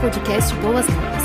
podcast 0.00 0.54
Boas 0.54 0.86
Novas. 0.88 1.22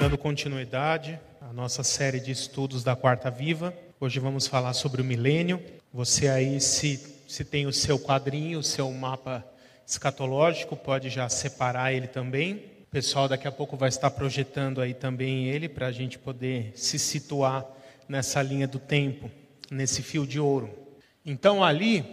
Dando 0.00 0.16
continuidade 0.16 1.20
à 1.42 1.52
nossa 1.52 1.82
série 1.82 2.18
de 2.18 2.30
estudos 2.30 2.82
da 2.82 2.96
Quarta 2.96 3.30
Viva, 3.30 3.74
hoje 4.00 4.18
vamos 4.18 4.46
falar 4.46 4.72
sobre 4.72 5.02
o 5.02 5.04
milênio. 5.04 5.62
Você 5.92 6.26
aí, 6.26 6.58
se, 6.58 7.20
se 7.28 7.44
tem 7.44 7.66
o 7.66 7.72
seu 7.72 7.98
quadrinho, 7.98 8.60
o 8.60 8.62
seu 8.62 8.90
mapa 8.90 9.44
escatológico, 9.86 10.74
pode 10.74 11.10
já 11.10 11.28
separar 11.28 11.92
ele 11.92 12.06
também. 12.06 12.54
O 12.84 12.90
pessoal 12.90 13.28
daqui 13.28 13.46
a 13.46 13.52
pouco 13.52 13.76
vai 13.76 13.90
estar 13.90 14.10
projetando 14.10 14.80
aí 14.80 14.94
também 14.94 15.48
ele 15.48 15.68
para 15.68 15.88
a 15.88 15.92
gente 15.92 16.18
poder 16.18 16.72
se 16.74 16.98
situar 16.98 17.66
nessa 18.08 18.40
linha 18.40 18.66
do 18.66 18.78
tempo, 18.78 19.30
nesse 19.70 20.02
fio 20.02 20.26
de 20.26 20.40
ouro. 20.40 20.70
Então 21.26 21.62
ali 21.62 22.06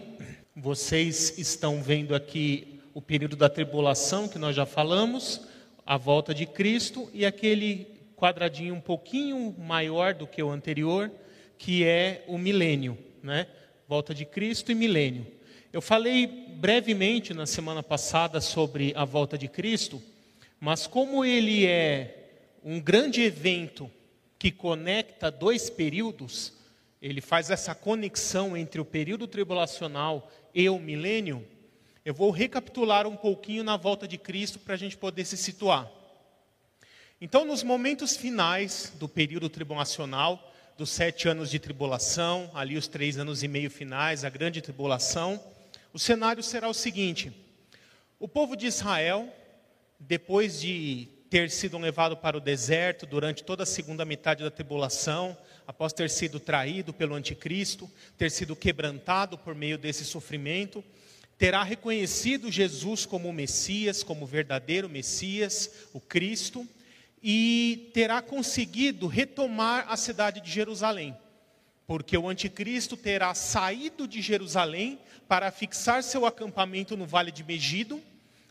vocês 0.54 1.40
estão 1.40 1.82
vendo 1.82 2.14
aqui 2.14 2.79
o 3.00 3.02
período 3.02 3.38
da 3.38 3.48
tribulação 3.48 4.28
que 4.28 4.38
nós 4.38 4.54
já 4.54 4.66
falamos, 4.66 5.40
a 5.86 5.96
volta 5.96 6.34
de 6.34 6.46
Cristo 6.46 7.10
e 7.14 7.26
aquele 7.26 7.88
quadradinho 8.18 8.76
um 8.76 8.82
pouquinho 8.82 9.56
maior 9.57 10.14
do 10.14 10.28
que 10.28 10.44
o 10.44 10.50
anterior, 10.50 11.10
que 11.57 11.86
é 11.86 12.26
o 12.28 12.38
milênio, 12.38 12.98
né? 13.24 13.48
Volta 13.88 14.14
de 14.14 14.26
Cristo 14.26 14.70
e 14.70 14.76
milênio. 14.76 15.26
Eu 15.71 15.82
falei 15.82 16.28
brevemente 16.28 17.34
na 17.34 17.46
semana 17.46 17.82
passada 17.82 18.42
sobre 18.42 18.92
a 18.98 19.06
volta 19.06 19.38
de 19.38 19.48
Cristo, 19.48 20.04
mas 20.60 20.86
como 20.86 21.24
ele 21.24 21.66
é 21.66 22.32
um 22.62 22.82
grande 22.82 23.21
evento 23.21 23.90
que 24.38 24.52
conecta 24.52 25.32
dois 25.32 25.70
períodos, 25.70 26.52
ele 27.02 27.21
faz 27.21 27.50
essa 27.50 27.74
conexão 27.74 28.57
entre 28.57 28.82
o 28.82 28.86
período 28.86 29.26
tribulacional 29.26 30.29
e 30.54 30.70
o 30.70 30.78
milênio. 30.78 31.48
Eu 32.06 32.14
vou 32.14 32.31
recapitular 32.31 33.06
um 33.06 33.16
pouquinho 33.16 33.64
na 33.64 33.76
volta 33.76 34.08
de 34.08 34.17
Cristo 34.17 34.58
para 34.59 34.73
a 34.73 34.78
gente 34.78 34.98
poder 34.98 35.26
se 35.26 35.36
situar. 35.36 35.90
Então, 37.22 37.44
nos 37.44 37.64
momentos 37.64 38.16
finais 38.16 38.94
do 38.98 39.10
período 39.10 39.50
tribulacional, 39.50 40.54
dos 40.78 40.90
sete 40.90 41.28
anos 41.28 41.52
de 41.52 41.60
tribulação, 41.60 42.50
ali 42.54 42.78
os 42.78 42.88
três 42.88 43.18
anos 43.18 43.44
e 43.44 43.48
meio 43.50 43.70
finais, 43.70 44.23
a 44.23 44.30
grande 44.30 44.62
tribulação, 44.62 45.44
o 45.92 46.00
cenário 46.00 46.42
será 46.42 46.70
o 46.70 46.73
seguinte: 46.73 47.34
o 48.18 48.30
povo 48.30 48.56
de 48.56 48.68
Israel, 48.68 49.28
depois 50.00 50.62
de 50.62 51.10
ter 51.30 51.52
sido 51.52 51.78
levado 51.78 52.16
para 52.16 52.38
o 52.38 52.42
deserto 52.42 53.06
durante 53.06 53.44
toda 53.44 53.64
a 53.64 53.66
segunda 53.66 54.06
metade 54.06 54.42
da 54.42 54.50
tribulação, 54.50 55.38
após 55.68 55.92
ter 55.92 56.10
sido 56.10 56.40
traído 56.40 56.94
pelo 56.94 57.14
anticristo, 57.14 57.92
ter 58.18 58.32
sido 58.32 58.56
quebrantado 58.56 59.38
por 59.38 59.54
meio 59.54 59.78
desse 59.78 60.06
sofrimento, 60.06 60.82
terá 61.40 61.64
reconhecido 61.64 62.52
Jesus 62.52 63.06
como 63.06 63.30
o 63.30 63.34
Messias, 63.34 64.04
como 64.04 64.26
o 64.26 64.28
verdadeiro 64.28 64.90
Messias, 64.90 65.88
o 65.94 66.02
Cristo, 66.02 66.68
e 67.23 67.90
terá 67.94 68.22
conseguido 68.22 69.08
retomar 69.08 69.86
a 69.88 69.95
cidade 69.95 70.42
de 70.42 70.52
Jerusalém. 70.52 71.17
Porque 71.88 72.17
o 72.17 72.28
anticristo 72.28 72.98
terá 72.98 73.34
saído 73.34 74.06
de 74.06 74.22
Jerusalém 74.22 75.00
para 75.30 75.50
fixar 75.50 76.04
seu 76.04 76.26
acampamento 76.26 76.98
no 76.98 77.06
vale 77.06 77.32
de 77.32 77.44
Megido, 77.44 78.02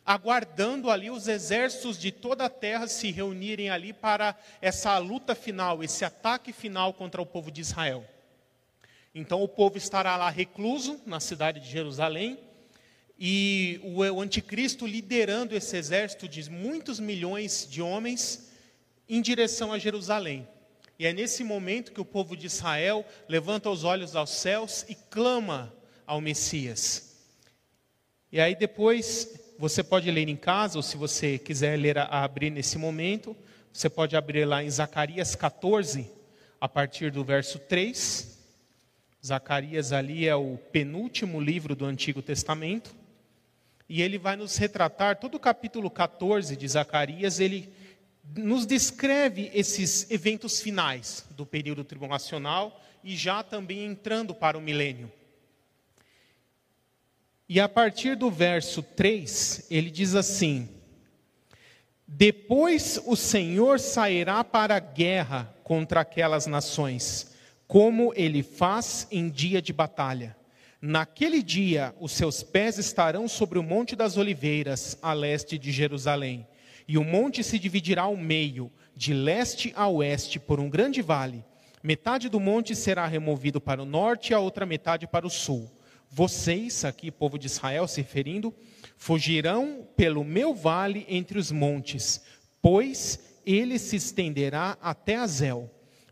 aguardando 0.04 0.90
ali 0.90 1.10
os 1.10 1.28
exércitos 1.28 1.98
de 1.98 2.10
toda 2.10 2.46
a 2.46 2.50
terra 2.50 2.88
se 2.88 3.10
reunirem 3.10 3.68
ali 3.68 3.92
para 3.92 4.34
essa 4.62 4.96
luta 4.96 5.34
final, 5.34 5.84
esse 5.84 6.06
ataque 6.06 6.54
final 6.54 6.94
contra 6.94 7.20
o 7.20 7.26
povo 7.26 7.50
de 7.50 7.60
Israel. 7.60 8.02
Então 9.14 9.42
o 9.42 9.48
povo 9.48 9.76
estará 9.76 10.16
lá 10.16 10.30
recluso 10.30 10.98
na 11.04 11.20
cidade 11.20 11.60
de 11.60 11.68
Jerusalém 11.70 12.47
e 13.18 13.80
o 13.82 14.20
anticristo 14.20 14.86
liderando 14.86 15.56
esse 15.56 15.76
exército 15.76 16.28
de 16.28 16.48
muitos 16.48 17.00
milhões 17.00 17.66
de 17.68 17.82
homens 17.82 18.48
em 19.08 19.20
direção 19.20 19.72
a 19.72 19.78
Jerusalém. 19.78 20.46
E 20.98 21.06
é 21.06 21.12
nesse 21.12 21.42
momento 21.42 21.92
que 21.92 22.00
o 22.00 22.04
povo 22.04 22.36
de 22.36 22.46
Israel 22.46 23.04
levanta 23.28 23.70
os 23.70 23.84
olhos 23.84 24.14
aos 24.14 24.30
céus 24.30 24.84
e 24.88 24.94
clama 24.94 25.74
ao 26.06 26.20
Messias. 26.20 27.16
E 28.30 28.40
aí 28.40 28.54
depois 28.54 29.40
você 29.58 29.82
pode 29.82 30.10
ler 30.10 30.28
em 30.28 30.36
casa, 30.36 30.78
ou 30.78 30.82
se 30.82 30.96
você 30.96 31.38
quiser 31.38 31.76
ler 31.76 31.98
a, 31.98 32.22
abrir 32.22 32.50
nesse 32.50 32.78
momento, 32.78 33.36
você 33.72 33.88
pode 33.88 34.16
abrir 34.16 34.44
lá 34.44 34.62
em 34.62 34.70
Zacarias 34.70 35.34
14, 35.34 36.10
a 36.60 36.68
partir 36.68 37.10
do 37.10 37.24
verso 37.24 37.58
3. 37.58 38.38
Zacarias 39.24 39.92
ali 39.92 40.26
é 40.26 40.34
o 40.34 40.56
penúltimo 40.72 41.40
livro 41.40 41.74
do 41.74 41.84
Antigo 41.84 42.22
Testamento. 42.22 42.97
E 43.88 44.02
ele 44.02 44.18
vai 44.18 44.36
nos 44.36 44.56
retratar, 44.56 45.18
todo 45.18 45.36
o 45.36 45.40
capítulo 45.40 45.90
14 45.90 46.56
de 46.56 46.68
Zacarias, 46.68 47.40
ele 47.40 47.72
nos 48.36 48.66
descreve 48.66 49.50
esses 49.54 50.10
eventos 50.10 50.60
finais 50.60 51.26
do 51.30 51.46
período 51.46 51.82
tribulacional 51.82 52.82
e 53.02 53.16
já 53.16 53.42
também 53.42 53.86
entrando 53.86 54.34
para 54.34 54.58
o 54.58 54.60
milênio. 54.60 55.10
E 57.48 57.58
a 57.58 57.68
partir 57.68 58.14
do 58.14 58.30
verso 58.30 58.82
3, 58.82 59.68
ele 59.70 59.90
diz 59.90 60.14
assim: 60.14 60.68
Depois 62.06 63.00
o 63.06 63.16
Senhor 63.16 63.80
sairá 63.80 64.44
para 64.44 64.76
a 64.76 64.80
guerra 64.80 65.54
contra 65.64 66.00
aquelas 66.00 66.46
nações, 66.46 67.34
como 67.66 68.12
ele 68.14 68.42
faz 68.42 69.08
em 69.10 69.30
dia 69.30 69.62
de 69.62 69.72
batalha. 69.72 70.37
Naquele 70.80 71.42
dia, 71.42 71.92
os 71.98 72.12
seus 72.12 72.42
pés 72.42 72.78
estarão 72.78 73.26
sobre 73.26 73.58
o 73.58 73.64
Monte 73.64 73.96
das 73.96 74.16
Oliveiras, 74.16 74.96
a 75.02 75.12
leste 75.12 75.58
de 75.58 75.72
Jerusalém. 75.72 76.46
E 76.86 76.96
o 76.96 77.04
monte 77.04 77.42
se 77.42 77.58
dividirá 77.58 78.02
ao 78.02 78.16
meio, 78.16 78.70
de 78.96 79.12
leste 79.12 79.72
a 79.76 79.88
oeste, 79.88 80.38
por 80.38 80.60
um 80.60 80.70
grande 80.70 81.02
vale. 81.02 81.44
Metade 81.82 82.28
do 82.28 82.40
monte 82.40 82.74
será 82.74 83.06
removido 83.06 83.60
para 83.60 83.82
o 83.82 83.84
norte 83.84 84.30
e 84.30 84.34
a 84.34 84.40
outra 84.40 84.64
metade 84.64 85.06
para 85.06 85.26
o 85.26 85.30
sul. 85.30 85.70
Vocês, 86.10 86.84
aqui, 86.84 87.10
povo 87.10 87.38
de 87.38 87.46
Israel, 87.46 87.86
se 87.86 88.00
referindo, 88.00 88.54
fugirão 88.96 89.86
pelo 89.96 90.24
meu 90.24 90.54
vale 90.54 91.04
entre 91.08 91.38
os 91.38 91.52
montes, 91.52 92.22
pois 92.62 93.18
ele 93.44 93.78
se 93.78 93.96
estenderá 93.96 94.78
até 94.80 95.16
Azel. 95.16 95.70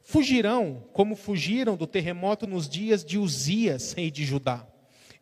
Fugirão 0.09 0.89
como 0.93 1.17
fugiram 1.17 1.77
do 1.77 1.84
terremoto 1.84 2.47
nos 2.47 2.69
dias 2.69 3.05
de 3.05 3.19
Uzias, 3.19 3.93
rei 3.93 4.09
de 4.09 4.25
Judá. 4.25 4.65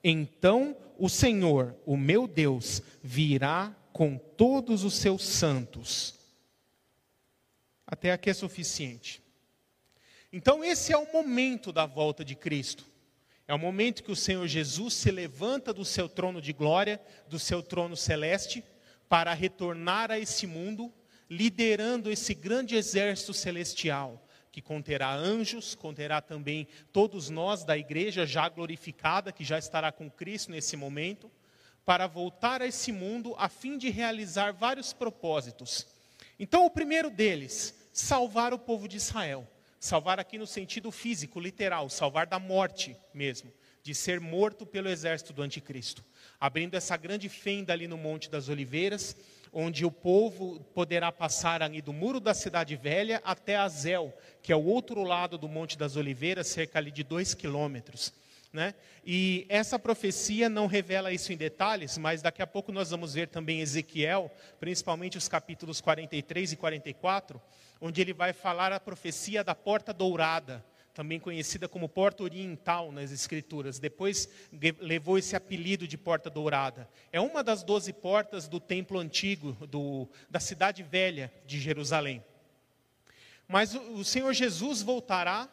Então 0.05 0.77
o 0.99 1.09
Senhor, 1.09 1.75
o 1.87 1.97
meu 1.97 2.29
Deus, 2.29 2.83
virá 3.03 3.75
com 3.95 4.19
todos 4.19 4.85
os 4.85 4.93
seus 4.93 5.25
santos. 5.25 6.17
Até 7.87 8.13
aqui 8.13 8.29
é 8.29 8.35
suficiente. 8.35 9.23
Então, 10.31 10.63
esse 10.63 10.93
é 10.93 10.99
o 10.99 11.11
momento 11.11 11.73
da 11.73 11.87
volta 11.87 12.23
de 12.23 12.35
Cristo. 12.35 12.85
É 13.49 13.55
o 13.55 13.59
momento 13.59 14.05
que 14.05 14.13
o 14.13 14.17
Senhor 14.17 14.47
Jesus 14.47 14.93
se 14.93 15.11
levanta 15.11 15.73
do 15.73 15.85
seu 15.85 16.11
trono 16.11 16.43
de 16.43 16.53
glória, 16.53 17.01
do 17.27 17.39
seu 17.39 17.63
trono 17.63 17.97
celeste, 17.97 18.63
para 19.09 19.33
retornar 19.33 20.11
a 20.11 20.19
esse 20.19 20.47
mundo, 20.47 20.93
liderando 21.31 22.11
esse 22.11 22.35
grande 22.35 22.77
exército 22.77 23.33
celestial, 23.33 24.24
que 24.55 24.63
conterá 24.63 25.13
anjos, 25.13 25.75
conterá 25.75 26.21
também 26.21 26.69
todos 26.93 27.29
nós 27.29 27.65
da 27.65 27.77
igreja 27.77 28.25
já 28.25 28.49
glorificada, 28.49 29.33
que 29.33 29.43
já 29.43 29.59
estará 29.59 29.91
com 29.91 30.09
Cristo 30.09 30.53
nesse 30.53 30.77
momento, 30.77 31.29
para 31.85 32.07
voltar 32.07 32.63
a 32.63 32.67
esse 32.69 32.93
mundo 32.93 33.35
a 33.37 33.49
fim 33.49 33.77
de 33.77 33.91
realizar 33.91 34.53
vários 34.53 34.93
propósitos. 34.93 35.89
Então, 36.39 36.65
o 36.65 36.71
primeiro 36.71 37.11
deles, 37.11 37.75
salvar 37.93 38.55
o 38.55 38.59
povo 38.59 38.87
de 38.87 38.97
Israel. 38.97 39.45
Salvar 39.81 40.21
aqui 40.21 40.39
no 40.39 40.47
sentido 40.47 40.93
físico, 40.93 41.41
literal, 41.41 41.91
salvar 41.91 42.29
da 42.29 42.39
morte 42.39 42.97
mesmo, 43.13 43.53
de 43.83 43.93
ser 43.93 44.21
morto 44.21 44.65
pelo 44.65 44.89
exército 44.89 45.33
do 45.33 45.43
anticristo. 45.43 46.05
Abrindo 46.39 46.77
essa 46.77 46.97
grande 46.97 47.29
fenda 47.29 47.73
ali 47.73 47.89
no 47.89 47.99
Monte 47.99 48.31
das 48.31 48.49
Oliveiras, 48.49 49.17
onde 49.55 49.87
o 49.87 49.91
povo 49.91 50.59
poderá 50.75 51.13
passar 51.13 51.63
ali 51.63 51.81
do 51.81 51.93
muro 51.93 52.19
da 52.19 52.35
cidade 52.35 52.75
velha 52.75 53.23
até 53.25 53.57
Azel, 53.57 54.13
que 54.43 54.53
é 54.53 54.57
o 54.57 54.65
outro 54.65 55.05
lado 55.05 55.39
do 55.39 55.49
Monte 55.49 55.79
das 55.79 55.95
Oliveiras, 55.95 56.49
cerca 56.49 56.81
ali 56.81 56.91
de 56.91 57.05
dois 57.05 57.33
quilômetros. 57.33 58.13
Né? 58.53 58.75
E 59.05 59.47
essa 59.49 59.79
profecia 59.79 60.49
não 60.49 60.67
revela 60.67 61.13
isso 61.13 61.33
em 61.33 61.37
detalhes, 61.37 61.97
mas 61.97 62.21
daqui 62.21 62.43
a 62.43 62.47
pouco 62.47 62.73
nós 62.73 62.91
vamos 62.91 63.15
ver 63.15 63.29
também 63.29 63.61
Ezequiel, 63.61 64.31
principalmente 64.59 65.17
os 65.17 65.29
capítulos 65.29 65.81
43 65.81 66.53
e 66.53 66.57
44, 66.57 67.41
onde 67.81 68.01
ele 68.01 68.13
vai 68.13 68.33
falar 68.33 68.73
a 68.73 68.81
profecia 68.81 69.43
da 69.43 69.55
porta 69.55 69.93
dourada, 69.93 70.65
também 70.95 71.21
conhecida 71.21 71.69
como 71.69 71.89
porta 71.89 72.23
oriental 72.23 72.91
nas 72.93 73.11
escrituras. 73.11 73.79
Depois 73.79 74.29
levou 74.81 75.19
esse 75.19 75.37
apelido 75.37 75.87
de 75.87 75.99
porta 75.99 76.31
dourada. 76.31 76.89
É 77.13 77.21
uma 77.21 77.43
das 77.43 77.63
doze 77.63 77.93
portas 77.93 78.49
do 78.49 78.61
templo 78.61 78.99
antigo, 78.99 79.53
do, 79.67 80.09
da 80.31 80.41
cidade 80.41 80.83
velha 80.83 81.31
de 81.45 81.61
Jerusalém. 81.61 82.25
Mas 83.47 83.75
o, 83.75 84.05
Senhor 84.05 84.33
Jesus 84.33 84.81
voltará 84.81 85.49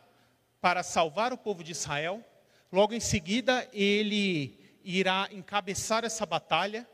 para 0.61 0.83
salvar 0.83 1.33
o 1.33 1.38
povo 1.38 1.63
de 1.63 1.71
Israel 1.71 2.23
Logo 2.71 2.93
em 2.93 3.01
seguida, 3.01 3.67
ele 3.73 4.57
irá 4.81 5.27
encabeçar 5.31 6.05
essa 6.05 6.25
batalha. 6.25 6.88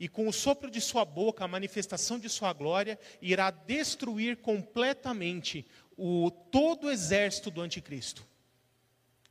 e 0.00 0.08
com 0.08 0.28
o 0.28 0.32
sopro 0.32 0.70
de 0.70 0.80
sua 0.80 1.04
boca, 1.04 1.44
a 1.44 1.48
manifestação 1.48 2.20
de 2.20 2.28
sua 2.28 2.52
glória, 2.52 2.96
irá 3.20 3.50
destruir 3.50 4.36
completamente 4.36 5.66
o 5.98 6.30
todo 6.30 6.86
o 6.86 6.90
exército 6.90 7.50
do 7.50 7.60
anticristo. 7.60 8.24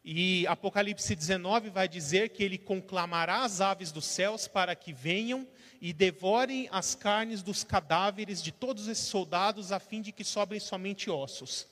E 0.03 0.45
Apocalipse 0.47 1.15
19 1.15 1.69
vai 1.69 1.87
dizer 1.87 2.29
que 2.29 2.43
ele 2.43 2.57
conclamará 2.57 3.43
as 3.43 3.61
aves 3.61 3.91
dos 3.91 4.05
céus 4.05 4.47
para 4.47 4.75
que 4.75 4.91
venham 4.91 5.47
e 5.81 5.93
devorem 5.93 6.67
as 6.71 6.93
carnes 6.93 7.41
dos 7.41 7.63
cadáveres 7.63 8.43
de 8.43 8.51
todos 8.51 8.87
esses 8.87 9.07
soldados, 9.07 9.71
a 9.71 9.79
fim 9.79 10.01
de 10.01 10.11
que 10.11 10.23
sobrem 10.23 10.59
somente 10.59 11.09
ossos. 11.09 11.67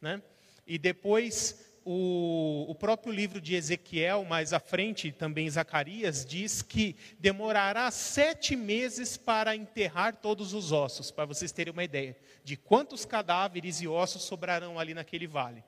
Né? 0.00 0.22
E 0.66 0.78
depois 0.78 1.64
o, 1.84 2.64
o, 2.68 2.74
próprio 2.74 3.12
livro 3.12 3.40
de 3.40 3.54
Ezequiel, 3.54 4.24
mais 4.24 4.52
à 4.52 4.58
frente, 4.58 5.12
também 5.12 5.50
Zacarias, 5.50 6.24
diz 6.24 6.62
que 6.62 6.96
demorará 7.18 7.90
sete 7.90 8.56
meses 8.56 9.16
para 9.16 9.54
enterrar 9.54 10.16
todos 10.16 10.54
os 10.54 10.72
ossos, 10.72 11.10
para 11.10 11.26
vocês 11.26 11.52
terem 11.52 11.72
uma 11.72 11.84
ideia 11.84 12.16
de 12.42 12.56
quantos 12.56 13.04
cadáveres 13.04 13.80
e 13.80 13.88
ossos 13.88 14.22
sobrarão 14.22 14.78
ali 14.78 14.94
naquele 14.94 15.26
vale. 15.26 15.62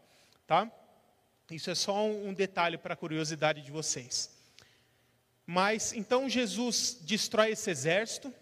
Tá? 0.47 0.71
Isso 1.51 1.71
é 1.71 1.75
só 1.75 2.05
um, 2.05 2.29
um 2.29 2.35
detalhe 2.35 2.79
para 2.79 2.95
a 2.95 2.97
curiosidade 2.97 3.61
de 3.61 3.71
vocês. 3.71 4.35
Mas 5.47 5.93
então 5.93 6.29
Jesus 6.29 6.99
destrói 7.03 7.51
esse 7.51 7.71
exército, 7.71 8.33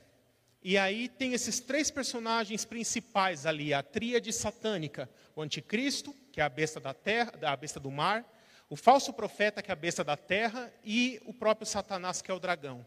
e 0.63 0.79
aí 0.79 1.09
tem 1.09 1.35
esses 1.35 1.61
três 1.61 1.91
personagens 1.91 2.65
principais 2.65 3.45
ali, 3.45 3.75
a 3.75 3.83
tríade 3.83 4.33
satânica, 4.33 5.11
o 5.37 5.43
anticristo, 5.43 6.15
que 6.35 6.41
é 6.41 6.45
a 6.45 6.49
besta 6.49 6.81
da 6.81 6.93
terra, 6.93 7.33
a 7.43 7.57
besta 7.57 7.79
do 7.79 7.93
mar, 7.93 8.25
o 8.69 8.75
falso 8.75 9.13
profeta, 9.13 9.63
que 9.63 9.71
é 9.71 9.73
a 9.73 9.77
besta 9.77 10.03
da 10.03 10.17
terra, 10.17 10.69
e 10.85 11.23
o 11.27 11.33
próprio 11.33 11.65
Satanás, 11.65 12.21
que 12.21 12.29
é 12.29 12.35
o 12.35 12.41
dragão. 12.41 12.85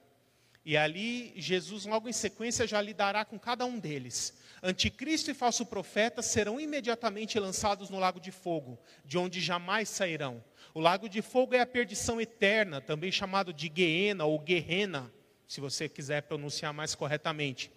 E 0.65 0.75
ali 0.75 1.31
Jesus, 1.37 1.85
logo 1.85 2.09
em 2.09 2.11
sequência, 2.11 2.67
já 2.67 2.81
lidará 2.81 3.23
com 3.23 3.39
cada 3.39 3.65
um 3.65 3.79
deles. 3.79 4.33
Anticristo 4.61 5.31
e 5.31 5.33
falso 5.33 5.65
profeta 5.65 6.21
serão 6.21 6.59
imediatamente 6.59 7.39
lançados 7.39 7.89
no 7.89 7.99
lago 7.99 8.19
de 8.19 8.31
fogo, 8.33 8.77
de 9.05 9.17
onde 9.17 9.39
jamais 9.39 9.87
sairão. 9.87 10.43
O 10.73 10.81
lago 10.81 11.07
de 11.07 11.21
fogo 11.21 11.55
é 11.55 11.61
a 11.61 11.65
perdição 11.65 12.19
eterna, 12.19 12.81
também 12.81 13.13
chamado 13.13 13.53
de 13.53 13.71
Geena 13.73 14.25
ou 14.25 14.37
Guerrena, 14.39 15.09
se 15.47 15.61
você 15.61 15.87
quiser 15.87 16.23
pronunciar 16.23 16.73
mais 16.73 16.93
corretamente, 16.95 17.71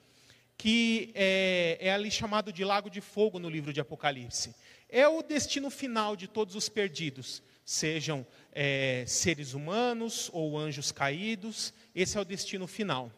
que 0.59 1.13
é, 1.15 1.79
é 1.81 1.93
ali 1.93 2.11
chamado 2.11 2.53
de 2.53 2.65
lago 2.65 2.91
de 2.91 3.01
fogo 3.01 3.39
no 3.39 3.49
livro 3.49 3.73
de 3.73 3.81
Apocalipse. 3.81 4.53
É 4.91 5.07
o 5.07 5.23
destino 5.23 5.71
final 5.71 6.17
de 6.17 6.27
todos 6.27 6.57
os 6.57 6.69
perdidos, 6.69 7.43
sejam 7.65 8.27
é, 8.53 9.05
seres 9.07 9.55
humanos 9.55 10.29
ou 10.33 10.59
anjos 10.59 10.91
caídos, 10.91 11.73
esse 11.95 12.19
é 12.19 12.21
o 12.21 12.25
destino 12.25 12.67
final. 12.67 13.13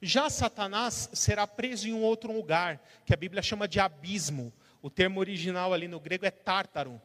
Já 0.00 0.30
Satanás 0.30 1.10
será 1.12 1.46
preso 1.46 1.88
em 1.88 1.92
um 1.92 2.02
outro 2.02 2.32
lugar, 2.32 2.80
que 3.04 3.12
a 3.12 3.16
Bíblia 3.16 3.42
chama 3.42 3.66
de 3.66 3.80
abismo. 3.80 4.52
O 4.80 4.88
termo 4.88 5.18
original 5.18 5.74
ali 5.74 5.88
no 5.88 5.98
grego 5.98 6.24
é 6.24 6.30
tártaro, 6.30 7.02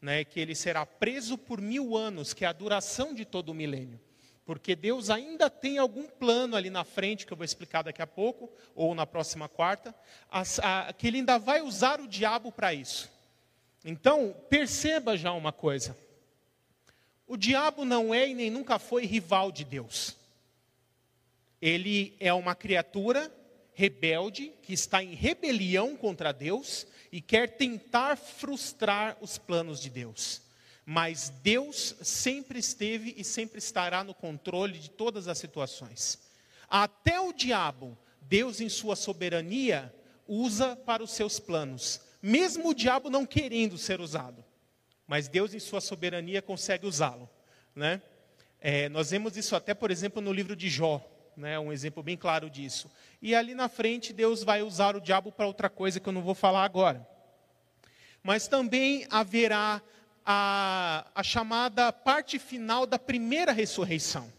né, 0.00 0.24
que 0.24 0.40
ele 0.40 0.54
será 0.54 0.86
preso 0.86 1.36
por 1.36 1.60
mil 1.60 1.94
anos, 1.94 2.32
que 2.32 2.46
é 2.46 2.48
a 2.48 2.52
duração 2.52 3.12
de 3.12 3.26
todo 3.26 3.50
o 3.50 3.54
milênio. 3.54 4.00
Porque 4.50 4.74
Deus 4.74 5.10
ainda 5.10 5.48
tem 5.48 5.78
algum 5.78 6.08
plano 6.08 6.56
ali 6.56 6.70
na 6.70 6.82
frente, 6.82 7.24
que 7.24 7.32
eu 7.32 7.36
vou 7.36 7.44
explicar 7.44 7.82
daqui 7.82 8.02
a 8.02 8.06
pouco, 8.06 8.50
ou 8.74 8.96
na 8.96 9.06
próxima 9.06 9.48
quarta, 9.48 9.94
que 10.98 11.06
ele 11.06 11.18
ainda 11.18 11.38
vai 11.38 11.62
usar 11.62 12.00
o 12.00 12.08
diabo 12.08 12.50
para 12.50 12.74
isso. 12.74 13.08
Então, 13.84 14.34
perceba 14.48 15.16
já 15.16 15.32
uma 15.32 15.52
coisa: 15.52 15.96
o 17.28 17.36
diabo 17.36 17.84
não 17.84 18.12
é 18.12 18.28
e 18.28 18.34
nem 18.34 18.50
nunca 18.50 18.80
foi 18.80 19.06
rival 19.06 19.52
de 19.52 19.64
Deus. 19.64 20.16
Ele 21.62 22.16
é 22.18 22.34
uma 22.34 22.56
criatura 22.56 23.32
rebelde 23.72 24.52
que 24.64 24.72
está 24.72 25.00
em 25.00 25.14
rebelião 25.14 25.96
contra 25.96 26.32
Deus 26.32 26.88
e 27.12 27.20
quer 27.20 27.50
tentar 27.50 28.16
frustrar 28.16 29.16
os 29.20 29.38
planos 29.38 29.80
de 29.80 29.90
Deus. 29.90 30.42
Mas 30.84 31.30
Deus 31.42 31.94
sempre 32.02 32.58
esteve 32.58 33.14
e 33.16 33.24
sempre 33.24 33.58
estará 33.58 34.02
no 34.02 34.14
controle 34.14 34.78
de 34.78 34.90
todas 34.90 35.28
as 35.28 35.38
situações. 35.38 36.18
Até 36.68 37.20
o 37.20 37.32
diabo, 37.32 37.96
Deus 38.22 38.60
em 38.60 38.68
sua 38.68 38.96
soberania, 38.96 39.94
usa 40.26 40.76
para 40.76 41.02
os 41.02 41.10
seus 41.10 41.38
planos, 41.38 42.00
mesmo 42.22 42.70
o 42.70 42.74
diabo 42.74 43.10
não 43.10 43.26
querendo 43.26 43.76
ser 43.76 44.00
usado. 44.00 44.44
Mas 45.06 45.28
Deus 45.28 45.54
em 45.54 45.58
sua 45.58 45.80
soberania 45.80 46.40
consegue 46.40 46.86
usá-lo. 46.86 47.28
Né? 47.74 48.00
É, 48.60 48.88
nós 48.88 49.10
vemos 49.10 49.36
isso 49.36 49.56
até, 49.56 49.74
por 49.74 49.90
exemplo, 49.90 50.22
no 50.22 50.32
livro 50.32 50.54
de 50.54 50.68
Jó 50.68 51.04
né, 51.40 51.58
um 51.58 51.72
exemplo 51.72 52.02
bem 52.02 52.16
claro 52.16 52.50
disso. 52.50 52.90
E 53.20 53.34
ali 53.34 53.54
na 53.54 53.68
frente, 53.68 54.12
Deus 54.12 54.42
vai 54.44 54.62
usar 54.62 54.94
o 54.94 55.00
diabo 55.00 55.32
para 55.32 55.46
outra 55.46 55.68
coisa 55.68 55.98
que 55.98 56.08
eu 56.08 56.12
não 56.12 56.22
vou 56.22 56.34
falar 56.34 56.64
agora. 56.64 57.06
Mas 58.22 58.46
também 58.46 59.06
haverá 59.10 59.80
a, 60.24 61.06
a 61.14 61.22
chamada 61.22 61.92
parte 61.92 62.38
final 62.38 62.86
da 62.86 62.98
primeira 62.98 63.52
ressurreição. 63.52 64.32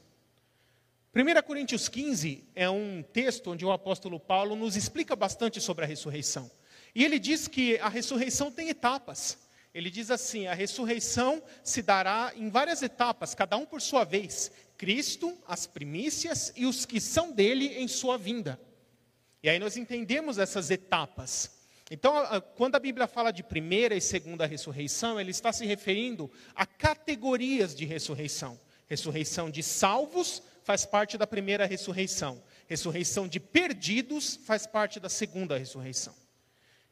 1 1.14 1.42
Coríntios 1.46 1.90
15 1.90 2.48
é 2.56 2.70
um 2.70 3.04
texto 3.04 3.52
onde 3.52 3.66
o 3.66 3.72
apóstolo 3.72 4.20
Paulo 4.20 4.56
nos 4.56 4.76
explica 4.76 5.16
bastante 5.16 5.60
sobre 5.60 5.84
a 5.84 5.88
ressurreição. 5.88 6.50
E 6.96 7.04
ele 7.04 7.20
diz 7.20 7.48
que 7.48 7.78
a 7.80 7.90
ressurreição 7.90 8.52
tem 8.52 8.70
etapas. 8.70 9.38
Ele 9.74 9.90
diz 9.90 10.12
assim: 10.12 10.48
a 10.48 10.54
ressurreição 10.54 11.42
se 11.64 11.82
dará 11.82 12.32
em 12.36 12.50
várias 12.50 12.82
etapas, 12.82 13.34
cada 13.36 13.58
um 13.58 13.66
por 13.66 13.82
sua 13.82 14.04
vez. 14.04 14.52
Cristo, 14.78 15.38
as 15.48 15.68
primícias 15.68 16.52
e 16.56 16.66
os 16.66 16.86
que 16.86 17.00
são 17.00 17.32
dele 17.32 17.68
em 17.78 17.88
sua 17.88 18.18
vinda. 18.18 18.60
E 19.44 19.50
aí 19.50 19.60
nós 19.60 19.78
entendemos 19.78 20.38
essas 20.38 20.70
etapas. 20.72 21.61
Então, 21.94 22.16
quando 22.56 22.76
a 22.76 22.80
Bíblia 22.80 23.06
fala 23.06 23.32
de 23.32 23.44
primeira 23.44 23.94
e 23.94 24.00
segunda 24.00 24.46
ressurreição, 24.46 25.20
ele 25.20 25.32
está 25.32 25.52
se 25.52 25.66
referindo 25.66 26.32
a 26.56 26.66
categorias 26.66 27.76
de 27.76 27.84
ressurreição. 27.84 28.58
Ressurreição 28.88 29.52
de 29.52 29.62
salvos 29.62 30.42
faz 30.64 30.86
parte 30.86 31.18
da 31.18 31.28
primeira 31.28 31.66
ressurreição. 31.66 32.42
Ressurreição 32.66 33.28
de 33.28 33.42
perdidos 33.42 34.40
faz 34.46 34.66
parte 34.66 35.02
da 35.02 35.10
segunda 35.10 35.58
ressurreição. 35.58 36.16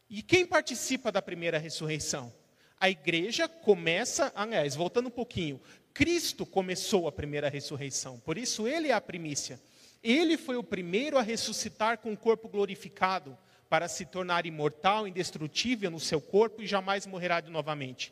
E 0.10 0.22
quem 0.22 0.46
participa 0.46 1.14
da 1.14 1.22
primeira 1.22 1.58
ressurreição? 1.58 2.34
A 2.78 2.90
igreja 2.90 3.48
começa, 3.48 4.34
aliás, 4.36 4.76
voltando 4.76 5.08
um 5.08 5.12
pouquinho, 5.12 5.62
Cristo 5.94 6.46
começou 6.46 7.08
a 7.08 7.12
primeira 7.12 7.48
ressurreição, 7.48 8.20
por 8.20 8.38
isso 8.38 8.68
ele 8.68 8.90
é 8.90 8.94
a 8.94 9.00
primícia. 9.00 9.62
Ele 10.04 10.36
foi 10.36 10.58
o 10.58 10.64
primeiro 10.64 11.18
a 11.18 11.22
ressuscitar 11.22 12.00
com 12.00 12.12
o 12.12 12.18
corpo 12.18 12.50
glorificado, 12.50 13.38
para 13.70 13.88
se 13.88 14.06
tornar 14.06 14.46
imortal, 14.46 15.08
indestrutível 15.08 15.92
no 15.92 16.00
seu 16.00 16.20
corpo 16.20 16.62
e 16.62 16.68
jamais 16.68 17.06
morrerá 17.06 17.40
de 17.40 17.52
novamente. 17.52 18.12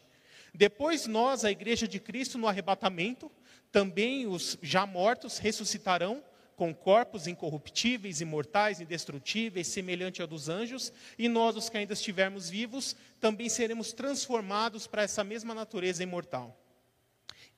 Depois 0.53 1.07
nós, 1.07 1.43
a 1.43 1.51
igreja 1.51 1.87
de 1.87 1.99
Cristo, 1.99 2.37
no 2.37 2.47
arrebatamento, 2.47 3.31
também 3.71 4.27
os 4.27 4.57
já 4.61 4.85
mortos 4.85 5.39
ressuscitarão 5.39 6.23
com 6.55 6.73
corpos 6.73 7.27
incorruptíveis, 7.27 8.19
imortais, 8.19 8.81
indestrutíveis, 8.81 9.67
semelhante 9.67 10.21
ao 10.21 10.27
dos 10.27 10.49
anjos, 10.49 10.91
e 11.17 11.29
nós, 11.29 11.55
os 11.55 11.69
que 11.69 11.77
ainda 11.77 11.93
estivermos 11.93 12.49
vivos, 12.49 12.95
também 13.19 13.47
seremos 13.47 13.93
transformados 13.93 14.87
para 14.87 15.03
essa 15.03 15.23
mesma 15.23 15.53
natureza 15.53 16.01
imortal. 16.01 16.59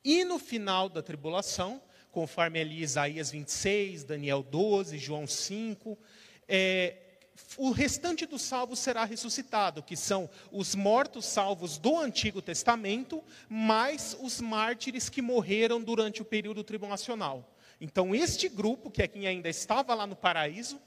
E 0.04 0.22
no 0.24 0.38
final 0.38 0.88
da 0.88 1.02
tribulação, 1.02 1.80
conforme 2.12 2.60
ali 2.60 2.82
Isaías 2.82 3.30
26, 3.30 4.04
Daniel 4.04 4.42
12, 4.42 4.98
João 4.98 5.26
5, 5.26 5.98
é, 6.46 6.96
o 7.56 7.70
restante 7.70 8.26
dos 8.26 8.42
salvos 8.42 8.78
será 8.78 9.04
ressuscitado, 9.04 9.82
que 9.82 9.96
são 9.96 10.28
os 10.50 10.74
mortos 10.74 11.26
salvos 11.26 11.78
do 11.78 11.98
Antigo 11.98 12.40
Testamento, 12.40 13.22
mais 13.48 14.16
os 14.20 14.40
mártires 14.40 15.08
que 15.08 15.20
morreram 15.20 15.82
durante 15.82 16.22
o 16.22 16.24
período 16.24 16.64
tribulacional. 16.64 17.48
Então, 17.80 18.14
este 18.14 18.48
grupo, 18.48 18.90
que 18.90 19.02
é 19.02 19.08
quem 19.08 19.26
ainda 19.26 19.48
estava 19.48 19.94
lá 19.94 20.06
no 20.06 20.14
paraíso, 20.14 20.80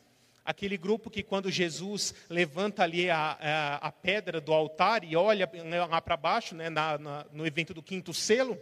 aquele 0.46 0.78
grupo 0.78 1.10
que 1.10 1.24
quando 1.24 1.50
Jesus 1.50 2.14
levanta 2.30 2.84
ali 2.84 3.10
a, 3.10 3.38
a, 3.40 3.76
a 3.88 3.92
pedra 3.92 4.42
do 4.42 4.54
altar 4.54 5.04
e 5.04 5.16
olha 5.16 5.50
lá 5.90 6.02
para 6.02 6.18
baixo, 6.18 6.54
né, 6.54 6.70
na, 6.70 6.98
na, 6.98 7.26
no 7.32 7.46
evento 7.46 7.74
do 7.74 7.82
quinto 7.82 8.14
selo, 8.14 8.58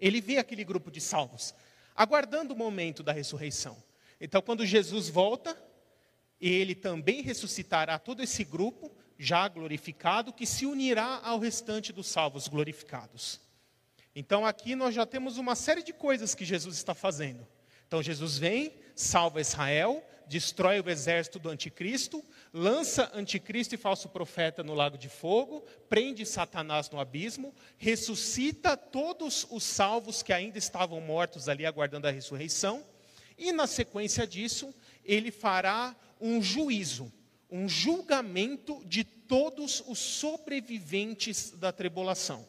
ele 0.00 0.20
vê 0.20 0.38
aquele 0.38 0.64
grupo 0.64 0.90
de 0.90 1.00
salvos, 1.00 1.54
aguardando 1.94 2.54
o 2.54 2.56
momento 2.56 3.02
da 3.02 3.12
ressurreição. 3.12 3.76
Então, 4.20 4.40
quando 4.42 4.66
Jesus 4.66 5.08
volta, 5.08 5.56
ele 6.40 6.74
também 6.74 7.22
ressuscitará 7.22 7.98
todo 7.98 8.22
esse 8.22 8.44
grupo, 8.44 8.90
já 9.18 9.48
glorificado, 9.48 10.32
que 10.32 10.46
se 10.46 10.64
unirá 10.64 11.20
ao 11.24 11.38
restante 11.38 11.92
dos 11.92 12.06
salvos 12.06 12.46
glorificados. 12.46 13.40
Então, 14.14 14.46
aqui 14.46 14.74
nós 14.74 14.94
já 14.94 15.04
temos 15.04 15.38
uma 15.38 15.54
série 15.54 15.82
de 15.82 15.92
coisas 15.92 16.34
que 16.34 16.44
Jesus 16.44 16.76
está 16.76 16.94
fazendo. 16.94 17.46
Então, 17.86 18.02
Jesus 18.02 18.38
vem, 18.38 18.74
salva 18.94 19.40
Israel, 19.40 20.04
destrói 20.26 20.78
o 20.80 20.90
exército 20.90 21.38
do 21.38 21.48
anticristo, 21.48 22.22
lança 22.52 23.10
anticristo 23.14 23.74
e 23.74 23.78
falso 23.78 24.08
profeta 24.08 24.62
no 24.62 24.74
lago 24.74 24.98
de 24.98 25.08
fogo, 25.08 25.64
prende 25.88 26.26
Satanás 26.26 26.90
no 26.90 27.00
abismo, 27.00 27.54
ressuscita 27.78 28.76
todos 28.76 29.46
os 29.50 29.62
salvos 29.62 30.22
que 30.22 30.32
ainda 30.32 30.58
estavam 30.58 31.00
mortos 31.00 31.48
ali 31.48 31.64
aguardando 31.64 32.06
a 32.06 32.10
ressurreição, 32.10 32.84
E 33.38 33.52
na 33.52 33.68
sequência 33.68 34.26
disso, 34.26 34.74
ele 35.04 35.30
fará 35.30 35.94
um 36.20 36.42
juízo, 36.42 37.12
um 37.50 37.68
julgamento 37.68 38.84
de 38.84 39.04
todos 39.04 39.82
os 39.86 39.98
sobreviventes 39.98 41.50
da 41.52 41.72
tribulação. 41.72 42.46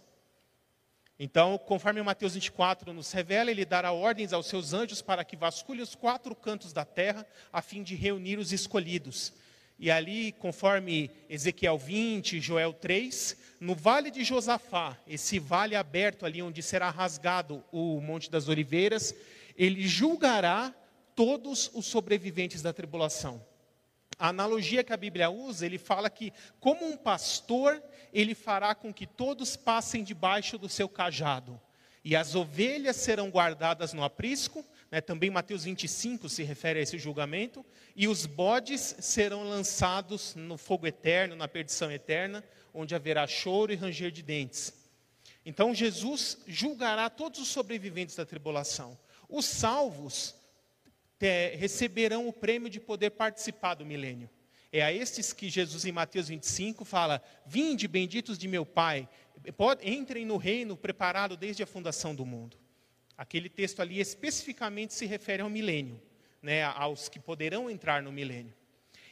Então, 1.21 1.57
conforme 1.57 2.01
Mateus 2.01 2.33
24 2.33 2.93
nos 2.93 3.11
revela, 3.11 3.51
ele 3.51 3.65
dará 3.65 3.91
ordens 3.91 4.31
aos 4.31 4.47
seus 4.47 4.71
anjos 4.73 5.01
para 5.01 5.25
que 5.25 5.35
vasculhem 5.35 5.83
os 5.83 5.93
quatro 5.93 6.33
cantos 6.33 6.71
da 6.71 6.85
terra, 6.85 7.27
a 7.51 7.61
fim 7.61 7.83
de 7.83 7.93
reunir 7.93 8.39
os 8.39 8.53
escolhidos. 8.53 9.33
E 9.77 9.91
ali, 9.91 10.31
conforme 10.33 11.11
Ezequiel 11.29 11.77
20, 11.77 12.39
Joel 12.39 12.73
3, 12.73 13.37
no 13.59 13.75
vale 13.75 14.11
de 14.11 14.23
Josafá, 14.23 14.97
esse 15.05 15.39
vale 15.39 15.75
aberto 15.75 16.25
ali 16.25 16.41
onde 16.41 16.63
será 16.63 16.89
rasgado 16.89 17.63
o 17.71 17.99
Monte 17.99 18.31
das 18.31 18.47
Oliveiras, 18.47 19.13
ele 19.57 19.85
julgará 19.87 20.73
todos 21.15 21.69
os 21.73 21.85
sobreviventes 21.85 22.61
da 22.61 22.71
tribulação. 22.71 23.45
A 24.19 24.27
analogia 24.27 24.83
que 24.83 24.91
a 24.91 24.97
Bíblia 24.97 25.29
usa, 25.29 25.65
ele 25.65 25.77
fala 25.77 26.09
que, 26.09 26.33
como 26.59 26.85
um 26.85 26.97
pastor, 26.97 27.81
ele 28.13 28.35
fará 28.35 28.75
com 28.75 28.93
que 28.93 29.07
todos 29.07 29.55
passem 29.55 30.03
debaixo 30.03 30.57
do 30.57 30.67
seu 30.67 30.89
cajado. 30.89 31.59
E 32.03 32.15
as 32.15 32.35
ovelhas 32.35 32.97
serão 32.97 33.29
guardadas 33.29 33.93
no 33.93 34.03
aprisco, 34.03 34.65
né, 34.91 34.99
também 34.99 35.29
Mateus 35.29 35.63
25 35.63 36.27
se 36.27 36.43
refere 36.43 36.79
a 36.79 36.81
esse 36.81 36.97
julgamento, 36.97 37.65
e 37.95 38.07
os 38.07 38.25
bodes 38.25 38.95
serão 38.99 39.43
lançados 39.43 40.35
no 40.35 40.57
fogo 40.57 40.85
eterno, 40.85 41.35
na 41.35 41.47
perdição 41.47 41.89
eterna, 41.89 42.43
onde 42.73 42.95
haverá 42.95 43.25
choro 43.25 43.71
e 43.71 43.75
ranger 43.75 44.11
de 44.11 44.21
dentes. 44.21 44.73
Então 45.45 45.73
Jesus 45.73 46.37
julgará 46.45 47.09
todos 47.09 47.39
os 47.39 47.47
sobreviventes 47.47 48.15
da 48.15 48.25
tribulação. 48.25 48.97
Os 49.27 49.45
salvos 49.45 50.35
receberão 51.55 52.27
o 52.27 52.33
prêmio 52.33 52.69
de 52.69 52.79
poder 52.79 53.11
participar 53.11 53.73
do 53.73 53.85
milênio. 53.85 54.29
É 54.71 54.81
a 54.81 54.93
estes 54.93 55.33
que 55.33 55.49
Jesus 55.49 55.83
em 55.83 55.91
Mateus 55.91 56.27
25 56.27 56.85
fala: 56.85 57.21
Vinde, 57.45 57.87
benditos 57.87 58.37
de 58.37 58.47
meu 58.47 58.65
Pai, 58.65 59.09
entrem 59.83 60.25
no 60.25 60.37
reino 60.37 60.77
preparado 60.77 61.35
desde 61.35 61.63
a 61.63 61.67
fundação 61.67 62.13
do 62.13 62.25
mundo. 62.25 62.57
Aquele 63.17 63.49
texto 63.49 63.81
ali 63.81 63.99
especificamente 63.99 64.93
se 64.93 65.05
refere 65.05 65.41
ao 65.41 65.49
milênio, 65.49 66.01
né, 66.41 66.63
aos 66.63 67.09
que 67.09 67.19
poderão 67.19 67.69
entrar 67.69 68.01
no 68.01 68.11
milênio. 68.11 68.53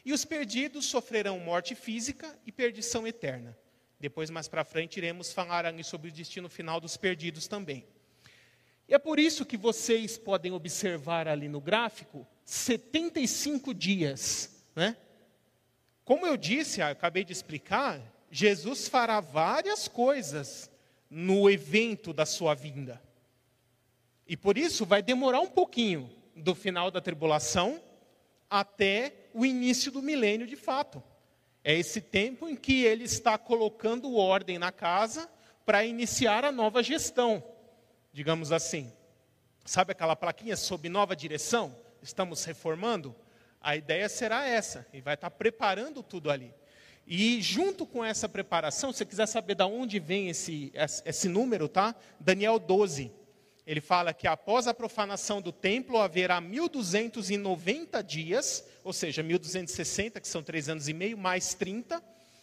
E 0.06 0.14
os 0.14 0.24
perdidos 0.24 0.86
sofrerão 0.86 1.40
morte 1.40 1.76
física 1.76 2.40
e 2.46 2.52
perdição 2.52 3.06
eterna. 3.06 3.58
Depois, 4.00 4.30
mais 4.30 4.48
para 4.48 4.64
frente, 4.64 4.98
iremos 4.98 5.34
falar 5.34 5.66
sobre 5.84 6.10
o 6.10 6.14
destino 6.14 6.48
final 6.48 6.80
dos 6.80 6.96
perdidos 6.96 7.48
também. 7.48 7.86
E 8.88 8.94
é 8.94 8.98
por 8.98 9.20
isso 9.20 9.46
que 9.46 9.58
vocês 9.58 10.18
podem 10.18 10.52
observar 10.52 11.28
ali 11.28 11.50
no 11.50 11.60
gráfico 11.60 12.26
75 12.46 13.74
dias. 13.74 14.64
Né? 14.76 14.96
Como 16.06 16.26
eu 16.26 16.38
disse, 16.38 16.82
acabei 16.82 17.26
de 17.26 17.34
explicar, 17.34 18.02
Jesus 18.32 18.88
fará 18.88 19.20
várias 19.20 19.88
coisas 19.88 20.70
no 21.10 21.50
evento 21.50 22.14
da 22.14 22.26
sua 22.26 22.54
vinda. 22.54 23.02
E 24.26 24.38
por 24.38 24.58
isso 24.58 24.86
vai 24.86 25.02
demorar 25.02 25.42
um 25.42 25.50
pouquinho 25.50 26.10
do 26.36 26.54
final 26.54 26.92
da 26.92 27.02
tribulação 27.02 27.82
até 28.50 29.14
o 29.34 29.46
início 29.46 29.92
do 29.92 30.02
milênio 30.02 30.48
de 30.48 30.56
fato. 30.56 31.04
É 31.64 31.74
esse 31.78 32.00
tempo 32.00 32.48
em 32.48 32.56
que 32.56 32.84
ele 32.84 33.04
está 33.04 33.38
colocando 33.38 34.16
ordem 34.16 34.58
na 34.58 34.72
casa 34.72 35.30
para 35.66 35.84
iniciar 35.84 36.46
a 36.46 36.52
nova 36.52 36.82
gestão, 36.82 37.44
digamos 38.18 38.52
assim. 38.52 38.92
Sabe 39.64 39.92
aquela 39.92 40.16
plaquinha 40.16 40.58
sob 40.58 40.90
nova 40.90 41.16
direção? 41.16 41.78
Estamos 42.02 42.44
reformando? 42.46 43.16
A 43.62 43.76
ideia 43.76 44.10
será 44.10 44.44
essa, 44.44 44.88
e 44.92 45.00
vai 45.00 45.14
estar 45.14 45.30
preparando 45.30 46.02
tudo 46.02 46.32
ali. 46.32 46.52
E 47.06 47.40
junto 47.44 47.86
com 47.86 48.04
essa 48.04 48.28
preparação, 48.28 48.92
se 48.92 48.98
você 48.98 49.06
quiser 49.06 49.28
saber 49.28 49.54
de 49.54 49.64
onde 49.66 50.00
vem 50.00 50.30
esse, 50.30 50.74
esse 51.06 51.30
número, 51.30 51.70
tá? 51.70 51.96
Daniel 52.20 52.58
12 52.58 53.12
ele 53.68 53.82
fala 53.82 54.14
que 54.14 54.28
após 54.28 54.66
a 54.66 54.74
profanação 54.74 55.40
do 55.40 55.52
templo 55.52 56.00
haverá 56.00 56.42
1290 56.42 58.02
dias, 58.02 58.66
ou 58.84 58.94
seja, 58.94 59.22
1260, 59.22 60.20
que 60.22 60.28
são 60.28 60.42
três 60.42 60.70
anos 60.70 60.88
e 60.88 60.94
meio, 60.94 61.18
mais 61.18 61.54
30, 61.54 62.02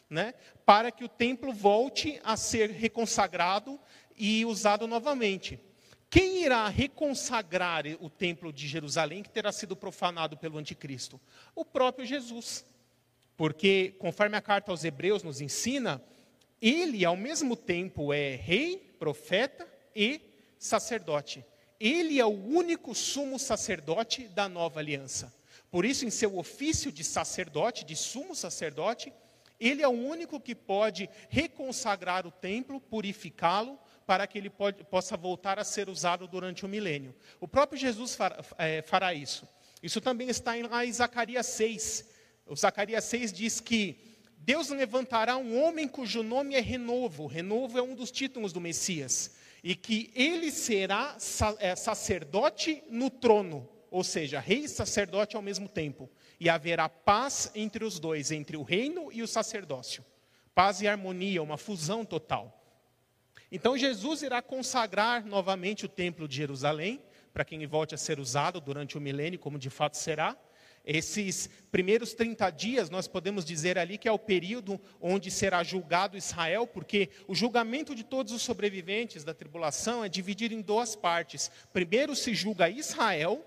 né, 0.09 0.35
para 0.65 0.93
que 0.93 1.03
o 1.03 1.09
templo 1.09 1.53
volte 1.53 2.21
a 2.23 2.37
ser 2.37 2.71
reconsagrado 2.71 3.81
e 4.17 4.45
usado 4.45 4.87
novamente. 4.87 5.59
Quem 6.09 6.45
irá 6.45 6.69
reconsagrar 6.69 7.85
o 8.01 8.09
templo 8.09 8.53
de 8.53 8.69
Jerusalém 8.69 9.23
que 9.23 9.31
terá 9.31 9.51
sido 9.51 9.75
profanado 9.75 10.37
pelo 10.37 10.59
anticristo? 10.59 11.21
O 11.55 11.65
próprio 11.65 12.07
Jesus. 12.07 12.65
Porque, 13.37 13.95
conforme 13.99 14.37
a 14.37 14.41
carta 14.41 14.71
aos 14.71 14.85
Hebreus 14.85 15.23
nos 15.23 15.41
ensina, 15.41 16.01
ele 16.63 17.05
ao 17.05 17.17
mesmo 17.17 17.57
tempo 17.57 18.13
é 18.13 18.37
rei, 18.37 18.95
profeta 18.99 19.67
e 19.95 20.21
sacerdote. 20.59 21.45
Ele 21.81 22.21
é 22.21 22.25
o 22.25 22.29
único 22.29 22.95
sumo 22.95 23.39
sacerdote 23.39 24.29
da 24.29 24.49
nova 24.49 24.81
aliança. 24.81 25.35
Por 25.71 25.85
isso, 25.85 26.07
em 26.07 26.11
seu 26.11 26.39
ofício 26.39 26.93
de 26.93 27.03
sacerdote, 27.03 27.85
de 27.85 27.97
sumo 27.97 28.35
sacerdote, 28.37 29.13
ele 29.59 29.83
é 29.83 29.89
o 29.89 29.91
único 29.91 30.41
que 30.41 30.55
pode 30.55 31.11
reconsagrar 31.29 32.27
o 32.27 32.31
templo, 32.31 32.81
purificá-lo, 32.81 33.79
para 34.07 34.27
que 34.27 34.39
ele 34.39 34.51
pode, 34.51 34.85
possa 34.85 35.17
voltar 35.17 35.59
a 35.59 35.65
ser 35.65 35.89
usado 35.89 36.27
durante 36.27 36.65
o 36.65 36.69
milênio. 36.69 37.15
O 37.41 37.49
próprio 37.49 37.79
Jesus 37.79 38.15
fará, 38.15 38.45
é, 38.59 38.83
fará 38.83 39.15
isso. 39.15 39.49
Isso 39.83 40.01
também 40.01 40.29
está 40.29 40.57
em, 40.57 40.63
lá 40.63 40.85
em 40.85 40.93
Zacarias 40.93 41.47
6. 41.47 42.11
O 42.47 42.57
Zacarias 42.57 43.05
6 43.05 43.33
diz 43.33 43.61
que 43.61 43.99
Deus 44.39 44.69
levantará 44.69 45.37
um 45.37 45.63
homem 45.63 45.89
cujo 45.89 46.23
nome 46.23 46.55
é 46.55 46.61
Renovo. 46.61 47.27
Renovo 47.27 47.79
é 47.79 47.83
um 47.83 47.95
dos 47.95 48.11
títulos 48.11 48.53
do 48.53 48.61
Messias 48.61 49.35
e 49.63 49.75
que 49.75 50.13
ele 50.15 50.51
será 50.51 51.17
é, 51.59 51.75
sacerdote 51.75 52.83
no 52.91 53.09
trono, 53.09 53.67
ou 53.91 54.05
seja, 54.05 54.39
rei 54.39 54.65
e 54.65 54.69
sacerdote 54.69 55.37
ao 55.37 55.43
mesmo 55.43 55.67
tempo. 55.67 56.11
E 56.39 56.51
haverá 56.51 56.87
paz 56.87 57.51
entre 57.55 57.83
os 57.83 57.99
dois, 57.99 58.31
entre 58.31 58.59
o 58.59 58.63
reino 58.63 59.11
e 59.11 59.23
o 59.23 59.27
sacerdócio. 59.27 60.05
Paz 60.55 60.83
e 60.83 60.87
harmonia, 60.87 61.43
uma 61.43 61.57
fusão 61.57 62.05
total. 62.05 62.64
Então 63.55 63.79
Jesus 63.79 64.23
irá 64.23 64.43
consagrar 64.43 65.25
novamente 65.25 65.85
o 65.85 65.89
templo 65.89 66.27
de 66.27 66.35
Jerusalém, 66.35 67.01
para 67.33 67.45
que 67.45 67.55
ele 67.55 67.69
volte 67.69 67.95
a 67.95 67.97
ser 67.97 68.19
usado 68.19 68.61
durante 68.61 68.99
o 68.99 69.01
milênio, 69.01 69.39
como 69.39 69.61
de 69.61 69.71
fato 69.71 69.97
será. 69.97 70.37
Esses 70.85 71.49
primeiros 71.71 72.15
30 72.15 72.51
dias, 72.51 72.91
nós 72.91 73.07
podemos 73.07 73.45
dizer 73.45 73.79
ali 73.79 73.97
que 73.97 74.09
é 74.09 74.13
o 74.13 74.19
período 74.19 74.81
onde 75.01 75.31
será 75.31 75.63
julgado 75.63 76.17
Israel, 76.17 76.67
porque 76.67 77.11
o 77.29 77.35
julgamento 77.35 77.95
de 77.95 78.03
todos 78.03 78.33
os 78.33 78.43
sobreviventes 78.43 79.23
da 79.23 79.33
tribulação 79.33 80.05
é 80.05 80.09
dividido 80.09 80.53
em 80.53 80.61
duas 80.61 80.97
partes. 80.97 81.49
Primeiro 81.73 82.17
se 82.17 82.35
julga 82.35 82.69
Israel 82.69 83.47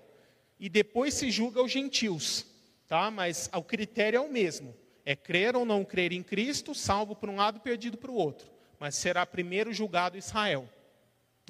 e 0.58 0.70
depois 0.70 1.12
se 1.12 1.30
julga 1.30 1.62
os 1.62 1.70
gentios, 1.70 2.46
tá? 2.86 3.10
Mas 3.10 3.50
o 3.54 3.62
critério 3.62 4.16
é 4.16 4.20
o 4.22 4.32
mesmo: 4.32 4.74
é 5.04 5.14
crer 5.14 5.54
ou 5.54 5.66
não 5.66 5.84
crer 5.84 6.12
em 6.12 6.22
Cristo, 6.22 6.74
salvo 6.74 7.14
por 7.14 7.28
um 7.28 7.36
lado, 7.36 7.60
perdido 7.60 7.98
para 7.98 8.10
o 8.10 8.14
outro. 8.14 8.56
Mas 8.78 8.94
será 8.94 9.26
primeiro 9.26 9.72
julgado 9.72 10.16
Israel 10.16 10.68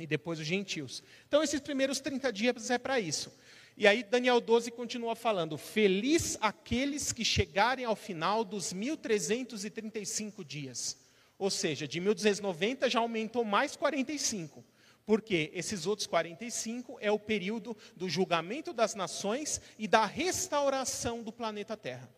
e 0.00 0.06
depois 0.06 0.38
os 0.38 0.46
gentios. 0.46 1.02
Então, 1.26 1.42
esses 1.42 1.60
primeiros 1.60 2.00
30 2.00 2.32
dias 2.32 2.70
é 2.70 2.78
para 2.78 2.98
isso. 3.00 3.32
E 3.76 3.86
aí 3.86 4.02
Daniel 4.02 4.40
12 4.40 4.70
continua 4.72 5.14
falando: 5.14 5.56
Feliz 5.56 6.36
aqueles 6.40 7.12
que 7.12 7.24
chegarem 7.24 7.84
ao 7.84 7.94
final 7.94 8.44
dos 8.44 8.72
1335 8.72 10.44
dias. 10.44 10.98
Ou 11.38 11.50
seja, 11.50 11.86
de 11.86 12.00
1290 12.00 12.90
já 12.90 12.98
aumentou 12.98 13.44
mais 13.44 13.76
45. 13.76 14.64
Porque 15.06 15.50
esses 15.54 15.86
outros 15.86 16.06
45 16.06 16.98
é 17.00 17.10
o 17.10 17.18
período 17.18 17.74
do 17.96 18.10
julgamento 18.10 18.72
das 18.72 18.94
nações 18.94 19.60
e 19.78 19.88
da 19.88 20.04
restauração 20.04 21.22
do 21.22 21.32
planeta 21.32 21.76
Terra. 21.76 22.10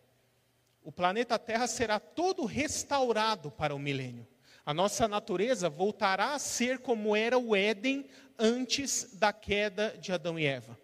O 0.83 0.91
planeta 0.91 1.37
Terra 1.37 1.67
será 1.67 1.99
todo 1.99 2.43
restaurado 2.43 3.51
para 3.51 3.75
o 3.75 3.79
milênio. 3.79 4.27
A 4.65 4.73
nossa 4.73 5.07
natureza 5.07 5.69
voltará 5.69 6.33
a 6.33 6.39
ser 6.39 6.79
como 6.79 7.15
era 7.15 7.37
o 7.37 7.55
Éden 7.55 8.05
antes 8.37 9.09
da 9.13 9.33
queda 9.33 9.97
de 9.99 10.11
Adão 10.11 10.37
e 10.37 10.45
Eva. 10.45 10.77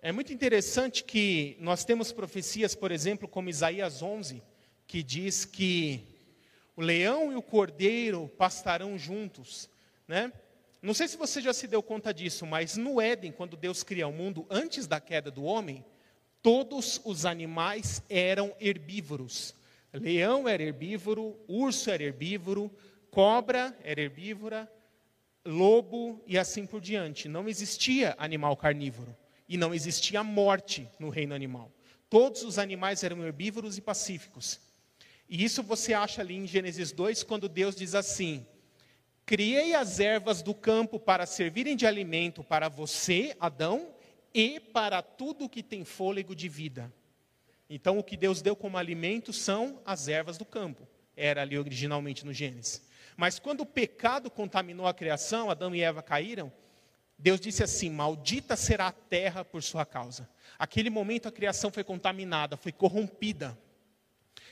É 0.00 0.10
muito 0.10 0.32
interessante 0.32 1.04
que 1.04 1.56
nós 1.60 1.84
temos 1.84 2.10
profecias, 2.10 2.74
por 2.74 2.90
exemplo, 2.90 3.28
como 3.28 3.48
Isaías 3.48 4.02
11, 4.02 4.42
que 4.86 5.02
diz 5.02 5.44
que 5.44 6.04
o 6.74 6.80
leão 6.80 7.30
e 7.30 7.36
o 7.36 7.42
cordeiro 7.42 8.28
pastarão 8.36 8.98
juntos, 8.98 9.70
né? 10.08 10.32
Não 10.82 10.92
sei 10.92 11.06
se 11.06 11.16
você 11.16 11.40
já 11.40 11.52
se 11.52 11.68
deu 11.68 11.80
conta 11.80 12.12
disso, 12.12 12.44
mas 12.44 12.76
no 12.76 13.00
Éden, 13.00 13.30
quando 13.30 13.56
Deus 13.56 13.84
cria 13.84 14.08
o 14.08 14.12
mundo, 14.12 14.44
antes 14.50 14.88
da 14.88 14.98
queda 14.98 15.30
do 15.30 15.44
homem, 15.44 15.84
todos 16.42 17.00
os 17.04 17.24
animais 17.24 18.02
eram 18.10 18.52
herbívoros. 18.58 19.54
Leão 19.92 20.48
era 20.48 20.62
herbívoro, 20.62 21.38
urso 21.46 21.90
era 21.90 22.02
herbívoro, 22.02 22.70
cobra 23.10 23.76
era 23.84 24.00
herbívora, 24.00 24.70
lobo 25.44 26.22
e 26.26 26.38
assim 26.38 26.66
por 26.66 26.80
diante. 26.80 27.28
Não 27.28 27.48
existia 27.48 28.14
animal 28.18 28.56
carnívoro. 28.56 29.16
e 29.48 29.56
não 29.58 29.74
existia 29.74 30.24
morte 30.24 30.88
no 30.98 31.10
reino 31.10 31.34
animal. 31.34 31.70
Todos 32.08 32.42
os 32.42 32.58
animais 32.58 33.02
eram 33.02 33.22
herbívoros 33.22 33.76
e 33.76 33.82
pacíficos. 33.82 34.58
E 35.28 35.44
isso 35.44 35.62
você 35.62 35.92
acha 35.92 36.22
ali 36.22 36.36
em 36.36 36.46
Gênesis 36.46 36.90
2, 36.92 37.22
quando 37.22 37.48
Deus 37.48 37.76
diz 37.76 37.94
assim: 37.94 38.46
Criei 39.26 39.74
as 39.74 40.00
ervas 40.00 40.42
do 40.42 40.54
campo 40.54 40.98
para 40.98 41.26
servirem 41.26 41.76
de 41.76 41.86
alimento 41.86 42.42
para 42.42 42.68
você, 42.68 43.36
Adão, 43.38 43.94
e 44.34 44.58
para 44.58 45.02
tudo 45.02 45.48
que 45.48 45.62
tem 45.62 45.84
fôlego 45.84 46.34
de 46.34 46.48
vida. 46.48 46.92
Então, 47.74 47.98
o 47.98 48.04
que 48.04 48.18
Deus 48.18 48.42
deu 48.42 48.54
como 48.54 48.76
alimento 48.76 49.32
são 49.32 49.80
as 49.82 50.06
ervas 50.06 50.36
do 50.36 50.44
campo. 50.44 50.86
Era 51.16 51.40
ali 51.40 51.56
originalmente 51.56 52.22
no 52.22 52.30
Gênesis. 52.30 52.84
Mas 53.16 53.38
quando 53.38 53.62
o 53.62 53.66
pecado 53.66 54.30
contaminou 54.30 54.86
a 54.86 54.92
criação, 54.92 55.50
Adão 55.50 55.74
e 55.74 55.80
Eva 55.80 56.02
caíram, 56.02 56.52
Deus 57.18 57.40
disse 57.40 57.62
assim: 57.62 57.88
Maldita 57.88 58.56
será 58.56 58.88
a 58.88 58.92
terra 58.92 59.42
por 59.42 59.62
sua 59.62 59.86
causa. 59.86 60.28
Aquele 60.58 60.90
momento 60.90 61.28
a 61.28 61.32
criação 61.32 61.72
foi 61.72 61.82
contaminada, 61.82 62.58
foi 62.58 62.72
corrompida. 62.72 63.58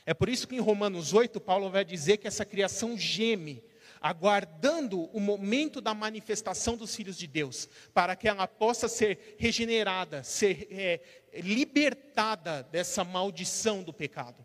É 0.06 0.14
por 0.14 0.30
isso 0.30 0.48
que 0.48 0.56
em 0.56 0.60
Romanos 0.60 1.12
8, 1.12 1.38
Paulo 1.40 1.68
vai 1.68 1.84
dizer 1.84 2.16
que 2.16 2.26
essa 2.26 2.46
criação 2.46 2.96
geme, 2.96 3.62
aguardando 4.00 5.02
o 5.12 5.20
momento 5.20 5.80
da 5.80 5.92
manifestação 5.92 6.76
dos 6.76 6.94
filhos 6.96 7.18
de 7.18 7.26
Deus, 7.26 7.68
para 7.92 8.16
que 8.16 8.28
ela 8.28 8.46
possa 8.46 8.88
ser 8.88 9.36
regenerada, 9.38 10.22
ser 10.22 10.68
é, 10.70 11.00
libertada 11.40 12.62
dessa 12.62 13.04
maldição 13.04 13.82
do 13.82 13.92
pecado. 13.92 14.44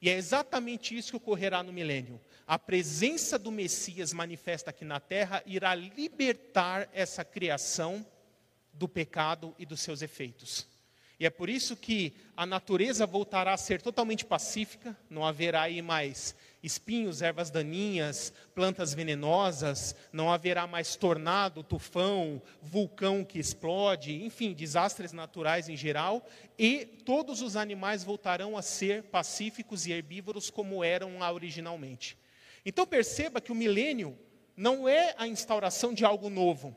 E 0.00 0.10
é 0.10 0.16
exatamente 0.16 0.96
isso 0.96 1.10
que 1.10 1.16
ocorrerá 1.16 1.62
no 1.62 1.72
milênio. 1.72 2.20
A 2.46 2.58
presença 2.58 3.38
do 3.38 3.50
Messias 3.50 4.12
manifesta 4.12 4.70
aqui 4.70 4.84
na 4.84 5.00
terra 5.00 5.42
irá 5.46 5.74
libertar 5.74 6.88
essa 6.92 7.24
criação 7.24 8.04
do 8.72 8.86
pecado 8.86 9.54
e 9.58 9.64
dos 9.64 9.80
seus 9.80 10.02
efeitos. 10.02 10.66
E 11.18 11.24
é 11.24 11.30
por 11.30 11.48
isso 11.48 11.76
que 11.76 12.12
a 12.36 12.44
natureza 12.44 13.06
voltará 13.06 13.54
a 13.54 13.56
ser 13.56 13.80
totalmente 13.80 14.24
pacífica, 14.24 14.96
não 15.08 15.24
haverá 15.24 15.62
aí 15.62 15.80
mais 15.80 16.34
espinhos, 16.64 17.22
ervas 17.22 17.50
daninhas, 17.50 18.32
plantas 18.54 18.94
venenosas, 18.94 19.94
não 20.12 20.32
haverá 20.32 20.66
mais 20.66 20.96
tornado, 20.96 21.62
tufão, 21.62 22.40
vulcão 22.62 23.24
que 23.24 23.38
explode, 23.38 24.24
enfim, 24.24 24.52
desastres 24.52 25.12
naturais 25.12 25.68
em 25.68 25.76
geral, 25.76 26.26
e 26.58 26.86
todos 27.04 27.42
os 27.42 27.56
animais 27.56 28.02
voltarão 28.02 28.56
a 28.56 28.62
ser 28.62 29.02
pacíficos 29.04 29.86
e 29.86 29.92
herbívoros 29.92 30.50
como 30.50 30.82
eram 30.82 31.18
lá 31.18 31.32
originalmente. 31.32 32.16
Então 32.64 32.86
perceba 32.86 33.40
que 33.40 33.52
o 33.52 33.54
milênio 33.54 34.18
não 34.56 34.88
é 34.88 35.14
a 35.18 35.26
instauração 35.26 35.92
de 35.92 36.04
algo 36.04 36.30
novo, 36.30 36.74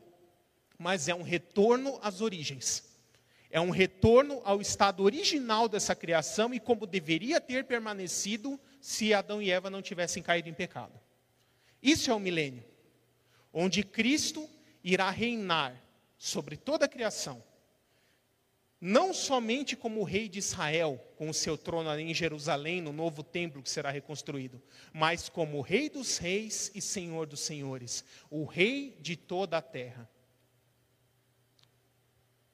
mas 0.78 1.08
é 1.08 1.14
um 1.14 1.22
retorno 1.22 1.98
às 2.02 2.20
origens. 2.20 2.84
É 3.50 3.60
um 3.60 3.70
retorno 3.70 4.42
ao 4.44 4.60
estado 4.60 5.02
original 5.02 5.68
dessa 5.68 5.94
criação 5.94 6.52
e 6.52 6.60
como 6.60 6.86
deveria 6.86 7.40
ter 7.40 7.64
permanecido 7.64 8.60
se 8.80 9.12
Adão 9.12 9.40
e 9.40 9.50
Eva 9.50 9.70
não 9.70 9.82
tivessem 9.82 10.22
caído 10.22 10.48
em 10.48 10.54
pecado. 10.54 10.98
Isso 11.82 12.10
é 12.10 12.14
o 12.14 12.20
milênio, 12.20 12.64
onde 13.52 13.82
Cristo 13.82 14.48
irá 14.82 15.10
reinar 15.10 15.80
sobre 16.16 16.56
toda 16.56 16.86
a 16.86 16.88
criação, 16.88 17.42
não 18.80 19.12
somente 19.12 19.76
como 19.76 20.04
rei 20.04 20.28
de 20.28 20.38
Israel, 20.38 21.04
com 21.16 21.28
o 21.28 21.34
seu 21.34 21.58
trono 21.58 21.92
em 21.98 22.14
Jerusalém, 22.14 22.80
no 22.80 22.92
novo 22.92 23.22
templo 23.22 23.62
que 23.62 23.70
será 23.70 23.90
reconstruído, 23.90 24.62
mas 24.92 25.28
como 25.28 25.60
rei 25.60 25.88
dos 25.88 26.18
reis 26.18 26.70
e 26.74 26.80
senhor 26.80 27.26
dos 27.26 27.40
senhores, 27.40 28.04
o 28.30 28.44
rei 28.44 28.96
de 29.00 29.16
toda 29.16 29.58
a 29.58 29.62
terra. 29.62 30.08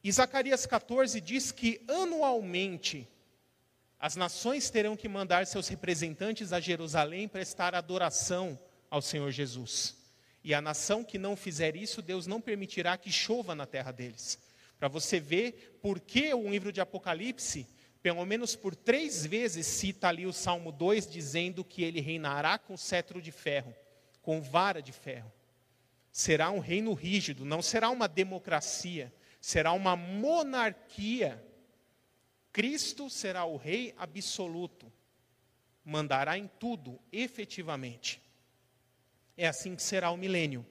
E 0.03 0.13
Zacarias 0.13 0.67
14 0.67 1.21
diz 1.21 1.51
que 1.51 1.83
anualmente 1.89 3.09
as 3.99 4.17
nações 4.17 4.71
terão 4.71 4.97
que 4.97 5.09
mandar 5.09 5.47
seus 5.47 5.69
representantes 5.69 6.53
a 6.53 6.61
Jerusalém 6.61 7.29
prestar 7.29 7.75
adoração 7.75 8.59
ao 8.91 9.01
Senhor 9.01 9.31
Jesus. 9.31 9.97
E 10.43 10.53
a 10.53 10.61
nação 10.61 11.03
que 11.03 11.19
não 11.19 11.37
fizer 11.37 11.75
isso, 11.75 12.03
Deus 12.03 12.27
não 12.27 12.41
permitirá 12.41 12.97
que 12.99 13.11
chova 13.11 13.55
na 13.55 13.67
terra 13.67 13.93
deles. 13.93 14.39
Para 14.79 14.89
você 14.89 15.19
ver 15.19 15.79
por 15.81 16.01
que 16.01 16.35
o 16.35 16.51
livro 16.51 16.71
de 16.71 16.81
Apocalipse, 16.81 17.67
pelo 18.03 18.25
menos 18.27 18.55
por 18.55 18.77
três 18.77 19.25
vezes, 19.25 19.67
cita 19.67 20.09
ali 20.09 20.27
o 20.27 20.33
Salmo 20.33 20.71
2, 20.71 21.07
dizendo 21.07 21.65
que 21.65 21.83
ele 21.83 22.01
reinará 22.01 22.59
com 22.59 22.77
cetro 22.77 23.23
de 23.23 23.33
ferro, 23.33 23.75
com 24.21 24.43
vara 24.43 24.83
de 24.83 24.93
ferro. 24.93 25.33
Será 26.13 26.51
um 26.51 26.59
reino 26.59 26.93
rígido, 26.93 27.45
não 27.45 27.63
será 27.63 27.89
uma 27.89 28.07
democracia 28.07 29.13
será 29.45 29.73
uma 29.73 29.95
monarquia. 29.95 31.45
Cristo 32.55 33.11
será 33.11 33.45
o 33.45 33.57
rei 33.57 33.93
absoluto, 33.99 34.91
mandará 35.85 36.39
em 36.39 36.47
tudo, 36.47 37.01
efetivamente. 37.11 38.23
É 39.37 39.49
assim 39.49 39.75
que 39.75 39.83
será 39.83 40.13
o 40.13 40.17
milênio. 40.17 40.65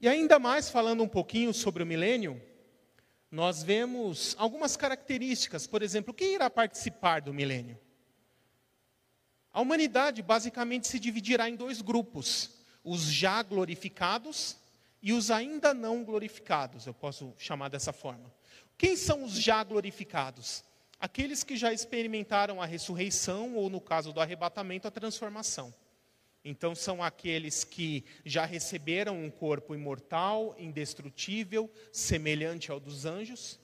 E 0.00 0.08
ainda 0.08 0.40
mais 0.40 0.68
falando 0.68 1.04
um 1.04 1.08
pouquinho 1.08 1.54
sobre 1.54 1.84
o 1.84 1.86
milênio, 1.86 2.42
nós 3.30 3.62
vemos 3.62 4.34
algumas 4.36 4.76
características, 4.76 5.64
por 5.64 5.80
exemplo, 5.80 6.12
quem 6.12 6.34
irá 6.34 6.50
participar 6.50 7.20
do 7.20 7.32
milênio? 7.32 7.78
A 9.52 9.60
humanidade 9.60 10.22
basicamente 10.22 10.88
se 10.88 10.98
dividirá 10.98 11.48
em 11.48 11.54
dois 11.54 11.80
grupos: 11.80 12.50
os 12.82 13.02
já 13.02 13.40
glorificados 13.44 14.56
e 15.00 15.12
os 15.12 15.30
ainda 15.30 15.72
não 15.72 16.02
glorificados, 16.02 16.84
eu 16.84 16.94
posso 16.94 17.32
chamar 17.38 17.68
dessa 17.68 17.92
forma. 17.92 18.34
Quem 18.76 18.96
são 18.96 19.24
os 19.24 19.32
já 19.32 19.62
glorificados? 19.62 20.64
Aqueles 20.98 21.44
que 21.44 21.56
já 21.56 21.72
experimentaram 21.72 22.60
a 22.62 22.66
ressurreição, 22.66 23.54
ou 23.54 23.68
no 23.68 23.80
caso 23.80 24.12
do 24.12 24.20
arrebatamento, 24.20 24.88
a 24.88 24.90
transformação. 24.90 25.74
Então, 26.44 26.74
são 26.74 27.02
aqueles 27.02 27.64
que 27.64 28.04
já 28.24 28.44
receberam 28.44 29.22
um 29.22 29.30
corpo 29.30 29.74
imortal, 29.74 30.54
indestrutível, 30.58 31.70
semelhante 31.90 32.70
ao 32.70 32.78
dos 32.78 33.06
anjos. 33.06 33.58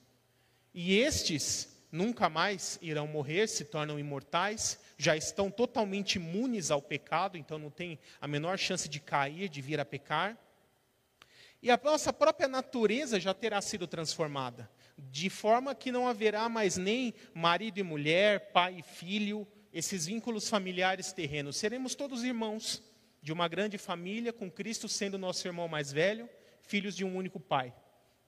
E 0.73 0.97
estes 0.97 1.71
nunca 1.91 2.29
mais 2.29 2.79
irão 2.81 3.05
morrer, 3.05 3.47
se 3.47 3.65
tornam 3.65 3.99
imortais, 3.99 4.79
já 4.97 5.15
estão 5.15 5.51
totalmente 5.51 6.15
imunes 6.15 6.71
ao 6.71 6.81
pecado, 6.81 7.37
então 7.37 7.59
não 7.59 7.69
tem 7.69 7.99
a 8.19 8.27
menor 8.27 8.57
chance 8.57 8.87
de 8.87 8.99
cair, 8.99 9.49
de 9.49 9.61
vir 9.61 9.79
a 9.79 9.85
pecar. 9.85 10.37
E 11.61 11.69
a 11.69 11.79
nossa 11.83 12.11
própria 12.11 12.47
natureza 12.47 13.19
já 13.19 13.33
terá 13.33 13.61
sido 13.61 13.85
transformada, 13.85 14.69
de 14.97 15.29
forma 15.29 15.73
que 15.73 15.91
não 15.91 16.07
haverá 16.07 16.47
mais 16.47 16.77
nem 16.77 17.13
marido 17.33 17.79
e 17.79 17.83
mulher, 17.83 18.51
pai 18.51 18.79
e 18.79 18.83
filho, 18.83 19.47
esses 19.73 20.05
vínculos 20.05 20.49
familiares 20.49 21.13
terrenos. 21.13 21.57
Seremos 21.57 21.95
todos 21.95 22.23
irmãos 22.23 22.83
de 23.21 23.31
uma 23.31 23.47
grande 23.47 23.77
família, 23.77 24.33
com 24.33 24.49
Cristo 24.49 24.87
sendo 24.87 25.17
nosso 25.17 25.47
irmão 25.47 25.67
mais 25.67 25.91
velho, 25.91 26.29
filhos 26.61 26.95
de 26.95 27.05
um 27.05 27.15
único 27.15 27.39
pai. 27.39 27.73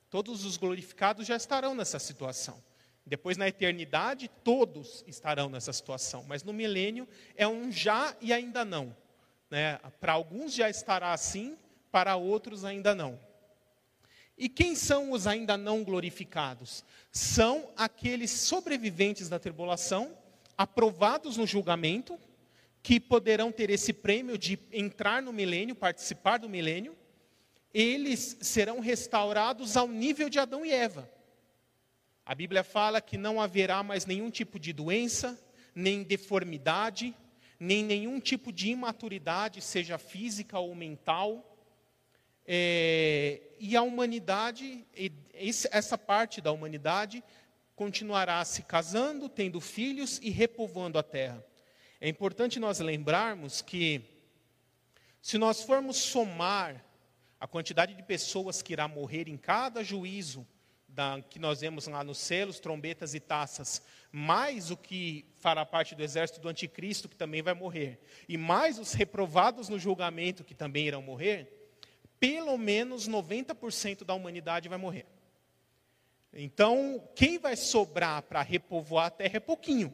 Todos 0.10 0.46
os 0.46 0.58
glorificados 0.58 1.26
já 1.26 1.36
estarão 1.36 1.74
nessa 1.74 1.98
situação. 2.00 2.64
Depois, 3.06 3.36
na 3.36 3.48
eternidade, 3.48 4.30
todos 4.44 5.04
estarão 5.08 5.50
nessa 5.50 5.74
situação. 5.74 6.24
Mas 6.28 6.44
no 6.44 6.54
milênio 6.54 7.08
é 7.36 7.48
um 7.48 7.72
já 7.72 8.16
e 8.22 8.32
ainda 8.32 8.64
não. 8.64 8.96
Né? 9.50 9.78
Para 10.00 10.14
alguns 10.14 10.54
já 10.54 10.70
estará 10.70 11.12
assim, 11.12 11.58
para 11.92 12.16
outros 12.16 12.64
ainda 12.64 12.96
não. 12.96 13.20
E 14.38 14.50
quem 14.50 14.76
são 14.76 15.12
os 15.12 15.28
ainda 15.28 15.56
não 15.56 15.84
glorificados? 15.84 16.84
São 17.12 17.70
aqueles 17.76 18.32
sobreviventes 18.32 19.30
da 19.30 19.40
tribulação, 19.40 20.18
aprovados 20.58 21.38
no 21.38 21.46
julgamento, 21.46 22.20
que 22.82 23.00
poderão 23.00 23.52
ter 23.52 23.70
esse 23.70 23.94
prêmio 23.94 24.38
de 24.38 24.60
entrar 24.72 25.22
no 25.22 25.32
milênio, 25.32 25.76
participar 25.76 26.38
do 26.38 26.50
milênio. 26.50 26.96
Eles 27.74 28.38
serão 28.42 28.80
restaurados 28.80 29.78
ao 29.78 29.88
nível 29.88 30.30
de 30.30 30.40
Adão 30.40 30.66
e 30.66 30.72
Eva. 30.72 31.10
A 32.26 32.34
Bíblia 32.34 32.64
fala 32.64 33.02
que 33.02 33.18
não 33.18 33.40
haverá 33.42 33.84
mais 33.84 34.06
nenhum 34.06 34.30
tipo 34.30 34.60
de 34.60 34.74
doença, 34.74 35.40
nem 35.76 36.04
deformidade, 36.04 37.16
nem 37.60 37.84
nenhum 37.84 38.20
tipo 38.20 38.52
de 38.52 38.70
imaturidade, 38.70 39.62
seja 39.62 39.98
física 39.98 40.60
ou 40.60 40.74
mental 40.74 41.53
é, 42.46 43.42
e 43.60 43.76
a 43.76 43.82
humanidade, 43.82 44.86
essa 45.34 45.98
parte 45.98 46.42
da 46.42 46.52
humanidade, 46.52 47.24
continuará 47.76 48.44
se 48.44 48.64
casando, 48.64 49.30
tendo 49.30 49.60
filhos 49.60 50.20
e 50.22 50.30
repovoando 50.30 51.00
a 51.00 51.04
terra. 51.04 51.44
É 52.00 52.10
importante 52.10 52.60
nós 52.60 52.80
lembrarmos 52.80 53.62
que, 53.62 54.02
se 55.22 55.38
nós 55.38 55.64
formos 55.64 55.98
somar 55.98 56.84
a 57.40 57.48
quantidade 57.48 57.94
de 57.94 58.04
pessoas 58.04 58.62
que 58.62 58.74
irá 58.74 58.88
morrer 58.88 59.28
em 59.28 59.38
cada 59.38 59.84
juízo 59.84 60.46
da, 60.88 61.22
que 61.30 61.40
nós 61.40 61.62
vemos 61.62 61.88
lá 61.88 62.04
nos 62.04 62.18
selos, 62.18 62.60
trombetas 62.60 63.14
e 63.14 63.20
taças, 63.20 63.82
mais 64.12 64.70
o 64.70 64.78
que 64.78 65.26
fará 65.38 65.66
parte 65.66 65.96
do 65.96 66.04
exército 66.04 66.40
do 66.40 66.50
anticristo, 66.50 67.10
que 67.10 67.16
também 67.16 67.42
vai 67.42 67.54
morrer, 67.54 68.00
e 68.30 68.38
mais 68.38 68.78
os 68.78 68.94
reprovados 68.94 69.70
no 69.70 69.80
julgamento, 69.80 70.44
que 70.44 70.54
também 70.54 70.88
irão 70.88 71.02
morrer, 71.02 71.63
pelo 72.24 72.58
menos 72.58 73.10
90% 73.10 74.06
da 74.06 74.14
humanidade 74.14 74.70
vai 74.70 74.78
morrer. 74.78 75.06
Então, 76.34 77.06
quem 77.14 77.38
vai 77.38 77.58
sobrar 77.58 78.22
para 78.22 78.42
repovoar 78.42 79.08
a 79.08 79.10
terra 79.10 79.36
é 79.36 79.40
pouquinho. 79.42 79.94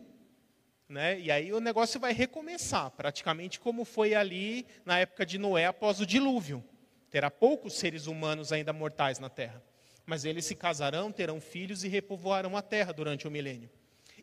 Né? 0.88 1.20
E 1.20 1.32
aí 1.32 1.52
o 1.52 1.60
negócio 1.60 2.00
vai 2.00 2.14
recomeçar, 2.14 2.92
praticamente 2.92 3.60
como 3.60 3.84
foi 3.84 4.14
ali 4.14 4.68
na 4.86 5.00
época 5.00 5.26
de 5.26 5.40
Noé 5.40 5.66
após 5.66 6.00
o 6.00 6.06
dilúvio. 6.06 6.64
Terá 7.10 7.32
poucos 7.32 7.74
seres 7.74 8.06
humanos 8.06 8.52
ainda 8.52 8.72
mortais 8.72 9.18
na 9.18 9.28
terra. 9.28 9.64
Mas 10.06 10.24
eles 10.24 10.46
se 10.46 10.54
casarão, 10.54 11.12
terão 11.12 11.42
filhos 11.42 11.84
e 11.84 11.88
repovoarão 11.88 12.56
a 12.56 12.62
terra 12.62 12.94
durante 12.94 13.28
o 13.28 13.32
milênio. 13.32 13.72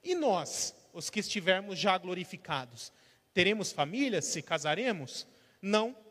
E 0.04 0.14
nós, 0.14 0.76
os 0.92 1.10
que 1.10 1.18
estivermos 1.18 1.76
já 1.76 1.98
glorificados, 1.98 2.92
teremos 3.34 3.72
famílias, 3.72 4.26
se 4.26 4.42
casaremos? 4.42 5.26
Não. 5.60 6.05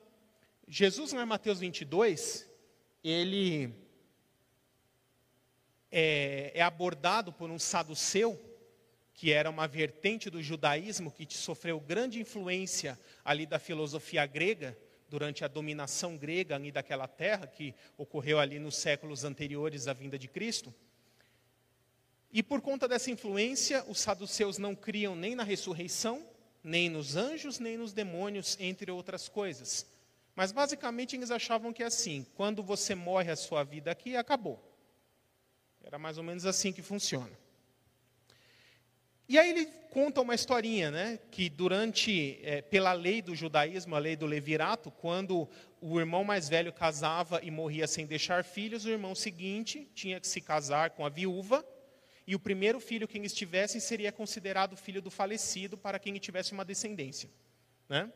Jesus, 0.68 1.14
em 1.14 1.26
Mateus 1.26 1.60
22, 1.60 2.50
ele 3.04 3.72
é, 5.92 6.52
é 6.56 6.62
abordado 6.62 7.32
por 7.32 7.52
um 7.52 7.60
saduceu, 7.60 8.40
que 9.14 9.32
era 9.32 9.50
uma 9.50 9.68
vertente 9.68 10.30
do 10.30 10.42
judaísmo 10.42 11.12
que 11.12 11.28
sofreu 11.32 11.80
grande 11.80 12.20
influência 12.20 13.00
ali 13.24 13.46
da 13.46 13.60
filosofia 13.60 14.26
grega, 14.26 14.78
durante 15.08 15.46
a 15.46 15.48
dominação 15.48 16.18
grega 16.18 16.56
ali 16.56 16.72
daquela 16.72 17.08
terra, 17.08 17.46
que 17.46 17.76
ocorreu 17.96 18.40
ali 18.40 18.58
nos 18.58 18.76
séculos 18.76 19.24
anteriores 19.24 19.88
à 19.88 19.94
vinda 19.94 20.18
de 20.18 20.28
Cristo. 20.28 20.74
E 22.34 22.42
por 22.42 22.60
conta 22.60 22.88
dessa 22.88 23.12
influência, 23.12 23.86
os 23.88 24.00
saduceus 24.00 24.58
não 24.58 24.76
criam 24.76 25.16
nem 25.16 25.36
na 25.36 25.44
ressurreição, 25.44 26.28
nem 26.64 26.90
nos 26.90 27.16
anjos, 27.16 27.60
nem 27.60 27.78
nos 27.78 27.94
demônios, 27.94 28.58
entre 28.60 28.92
outras 28.92 29.30
coisas. 29.30 29.86
Mas 30.36 30.52
basicamente 30.52 31.16
eles 31.16 31.32
achavam 31.32 31.72
que 31.72 31.82
é 31.82 31.86
assim: 31.86 32.26
quando 32.36 32.62
você 32.62 32.94
morre 32.94 33.32
a 33.32 33.36
sua 33.36 33.64
vida 33.64 33.90
aqui, 33.90 34.16
acabou. 34.16 34.62
Era 35.82 35.98
mais 35.98 36.18
ou 36.18 36.24
menos 36.24 36.46
assim 36.46 36.74
que 36.74 36.82
funciona. 36.82 37.32
E 39.28 39.40
aí 39.40 39.50
ele 39.50 39.66
conta 39.90 40.22
uma 40.22 40.36
historinha, 40.36 40.92
né? 40.92 41.20
Que 41.32 41.50
durante, 41.50 42.40
é, 42.44 42.62
pela 42.62 42.94
lei 42.94 43.22
do 43.22 43.36
judaísmo, 43.36 43.96
a 43.96 44.00
lei 44.00 44.16
do 44.16 44.26
levirato, 44.26 44.92
quando 44.92 45.50
o 45.82 46.00
irmão 46.00 46.24
mais 46.24 46.48
velho 46.50 46.74
casava 46.74 47.40
e 47.42 47.50
morria 47.50 47.88
sem 47.88 48.06
deixar 48.06 48.44
filhos, 48.44 48.86
o 48.86 48.90
irmão 48.90 49.16
seguinte 49.16 49.90
tinha 49.96 50.20
que 50.20 50.28
se 50.28 50.42
casar 50.42 50.92
com 50.92 51.06
a 51.06 51.10
viúva, 51.10 51.66
e 52.28 52.36
o 52.36 52.40
primeiro 52.40 52.80
filho 52.80 53.08
que 53.08 53.18
eles 53.18 53.34
tivessem 53.34 53.80
seria 53.80 54.12
considerado 54.12 54.76
filho 54.76 55.02
do 55.02 55.12
falecido 55.12 55.78
para 55.78 56.00
quem 56.00 56.14
tivesse 56.16 56.54
uma 56.54 56.66
descendência, 56.66 57.30
né? 57.88 58.12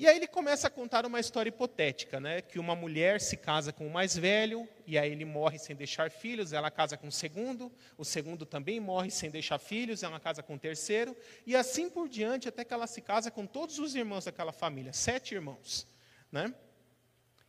E 0.00 0.08
aí 0.08 0.16
ele 0.16 0.26
começa 0.26 0.66
a 0.66 0.70
contar 0.70 1.04
uma 1.04 1.20
história 1.20 1.50
hipotética, 1.50 2.18
né? 2.18 2.40
Que 2.40 2.58
uma 2.58 2.74
mulher 2.74 3.20
se 3.20 3.36
casa 3.36 3.70
com 3.70 3.86
o 3.86 3.90
mais 3.90 4.16
velho, 4.16 4.66
e 4.86 4.96
aí 4.96 5.12
ele 5.12 5.26
morre 5.26 5.58
sem 5.58 5.76
deixar 5.76 6.10
filhos, 6.10 6.54
ela 6.54 6.70
casa 6.70 6.96
com 6.96 7.08
o 7.08 7.12
segundo, 7.12 7.70
o 7.98 8.04
segundo 8.04 8.46
também 8.46 8.80
morre 8.80 9.10
sem 9.10 9.30
deixar 9.30 9.58
filhos, 9.58 10.02
ela 10.02 10.18
casa 10.18 10.42
com 10.42 10.54
o 10.54 10.58
terceiro, 10.58 11.14
e 11.44 11.54
assim 11.54 11.90
por 11.90 12.08
diante, 12.08 12.48
até 12.48 12.64
que 12.64 12.72
ela 12.72 12.86
se 12.86 13.02
casa 13.02 13.30
com 13.30 13.44
todos 13.44 13.78
os 13.78 13.94
irmãos 13.94 14.24
daquela 14.24 14.52
família, 14.52 14.90
sete 14.94 15.34
irmãos, 15.34 15.86
né? 16.32 16.54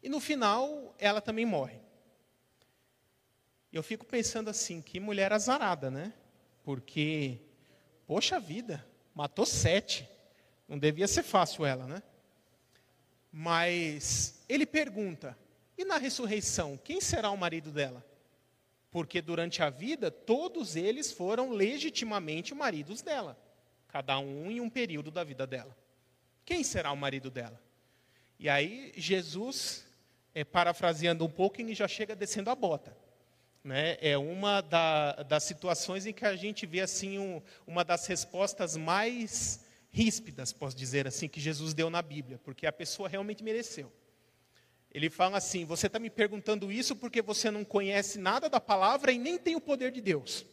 E 0.03 0.09
no 0.09 0.19
final, 0.19 0.93
ela 0.99 1.21
também 1.21 1.45
morre. 1.45 1.79
Eu 3.71 3.81
fico 3.81 4.05
pensando 4.05 4.49
assim, 4.49 4.81
que 4.81 4.99
mulher 4.99 5.31
azarada, 5.31 5.89
né? 5.89 6.11
Porque, 6.65 7.39
poxa 8.05 8.41
vida, 8.41 8.85
matou 9.15 9.45
sete. 9.45 10.05
Não 10.67 10.77
devia 10.77 11.07
ser 11.07 11.23
fácil 11.23 11.65
ela, 11.65 11.87
né? 11.87 12.03
Mas 13.31 14.43
ele 14.49 14.65
pergunta: 14.65 15.37
e 15.77 15.85
na 15.85 15.97
ressurreição, 15.97 16.77
quem 16.77 16.99
será 16.99 17.31
o 17.31 17.37
marido 17.37 17.71
dela? 17.71 18.05
Porque 18.89 19.21
durante 19.21 19.63
a 19.63 19.69
vida, 19.69 20.11
todos 20.11 20.75
eles 20.75 21.11
foram 21.11 21.51
legitimamente 21.51 22.53
maridos 22.53 23.01
dela, 23.01 23.37
cada 23.87 24.19
um 24.19 24.51
em 24.51 24.59
um 24.59 24.69
período 24.69 25.09
da 25.09 25.23
vida 25.23 25.47
dela. 25.47 25.75
Quem 26.43 26.63
será 26.63 26.91
o 26.91 26.97
marido 26.97 27.31
dela? 27.31 27.61
E 28.37 28.49
aí, 28.49 28.91
Jesus, 28.97 29.85
é, 30.35 30.43
parafraseando 30.43 31.23
um 31.23 31.29
pouco, 31.29 31.61
ele 31.61 31.73
já 31.73 31.87
chega 31.87 32.15
descendo 32.15 32.49
a 32.49 32.55
bota. 32.55 32.95
Né? 33.63 33.97
É 34.01 34.17
uma 34.17 34.59
da, 34.59 35.23
das 35.23 35.43
situações 35.43 36.05
em 36.05 36.11
que 36.11 36.25
a 36.25 36.35
gente 36.35 36.65
vê 36.65 36.81
assim 36.81 37.19
um, 37.19 37.41
uma 37.65 37.85
das 37.85 38.05
respostas 38.07 38.75
mais 38.75 39.63
ríspidas, 39.91 40.53
posso 40.53 40.75
dizer 40.75 41.07
assim, 41.07 41.27
que 41.27 41.39
Jesus 41.39 41.73
deu 41.73 41.89
na 41.89 42.01
Bíblia, 42.01 42.39
porque 42.43 42.65
a 42.65 42.71
pessoa 42.71 43.09
realmente 43.09 43.43
mereceu. 43.43 43.91
Ele 44.93 45.09
fala 45.09 45.37
assim: 45.37 45.65
Você 45.65 45.87
está 45.87 45.99
me 45.99 46.09
perguntando 46.09 46.71
isso 46.71 46.95
porque 46.95 47.21
você 47.21 47.51
não 47.51 47.63
conhece 47.63 48.17
nada 48.17 48.49
da 48.49 48.59
palavra 48.59 49.11
e 49.11 49.17
nem 49.17 49.37
tem 49.37 49.55
o 49.55 49.61
poder 49.61 49.91
de 49.91 50.01
Deus. 50.01 50.45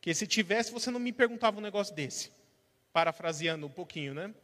Que 0.00 0.12
se 0.12 0.26
tivesse, 0.26 0.72
você 0.72 0.90
não 0.90 1.00
me 1.00 1.12
perguntava 1.12 1.58
um 1.58 1.62
negócio 1.62 1.94
desse. 1.94 2.32
Parafraseando 2.92 3.66
um 3.66 3.70
pouquinho, 3.70 4.12
né? 4.12 4.34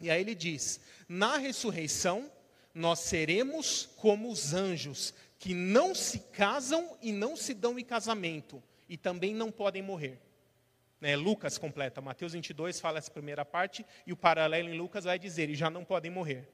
E 0.00 0.10
aí 0.10 0.20
ele 0.20 0.34
diz: 0.34 0.80
Na 1.08 1.36
ressurreição, 1.36 2.30
nós 2.72 3.00
seremos 3.00 3.88
como 3.96 4.30
os 4.30 4.54
anjos, 4.54 5.14
que 5.38 5.54
não 5.54 5.94
se 5.94 6.18
casam 6.18 6.96
e 7.02 7.12
não 7.12 7.36
se 7.36 7.54
dão 7.54 7.78
em 7.78 7.84
casamento, 7.84 8.62
e 8.88 8.96
também 8.96 9.34
não 9.34 9.50
podem 9.50 9.82
morrer. 9.82 10.20
Né, 11.04 11.16
Lucas 11.16 11.58
completa, 11.58 12.00
Mateus 12.00 12.32
22 12.32 12.80
fala 12.80 12.96
essa 12.96 13.10
primeira 13.10 13.44
parte, 13.44 13.84
e 14.06 14.12
o 14.14 14.16
paralelo 14.16 14.70
em 14.70 14.78
Lucas 14.78 15.04
vai 15.04 15.18
dizer, 15.18 15.50
e 15.50 15.54
já 15.54 15.68
não 15.68 15.84
podem 15.84 16.10
morrer. 16.10 16.48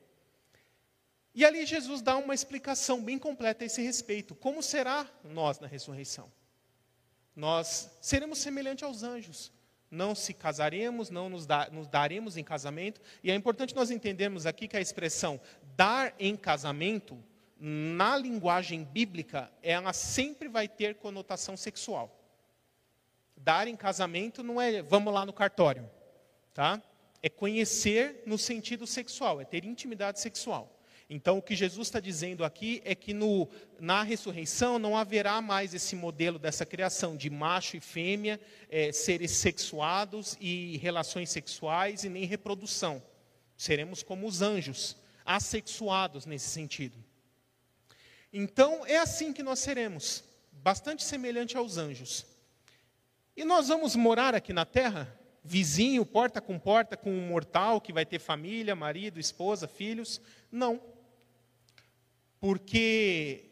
E 1.33 1.45
ali 1.45 1.65
Jesus 1.65 2.03
dá 2.03 2.17
uma 2.17 2.35
explicação 2.35 3.01
bem 3.01 3.17
completa 3.17 3.63
a 3.63 3.67
esse 3.67 3.81
respeito. 3.81 4.35
Como 4.35 4.61
será 4.61 5.09
nós 5.23 5.61
na 5.61 5.69
ressurreição? 5.69 6.33
Nós 7.37 7.97
seremos 8.01 8.41
semelhantes 8.41 8.83
aos 8.83 9.05
anjos. 9.05 9.53
Não 9.89 10.17
se 10.17 10.35
casaremos, 10.35 11.11
não 11.11 11.29
nos, 11.29 11.47
da, 11.47 11.71
nos 11.71 11.87
daremos 11.87 12.37
em 12.37 12.43
casamento. 12.43 13.01
E 13.23 13.31
é 13.31 13.35
importante 13.37 13.73
nós 13.73 13.89
entendermos 13.89 14.47
aqui 14.47 14.67
que 14.67 14.77
a 14.77 14.81
expressão 14.81 15.41
dar 15.77 16.13
em 16.19 16.37
casamento, 16.37 17.23
na 17.57 18.17
linguagem 18.17 18.83
bíblica, 18.83 19.49
ela 19.63 19.93
sempre 19.93 20.49
vai 20.49 20.67
ter 20.67 20.97
conotação 20.97 21.57
sexual 21.57 22.20
dar 23.43 23.67
em 23.67 23.77
casamento 23.77 24.43
não 24.43 24.61
é 24.61 24.83
vamos 24.83 25.13
lá 25.13 25.25
no 25.25 25.33
cartório, 25.33 25.89
tá? 26.55 26.83
É 27.23 27.29
conhecer 27.29 28.23
no 28.27 28.39
sentido 28.39 28.87
sexual, 28.87 29.41
é 29.41 29.45
ter 29.45 29.65
intimidade 29.65 30.21
sexual. 30.21 30.77
Então, 31.13 31.39
o 31.39 31.43
que 31.43 31.57
Jesus 31.57 31.89
está 31.89 31.99
dizendo 31.99 32.45
aqui 32.45 32.81
é 32.85 32.95
que 32.95 33.13
no, 33.13 33.49
na 33.81 34.05
ressurreição 34.05 34.79
não 34.79 34.97
haverá 34.97 35.41
mais 35.41 35.75
esse 35.75 35.97
modelo 35.97 36.39
dessa 36.39 36.65
criação 36.65 37.17
de 37.17 37.29
macho 37.29 37.77
e 37.77 37.81
fêmea, 37.81 38.41
é, 38.69 38.93
seres 38.93 39.33
sexuados 39.33 40.37
e 40.41 40.77
relações 40.77 41.29
sexuais 41.31 42.05
e 42.05 42.09
nem 42.09 42.25
reprodução. 42.25 43.03
Seremos 43.57 44.05
como 44.05 44.25
os 44.25 44.41
anjos, 44.41 44.97
assexuados 45.27 46.27
nesse 46.27 46.49
sentido. 46.49 46.97
Então, 48.33 48.87
é 48.87 48.97
assim 48.97 49.33
que 49.33 49.43
nós 49.43 49.59
seremos, 49.59 50.23
bastante 50.53 51.03
semelhante 51.03 51.57
aos 51.57 51.77
anjos. 51.77 52.25
E 53.41 53.45
nós 53.47 53.69
vamos 53.69 53.97
morar 53.97 54.35
aqui 54.35 54.53
na 54.53 54.67
terra, 54.67 55.19
vizinho, 55.43 56.05
porta 56.05 56.43
com 56.43 56.59
porta, 56.59 56.95
com 56.95 57.11
um 57.11 57.27
mortal 57.27 57.81
que 57.81 57.91
vai 57.91 58.05
ter 58.05 58.19
família, 58.19 58.77
marido, 58.77 59.19
esposa, 59.19 59.67
filhos? 59.67 60.21
Não. 60.53 60.79
Porque 62.39 63.47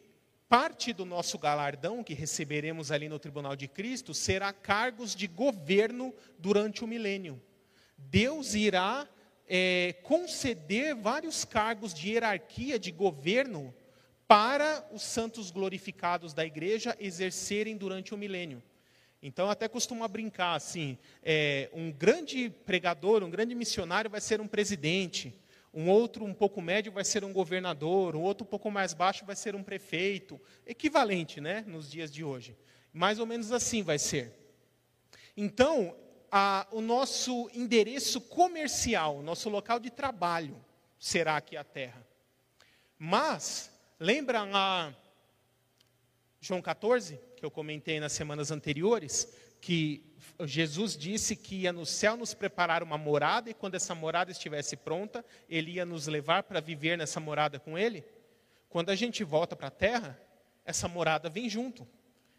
parte 0.47 0.93
do 0.93 1.07
nosso 1.07 1.39
galardão 1.39 2.05
que 2.05 2.13
receberemos 2.13 2.93
ali 2.93 3.09
no 3.09 3.19
tribunal 3.19 3.57
de 3.57 3.67
Cristo 3.67 4.13
será 4.13 4.53
cargos 4.53 5.17
de 5.17 5.27
governo 5.27 6.15
durante 6.39 6.85
o 6.85 6.87
milênio. 6.87 7.41
Deus 7.97 8.53
irá 8.53 9.09
é, 9.49 9.95
conceder 10.03 10.95
vários 10.97 11.47
cargos 11.47 11.95
de 11.95 12.11
hierarquia, 12.11 12.79
de 12.79 12.91
governo, 12.91 13.75
para 14.27 14.87
os 14.93 15.01
santos 15.01 15.51
glorificados 15.51 16.35
da 16.35 16.45
igreja 16.45 16.95
exercerem 17.01 17.75
durante 17.75 18.13
o 18.13 18.19
milênio. 18.19 18.63
Então, 19.23 19.51
até 19.51 19.67
costuma 19.69 20.07
brincar 20.07 20.55
assim: 20.55 20.97
é, 21.23 21.69
um 21.73 21.91
grande 21.91 22.51
pregador, 22.51 23.25
um 23.25 23.31
grande 23.31 23.55
missionário 23.55 24.11
vai 24.11 24.21
ser 24.21 24.41
um 24.41 24.47
presidente, 24.47 25.35
um 25.75 25.89
outro 25.89 26.25
um 26.25 26.33
pouco 26.33 26.63
médio 26.63 26.93
vai 26.93 27.05
ser 27.05 27.25
um 27.25 27.33
governador, 27.33 28.15
um 28.15 28.23
outro 28.23 28.45
um 28.45 28.49
pouco 28.49 28.71
mais 28.71 28.95
baixo 28.95 29.25
vai 29.25 29.37
ser 29.37 29.55
um 29.55 29.63
prefeito, 29.63 30.41
equivalente, 30.67 31.41
né, 31.41 31.65
nos 31.67 31.91
dias 31.91 32.13
de 32.13 32.23
hoje. 32.23 32.57
Mais 32.93 33.19
ou 33.19 33.27
menos 33.27 33.53
assim 33.53 33.83
vai 33.83 33.99
ser. 33.99 34.33
Então, 35.37 35.97
a, 36.31 36.67
o 36.71 36.81
nosso 36.81 37.51
endereço 37.53 38.21
comercial, 38.21 39.23
nosso 39.23 39.49
local 39.49 39.79
de 39.79 39.91
trabalho 39.91 40.57
será 40.99 41.37
aqui 41.37 41.57
a 41.57 41.65
terra. 41.65 42.07
Mas, 42.99 43.71
lembra 43.99 44.45
lá 44.45 44.95
João 46.41 46.63
14? 46.63 47.21
Que 47.39 47.47
eu 47.47 47.51
comentei 47.51 48.01
nas 48.01 48.13
semanas 48.13 48.51
anteriores, 48.51 49.33
que 49.61 50.05
Jesus 50.45 50.97
disse 50.97 51.37
que 51.37 51.63
ia 51.63 51.73
no 51.73 51.87
céu 51.87 52.17
nos 52.17 52.35
preparar 52.35 52.83
uma 52.83 52.99
morada 52.99 53.51
e 53.51 53.55
quando 53.55 53.75
essa 53.75 53.95
morada 53.95 54.31
estivesse 54.31 54.77
pronta, 54.77 55.25
ele 55.49 55.73
ia 55.73 55.85
nos 55.85 56.07
levar 56.07 56.43
para 56.43 56.61
viver 56.61 56.99
nessa 56.99 57.21
morada 57.21 57.59
com 57.59 57.79
ele. 57.79 58.05
Quando 58.69 58.91
a 58.91 58.95
gente 58.95 59.25
volta 59.25 59.57
para 59.57 59.69
a 59.69 59.71
terra, 59.71 60.21
essa 60.65 60.89
morada 60.89 61.29
vem 61.29 61.49
junto. 61.49 61.87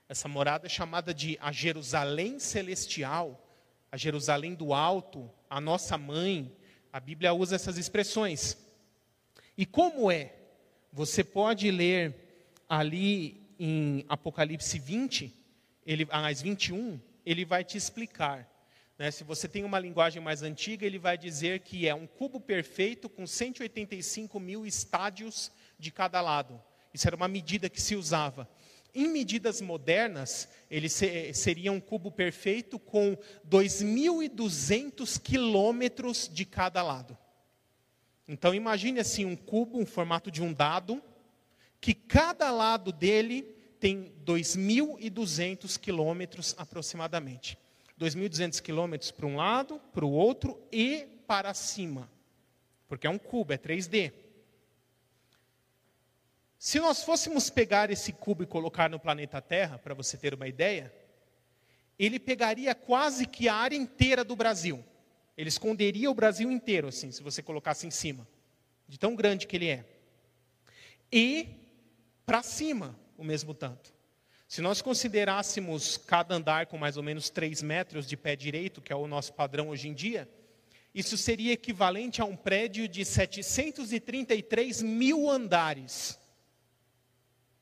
Essa 0.08 0.28
morada 0.28 0.68
é 0.68 0.70
chamada 0.70 1.14
de 1.14 1.38
a 1.42 1.52
Jerusalém 1.52 2.40
celestial, 2.40 3.48
a 3.92 3.98
Jerusalém 3.98 4.54
do 4.54 4.74
alto, 4.74 5.30
a 5.50 5.60
nossa 5.62 5.98
mãe. 5.98 6.56
A 6.92 7.00
Bíblia 7.00 7.34
usa 7.34 7.56
essas 7.56 7.78
expressões. 7.78 8.58
E 9.58 9.66
como 9.66 10.12
é? 10.12 10.34
Você 10.92 11.24
pode 11.24 11.70
ler 11.70 12.16
ali 12.68 13.39
em 13.60 14.06
Apocalipse 14.08 14.80
20, 14.80 15.34
ele, 15.86 16.08
aliás, 16.10 16.42
21, 16.42 17.00
ele 17.26 17.44
vai 17.44 17.64
te 17.64 17.78
explicar. 17.78 18.50
Né? 18.98 19.12
Se 19.12 19.24
você 19.24 19.48
tem 19.48 19.64
uma 19.64 19.80
linguagem 19.80 20.22
mais 20.22 20.42
antiga, 20.42 20.86
ele 20.86 20.98
vai 20.98 21.18
dizer 21.18 21.60
que 21.60 21.88
é 21.88 21.94
um 21.94 22.08
cubo 22.08 22.40
perfeito 22.40 23.10
com 23.10 23.28
185 23.28 24.40
mil 24.40 24.66
estádios 24.66 25.52
de 25.78 25.92
cada 25.92 26.22
lado. 26.22 26.62
Isso 26.94 27.08
era 27.08 27.16
uma 27.16 27.28
medida 27.28 27.70
que 27.70 27.82
se 27.82 27.96
usava. 27.96 28.50
Em 28.94 29.08
medidas 29.08 29.62
modernas, 29.62 30.50
ele 30.72 30.90
seria 30.90 31.72
um 31.72 31.80
cubo 31.80 32.12
perfeito 32.12 32.80
com 32.80 33.16
2.200 33.48 35.22
quilômetros 35.22 36.30
de 36.32 36.44
cada 36.46 36.82
lado. 36.82 37.18
Então 38.28 38.54
imagine 38.54 39.00
assim 39.00 39.26
um 39.26 39.36
cubo, 39.36 39.80
um 39.80 39.86
formato 39.86 40.32
de 40.32 40.42
um 40.42 40.54
dado, 40.54 41.02
que 41.82 41.94
cada 41.94 42.52
lado 42.52 42.92
dele 42.92 43.44
tem 43.80 44.14
2.200 44.26 45.80
quilômetros 45.80 46.54
aproximadamente. 46.58 47.58
2.200 48.00 48.62
quilômetros 48.62 49.12
para 49.12 49.26
um 49.26 49.36
lado, 49.36 49.80
para 49.94 50.06
o 50.06 50.12
outro 50.12 50.60
e 50.72 51.08
para 51.28 51.54
cima. 51.54 52.10
Porque 52.88 53.06
é 53.06 53.10
um 53.10 53.18
cubo, 53.18 53.54
é 53.54 53.58
3D. 53.58 54.14
Se 56.58 56.80
nós 56.80 57.04
fôssemos 57.04 57.50
pegar 57.50 57.90
esse 57.90 58.12
cubo 58.12 58.44
e 58.44 58.46
colocar 58.46 58.90
no 58.90 59.00
planeta 59.00 59.42
Terra, 59.42 59.78
para 59.78 59.94
você 59.94 60.18
ter 60.18 60.34
uma 60.34 60.48
ideia, 60.48 60.94
ele 61.98 62.20
pegaria 62.20 62.76
quase 62.76 63.26
que 63.26 63.48
a 63.48 63.56
área 63.56 63.78
inteira 63.78 64.24
do 64.24 64.36
Brasil. 64.36 64.84
Ele 65.38 65.48
esconderia 65.48 66.12
o 66.12 66.14
Brasil 66.14 66.52
inteiro, 66.52 66.90
assim, 66.90 67.12
se 67.12 67.24
você 67.24 67.42
colocasse 67.42 67.88
em 67.88 67.92
cima, 67.92 68.28
de 68.88 68.98
tão 68.98 69.16
grande 69.16 69.48
que 69.48 69.56
ele 69.56 69.68
é. 69.70 69.86
E 71.12 71.48
para 72.30 72.44
cima 72.44 72.96
o 73.18 73.24
mesmo 73.24 73.56
tanto. 73.56 73.92
Se 74.48 74.62
nós 74.62 74.84
considerássemos 74.84 75.98
cada 75.98 76.36
andar 76.36 76.68
com 76.68 76.78
mais 76.78 76.96
ou 76.96 77.02
menos 77.02 77.32
3 77.32 77.64
metros 77.64 78.06
de 78.06 78.16
pé 78.16 78.36
direito, 78.36 78.84
que 78.84 78.94
é 78.94 78.96
o 78.96 79.08
nosso 79.08 79.34
padrão 79.34 79.70
hoje 79.70 79.88
em 79.88 79.96
dia, 79.96 80.30
isso 80.94 81.18
seria 81.18 81.54
equivalente 81.54 82.22
a 82.22 82.26
um 82.26 82.36
prédio 82.36 82.88
de 82.88 83.04
733 83.04 84.84
mil 84.84 85.28
andares. 85.28 86.20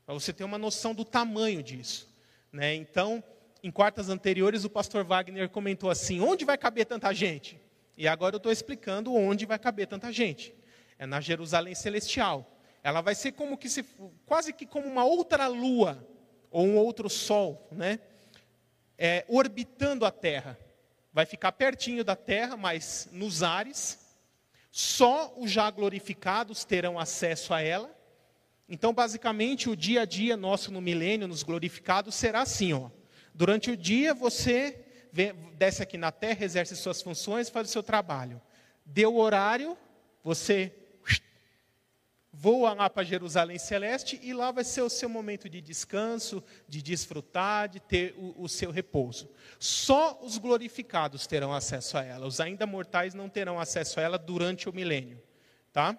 Para 0.05 0.13
você 0.13 0.33
ter 0.33 0.43
uma 0.43 0.57
noção 0.57 0.93
do 0.93 1.05
tamanho 1.05 1.63
disso. 1.63 2.13
Né? 2.51 2.75
Então, 2.75 3.23
em 3.63 3.71
quartas 3.71 4.09
anteriores, 4.09 4.65
o 4.65 4.69
pastor 4.69 5.05
Wagner 5.05 5.47
comentou 5.47 5.89
assim: 5.89 6.19
onde 6.19 6.43
vai 6.43 6.57
caber 6.57 6.85
tanta 6.85 7.13
gente? 7.13 7.57
E 7.95 8.05
agora 8.05 8.35
eu 8.35 8.37
estou 8.37 8.51
explicando 8.51 9.15
onde 9.15 9.45
vai 9.45 9.57
caber 9.57 9.87
tanta 9.87 10.11
gente. 10.11 10.53
É 10.99 11.05
na 11.05 11.21
Jerusalém 11.21 11.73
Celestial. 11.73 12.56
Ela 12.87 13.01
vai 13.01 13.13
ser 13.15 13.33
como 13.33 13.57
que 13.57 13.69
se, 13.69 13.83
quase 14.25 14.53
que 14.53 14.65
como 14.65 14.87
uma 14.87 15.03
outra 15.03 15.45
lua 15.47 16.07
ou 16.49 16.65
um 16.65 16.77
outro 16.77 17.09
sol, 17.09 17.67
né? 17.69 17.99
É, 18.97 19.25
orbitando 19.27 20.05
a 20.05 20.09
Terra. 20.11 20.57
Vai 21.11 21.25
ficar 21.25 21.51
pertinho 21.51 22.01
da 22.01 22.15
Terra, 22.15 22.55
mas 22.55 23.09
nos 23.11 23.43
ares. 23.43 23.99
Só 24.71 25.33
os 25.35 25.51
já 25.51 25.69
glorificados 25.69 26.63
terão 26.63 26.97
acesso 26.97 27.53
a 27.53 27.61
ela. 27.61 27.93
Então, 28.69 28.93
basicamente, 28.93 29.69
o 29.69 29.75
dia 29.75 30.03
a 30.03 30.05
dia 30.05 30.37
nosso 30.37 30.71
no 30.71 30.79
milênio, 30.79 31.27
nos 31.27 31.43
glorificados, 31.43 32.15
será 32.15 32.43
assim: 32.43 32.71
ó. 32.71 32.89
durante 33.33 33.69
o 33.69 33.75
dia 33.75 34.13
você 34.13 34.85
vem, 35.11 35.33
desce 35.57 35.83
aqui 35.83 35.97
na 35.97 36.13
terra, 36.13 36.45
exerce 36.45 36.73
suas 36.77 37.01
funções, 37.01 37.49
faz 37.49 37.67
o 37.67 37.71
seu 37.73 37.83
trabalho. 37.83 38.41
Deu 38.85 39.13
o 39.13 39.19
horário, 39.19 39.77
você 40.23 40.73
voa 42.39 42.73
lá 42.73 42.87
para 42.87 43.03
Jerusalém 43.03 43.57
Celeste 43.57 44.19
e 44.21 44.31
lá 44.31 44.51
vai 44.51 44.63
ser 44.63 44.81
o 44.81 44.89
seu 44.89 45.09
momento 45.09 45.49
de 45.49 45.59
descanso, 45.59 46.43
de 46.67 46.83
desfrutar, 46.83 47.67
de 47.67 47.79
ter 47.79 48.13
o, 48.15 48.43
o, 48.43 48.47
seu 48.47 48.69
repouso. 48.69 49.27
Só 49.59 50.19
os 50.21 50.37
glorificados 50.37 51.25
terão 51.25 51.51
acesso 51.51 51.97
a 51.97 52.03
ela, 52.03 52.27
os 52.27 52.39
ainda 52.39 52.67
mortais 52.67 53.15
não 53.15 53.27
terão 53.27 53.59
acesso 53.59 53.99
a 53.99 54.03
ela 54.03 54.19
durante 54.19 54.69
o 54.69 54.73
milênio. 54.73 55.21
Tá? 55.73 55.97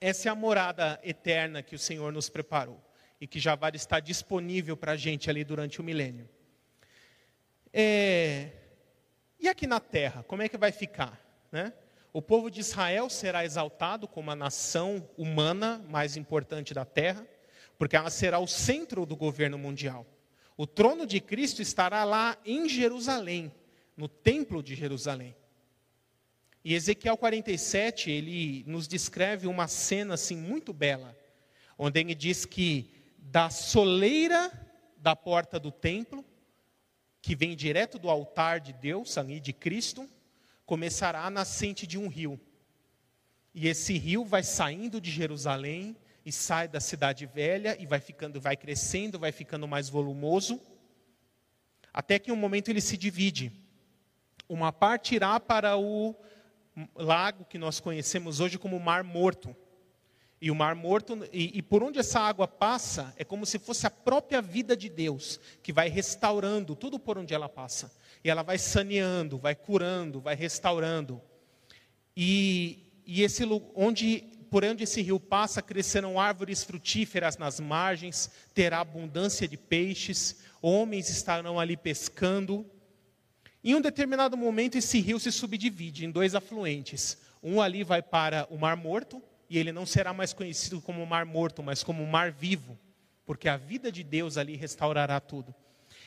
Essa 0.00 0.28
é 0.28 0.32
a 0.32 0.34
morada 0.34 0.98
eterna 1.04 1.62
que 1.62 1.76
o 1.76 1.78
Senhor 1.78 2.12
nos 2.12 2.28
preparou 2.28 2.82
e 3.20 3.26
que 3.26 3.38
já 3.38 3.54
vai 3.54 3.70
estar 3.74 4.00
disponível 4.00 4.76
para 4.76 4.92
a 4.92 4.96
gente 4.96 5.30
ali 5.30 5.44
durante 5.44 5.80
o 5.80 5.84
milênio. 5.84 6.28
É... 7.72 8.50
E 9.38 9.48
aqui 9.48 9.68
na 9.68 9.78
terra, 9.78 10.24
como 10.24 10.42
é 10.42 10.48
que 10.48 10.56
vai 10.56 10.72
ficar? 10.72 11.20
Né? 11.52 11.72
O 12.14 12.22
povo 12.22 12.48
de 12.48 12.60
Israel 12.60 13.10
será 13.10 13.44
exaltado 13.44 14.06
como 14.06 14.30
a 14.30 14.36
nação 14.36 15.10
humana 15.18 15.84
mais 15.88 16.16
importante 16.16 16.72
da 16.72 16.84
terra, 16.84 17.26
porque 17.76 17.96
ela 17.96 18.08
será 18.08 18.38
o 18.38 18.46
centro 18.46 19.04
do 19.04 19.16
governo 19.16 19.58
mundial. 19.58 20.06
O 20.56 20.64
trono 20.64 21.08
de 21.08 21.20
Cristo 21.20 21.60
estará 21.60 22.04
lá 22.04 22.38
em 22.46 22.68
Jerusalém, 22.68 23.52
no 23.96 24.06
templo 24.06 24.62
de 24.62 24.76
Jerusalém. 24.76 25.34
E 26.64 26.74
Ezequiel 26.74 27.16
47, 27.16 28.12
ele 28.12 28.62
nos 28.64 28.86
descreve 28.86 29.48
uma 29.48 29.66
cena 29.66 30.14
assim 30.14 30.36
muito 30.36 30.72
bela, 30.72 31.18
onde 31.76 31.98
ele 31.98 32.14
diz 32.14 32.44
que 32.44 32.94
da 33.18 33.50
soleira 33.50 34.52
da 34.98 35.16
porta 35.16 35.58
do 35.58 35.72
templo, 35.72 36.24
que 37.20 37.34
vem 37.34 37.56
direto 37.56 37.98
do 37.98 38.08
altar 38.08 38.60
de 38.60 38.72
Deus, 38.72 39.18
ali 39.18 39.40
de 39.40 39.52
Cristo, 39.52 40.08
começará 40.66 41.24
a 41.24 41.30
nascente 41.30 41.86
de 41.86 41.98
um 41.98 42.08
rio. 42.08 42.40
E 43.54 43.68
esse 43.68 43.96
rio 43.96 44.24
vai 44.24 44.42
saindo 44.42 45.00
de 45.00 45.10
Jerusalém 45.10 45.96
e 46.24 46.32
sai 46.32 46.66
da 46.66 46.80
cidade 46.80 47.26
velha 47.26 47.76
e 47.78 47.86
vai 47.86 48.00
ficando, 48.00 48.40
vai 48.40 48.56
crescendo, 48.56 49.18
vai 49.18 49.30
ficando 49.30 49.68
mais 49.68 49.88
volumoso, 49.88 50.60
até 51.92 52.18
que 52.18 52.30
em 52.30 52.34
um 52.34 52.36
momento 52.36 52.70
ele 52.70 52.80
se 52.80 52.96
divide. 52.96 53.52
Uma 54.48 54.72
parte 54.72 55.14
irá 55.14 55.38
para 55.38 55.76
o 55.76 56.16
lago 56.94 57.44
que 57.44 57.58
nós 57.58 57.78
conhecemos 57.78 58.40
hoje 58.40 58.58
como 58.58 58.80
Mar 58.80 59.04
Morto. 59.04 59.54
E 60.40 60.50
o 60.50 60.54
Mar 60.54 60.74
Morto, 60.74 61.26
e, 61.32 61.56
e, 61.58 61.62
por 61.62 61.82
onde 61.82 61.98
essa 61.98 62.20
água 62.20 62.46
passa, 62.46 63.14
é 63.16 63.24
como 63.24 63.46
se 63.46 63.58
fosse 63.58 63.86
a 63.86 63.90
própria 63.90 64.42
vida 64.42 64.76
de 64.76 64.90
Deus, 64.90 65.40
que 65.62 65.72
vai 65.72 65.88
restaurando 65.88 66.74
tudo 66.76 66.98
por 66.98 67.16
onde 67.16 67.32
ela 67.32 67.48
passa. 67.48 67.90
E 68.24 68.30
ela 68.30 68.42
vai 68.42 68.56
saneando, 68.56 69.36
vai 69.36 69.54
curando, 69.54 70.18
vai 70.18 70.34
restaurando. 70.34 71.20
E, 72.16 73.02
e 73.06 73.22
esse 73.22 73.44
onde 73.74 74.30
por 74.50 74.64
onde 74.64 74.84
esse 74.84 75.02
rio 75.02 75.18
passa, 75.18 75.60
crescerão 75.60 76.18
árvores 76.18 76.62
frutíferas 76.62 77.36
nas 77.36 77.58
margens, 77.58 78.30
terá 78.54 78.78
abundância 78.78 79.48
de 79.48 79.56
peixes, 79.56 80.42
homens 80.62 81.10
estarão 81.10 81.58
ali 81.58 81.76
pescando. 81.76 82.64
Em 83.64 83.74
um 83.74 83.80
determinado 83.80 84.36
momento, 84.36 84.78
esse 84.78 85.00
rio 85.00 85.18
se 85.18 85.32
subdivide 85.32 86.04
em 86.04 86.10
dois 86.10 86.36
afluentes. 86.36 87.18
Um 87.42 87.60
ali 87.60 87.82
vai 87.82 88.00
para 88.00 88.46
o 88.48 88.56
Mar 88.56 88.76
Morto, 88.76 89.20
e 89.50 89.58
ele 89.58 89.72
não 89.72 89.84
será 89.84 90.12
mais 90.12 90.32
conhecido 90.32 90.80
como 90.80 91.04
Mar 91.04 91.26
Morto, 91.26 91.60
mas 91.60 91.82
como 91.82 92.06
Mar 92.06 92.30
Vivo, 92.30 92.78
porque 93.26 93.48
a 93.48 93.56
vida 93.56 93.90
de 93.90 94.04
Deus 94.04 94.38
ali 94.38 94.54
restaurará 94.54 95.18
tudo 95.18 95.52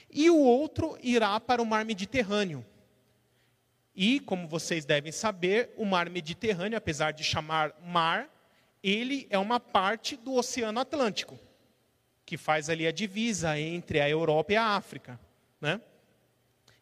e 0.09 0.29
o 0.29 0.37
outro 0.37 0.97
irá 1.01 1.39
para 1.39 1.61
o 1.61 1.65
mar 1.65 1.83
Mediterrâneo. 1.85 2.65
E, 3.95 4.19
como 4.19 4.47
vocês 4.47 4.85
devem 4.85 5.11
saber, 5.11 5.73
o 5.75 5.83
mar 5.83 6.09
Mediterrâneo, 6.09 6.77
apesar 6.77 7.11
de 7.11 7.23
chamar 7.23 7.75
mar, 7.83 8.29
ele 8.83 9.27
é 9.29 9.37
uma 9.37 9.59
parte 9.59 10.15
do 10.15 10.35
Oceano 10.35 10.79
Atlântico, 10.79 11.37
que 12.25 12.37
faz 12.37 12.69
ali 12.69 12.85
a 12.85 12.91
divisa 12.91 13.59
entre 13.59 13.99
a 13.99 14.09
Europa 14.09 14.53
e 14.53 14.55
a 14.55 14.63
África. 14.63 15.19
Né? 15.59 15.81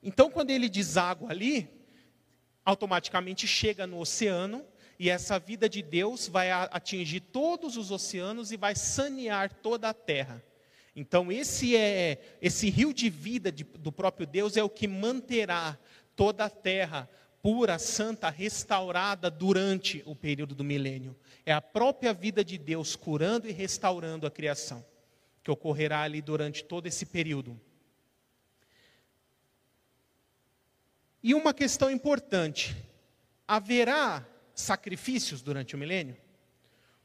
Então, 0.03 0.29
quando 0.29 0.49
ele 0.49 0.67
deságua 0.67 1.31
ali, 1.31 1.69
automaticamente 2.65 3.47
chega 3.47 3.87
no 3.87 3.99
oceano, 3.99 4.65
e 4.97 5.09
essa 5.09 5.37
vida 5.39 5.67
de 5.67 5.81
Deus 5.81 6.27
vai 6.27 6.51
atingir 6.51 7.19
todos 7.19 7.77
os 7.77 7.91
oceanos 7.91 8.51
e 8.51 8.57
vai 8.57 8.75
sanear 8.75 9.53
toda 9.53 9.89
a 9.89 9.93
terra. 9.93 10.43
Então, 10.95 11.29
esse 11.31 11.75
é 11.75 12.37
esse 12.41 12.69
rio 12.69 12.93
de 12.93 13.09
vida 13.09 13.51
de, 13.51 13.63
do 13.63 13.91
próprio 13.91 14.25
Deus 14.25 14.55
é 14.55 14.63
o 14.63 14.69
que 14.69 14.87
manterá 14.87 15.77
toda 16.15 16.45
a 16.45 16.49
terra 16.49 17.09
pura, 17.41 17.77
santa, 17.77 18.29
restaurada 18.29 19.29
durante 19.29 20.01
o 20.05 20.15
período 20.15 20.55
do 20.55 20.63
milênio. 20.63 21.15
É 21.45 21.51
a 21.51 21.61
própria 21.61 22.13
vida 22.13 22.43
de 22.43 22.57
Deus 22.57 22.95
curando 22.95 23.47
e 23.47 23.51
restaurando 23.51 24.25
a 24.25 24.31
criação, 24.31 24.83
que 25.43 25.51
ocorrerá 25.51 26.01
ali 26.01 26.21
durante 26.21 26.63
todo 26.63 26.87
esse 26.87 27.05
período. 27.05 27.59
E 31.21 31.35
uma 31.35 31.53
questão 31.53 31.91
importante: 31.91 32.75
haverá 33.47 34.25
sacrifícios 34.53 35.41
durante 35.41 35.75
o 35.75 35.77
milênio? 35.77 36.17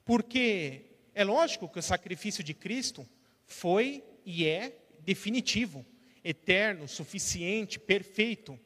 Porque 0.04 0.86
é 1.12 1.24
lógico 1.24 1.68
que 1.68 1.80
o 1.80 1.82
sacrifício 1.82 2.44
de 2.44 2.54
Cristo 2.54 3.06
foi 3.50 4.04
e 4.24 4.46
é 4.46 4.78
definitivo, 5.00 5.84
eterno, 6.22 6.86
suficiente, 6.86 7.78
perfeito 7.80 8.58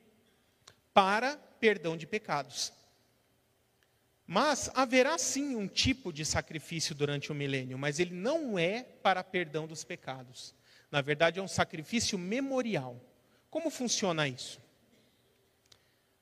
para 0.93 1.37
perdão 1.59 1.97
de 1.97 2.07
pecados. 2.07 2.73
Mas 4.27 4.71
haverá 4.75 5.17
sim 5.19 5.57
um 5.57 5.67
tipo 5.67 6.13
de 6.13 6.25
sacrifício 6.25 6.95
durante 6.95 7.33
o 7.33 7.35
milênio, 7.35 7.79
mas 7.79 7.99
ele 7.99 8.15
não 8.15 8.59
é 8.59 8.83
para 8.83 9.25
perdão 9.25 9.67
dos 9.67 9.85
pecados. 9.85 10.55
Na 10.91 11.01
verdade, 11.01 11.41
é 11.41 11.43
um 11.43 11.49
sacrifício 11.49 12.19
memorial. 12.19 13.01
Como 13.51 13.71
funciona 13.71 14.29
isso? 14.29 14.61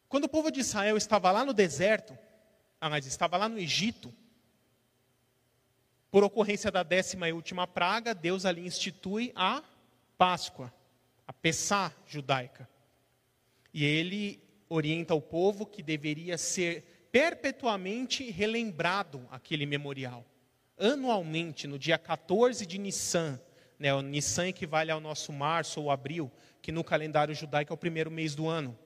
Quando 0.09 0.25
o 0.25 0.29
povo 0.29 0.51
de 0.51 0.61
Israel 0.61 0.97
estava 0.97 1.31
lá 1.33 1.45
no 1.45 1.53
deserto, 1.53 2.17
ah, 2.81 2.89
mas 2.89 3.07
estava 3.07 3.37
lá 3.37 3.49
no 3.49 3.59
Egito, 3.59 4.15
por 6.13 6.23
ocorrência 6.23 6.71
da 6.71 6.83
décima 6.83 7.27
e 7.27 7.33
última 7.33 7.67
praga, 7.67 8.15
Deus 8.15 8.45
ali 8.45 8.67
institui 8.67 9.33
a 9.35 9.63
Páscoa, 10.19 10.71
a 11.27 11.33
Pessá 11.33 11.91
judaica. 12.07 12.69
E 13.73 13.83
ele 13.83 14.39
orienta 14.69 15.15
o 15.15 15.23
povo 15.23 15.65
que 15.65 15.83
deveria 15.83 16.37
ser 16.37 17.09
perpetuamente 17.11 18.31
relembrado 18.31 19.27
aquele 19.31 19.65
memorial. 19.65 20.23
Anualmente, 20.79 21.67
no 21.67 21.79
dia 21.79 21.97
14 21.97 22.67
de 22.67 22.77
Nissan, 22.77 23.41
né, 23.79 23.95
o 23.95 24.03
Nissan 24.03 24.49
equivale 24.49 24.91
ao 24.91 25.01
nosso 25.01 25.33
março 25.33 25.81
ou 25.81 25.91
abril, 25.91 26.31
que 26.61 26.71
no 26.71 26.85
calendário 26.85 27.35
judaico 27.35 27.73
é 27.73 27.75
o 27.75 27.79
primeiro 27.79 28.11
mês 28.11 28.35
do 28.35 28.51
ano. 28.51 28.79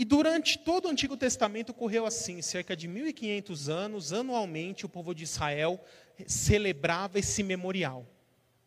E 0.00 0.04
durante 0.06 0.58
todo 0.58 0.86
o 0.86 0.88
Antigo 0.88 1.14
Testamento 1.14 1.72
ocorreu 1.72 2.06
assim, 2.06 2.40
cerca 2.40 2.74
de 2.74 2.88
1500 2.88 3.68
anos, 3.68 4.14
anualmente 4.14 4.86
o 4.86 4.88
povo 4.88 5.14
de 5.14 5.24
Israel 5.24 5.78
celebrava 6.26 7.18
esse 7.18 7.42
memorial 7.42 8.06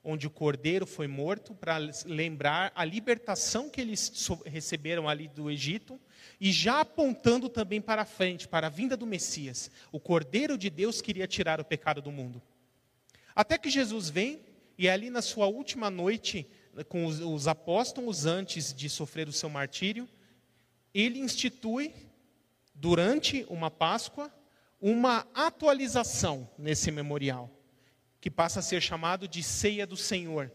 onde 0.04 0.28
o 0.28 0.30
cordeiro 0.30 0.86
foi 0.86 1.08
morto, 1.08 1.56
para 1.56 1.80
lembrar 2.06 2.72
a 2.76 2.86
libertação 2.86 3.68
que 3.68 3.82
eles 3.82 4.12
receberam 4.46 5.10
ali 5.10 5.28
do 5.28 5.50
Egito, 5.50 6.00
e 6.40 6.52
já 6.52 6.82
apontando 6.82 7.50
também 7.50 7.82
para 7.82 8.06
frente, 8.06 8.48
para 8.48 8.68
a 8.68 8.70
vinda 8.70 8.96
do 8.96 9.08
Messias. 9.08 9.72
O 9.92 10.00
cordeiro 10.00 10.56
de 10.56 10.70
Deus 10.70 11.02
queria 11.02 11.26
tirar 11.26 11.60
o 11.60 11.66
pecado 11.66 12.00
do 12.00 12.12
mundo. 12.12 12.44
Até 13.34 13.58
que 13.58 13.72
Jesus 13.72 14.08
vem, 14.08 14.42
e 14.78 14.88
ali 14.88 15.10
na 15.10 15.22
sua 15.22 15.48
última 15.48 15.90
noite, 15.90 16.46
com 16.90 17.08
os, 17.08 17.20
os 17.20 17.48
apóstolos, 17.48 18.28
antes 18.28 18.72
de 18.72 18.88
sofrer 18.88 19.28
o 19.28 19.34
seu 19.34 19.50
martírio, 19.50 20.08
ele 20.94 21.20
institui, 21.20 21.94
durante 22.74 23.46
uma 23.50 23.72
Páscoa, 23.72 24.32
uma 24.82 25.26
atualização 25.34 26.50
nesse 26.58 26.92
memorial 26.92 27.50
que 28.20 28.30
passa 28.30 28.60
a 28.60 28.64
ser 28.64 28.82
chamado 28.82 29.28
de 29.28 29.42
ceia 29.44 29.86
do 29.88 29.98
Senhor. 29.98 30.52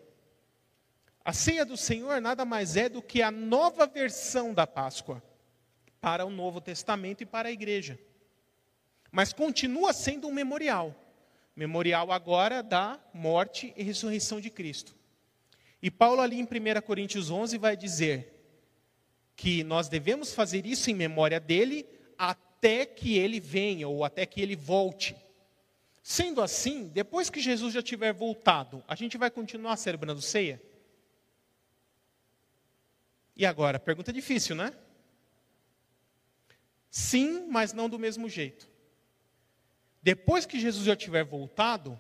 A 1.25 1.33
ceia 1.33 1.65
do 1.65 1.77
Senhor 1.77 2.21
nada 2.21 2.45
mais 2.45 2.77
é 2.77 2.89
do 2.89 3.03
que 3.03 3.21
a 3.21 3.31
nova 3.31 3.87
versão 3.87 4.55
da 4.55 4.67
Páscoa 4.67 5.23
para 6.01 6.25
o 6.25 6.31
Novo 6.31 6.61
Testamento 6.61 7.23
e 7.23 7.27
para 7.27 7.49
a 7.49 7.53
igreja. 7.53 7.99
Mas 9.11 9.33
continua 9.33 9.93
sendo 9.93 10.29
um 10.29 10.33
memorial. 10.33 10.95
Memorial 11.55 12.13
agora 12.13 12.63
da 12.63 13.01
morte 13.13 13.73
e 13.77 13.83
ressurreição 13.83 14.41
de 14.41 14.49
Cristo. 14.49 14.95
E 15.83 15.91
Paulo, 15.91 16.21
ali 16.21 16.39
em 16.39 16.45
1 16.45 16.81
Coríntios 16.83 17.31
11, 17.31 17.59
vai 17.59 17.77
dizer 17.77 18.38
que 19.39 19.63
nós 19.63 19.89
devemos 19.89 20.35
fazer 20.35 20.67
isso 20.67 20.91
em 20.91 20.95
memória 20.95 21.39
dele 21.39 21.87
até 22.19 22.85
que 22.85 23.17
ele 23.17 23.39
venha 23.39 23.87
ou 23.87 24.05
até 24.05 24.27
que 24.27 24.41
ele 24.41 24.57
volte. 24.57 25.17
Sendo 26.03 26.43
assim, 26.43 26.89
depois 26.89 27.31
que 27.31 27.39
Jesus 27.39 27.73
já 27.73 27.81
tiver 27.81 28.13
voltado, 28.13 28.83
a 28.89 28.97
gente 28.97 29.17
vai 29.17 29.31
continuar 29.31 29.77
celebrando 29.77 30.21
ceia? 30.21 30.61
E 33.37 33.47
agora? 33.47 33.79
Pergunta 33.79 34.13
difícil, 34.13 34.57
né? 34.57 34.77
Sim, 36.91 37.47
mas 37.49 37.73
não 37.73 37.89
do 37.89 37.97
mesmo 37.97 38.29
jeito. 38.29 38.69
Depois 40.03 40.45
que 40.45 40.59
Jesus 40.59 40.85
já 40.85 40.97
tiver 40.97 41.23
voltado, 41.23 41.99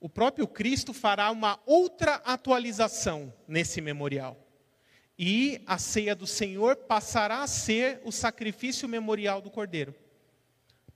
o 0.00 0.08
próprio 0.08 0.48
Cristo 0.48 0.92
fará 0.92 1.30
uma 1.30 1.60
outra 1.64 2.16
atualização 2.24 3.32
nesse 3.46 3.80
memorial. 3.80 4.43
E 5.18 5.60
a 5.66 5.78
ceia 5.78 6.14
do 6.14 6.26
Senhor 6.26 6.76
passará 6.76 7.42
a 7.42 7.46
ser 7.46 8.00
o 8.04 8.10
sacrifício 8.10 8.88
memorial 8.88 9.40
do 9.40 9.50
Cordeiro 9.50 9.94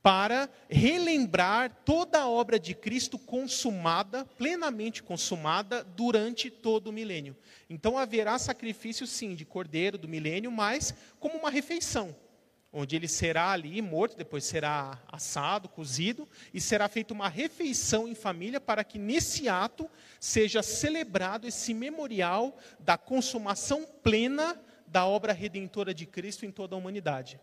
para 0.03 0.49
relembrar 0.69 1.83
toda 1.85 2.21
a 2.21 2.29
obra 2.29 2.59
de 2.59 2.75
Cristo 2.75 3.19
consumada, 3.19 4.25
plenamente 4.25 5.03
consumada, 5.03 5.83
durante 5.85 6.51
todo 6.51 6.89
o 6.89 6.93
milênio. 6.93 7.37
Então 7.69 7.99
haverá 7.99 8.39
sacrifício, 8.39 9.07
sim, 9.07 9.35
de 9.35 9.45
cordeiro 9.45 9.99
do 9.99 10.09
milênio, 10.09 10.51
mas 10.51 10.95
como 11.19 11.37
uma 11.37 11.51
refeição, 11.51 12.15
onde 12.79 12.95
ele 12.95 13.09
será 13.09 13.51
ali 13.51 13.83
morto, 13.83 14.17
depois 14.17 14.45
será 14.45 15.03
assado, 15.11 15.69
cozido, 15.69 16.29
e 16.55 16.61
será 16.61 16.89
feita 16.89 17.13
uma 17.13 17.29
refeição 17.29 18.07
em 18.07 18.15
família 18.15 18.61
para 18.61 18.85
que 18.85 18.99
nesse 18.99 19.49
ato 19.49 19.91
seja 20.21 20.63
celebrado 20.63 21.47
esse 21.47 21.75
memorial 21.75 22.57
da 22.79 22.97
consumação 22.97 23.85
plena 24.03 24.59
da 24.87 25.07
obra 25.07 25.33
redentora 25.33 25.93
de 25.93 26.07
Cristo 26.07 26.47
em 26.47 26.51
toda 26.51 26.75
a 26.75 26.79
humanidade. 26.79 27.41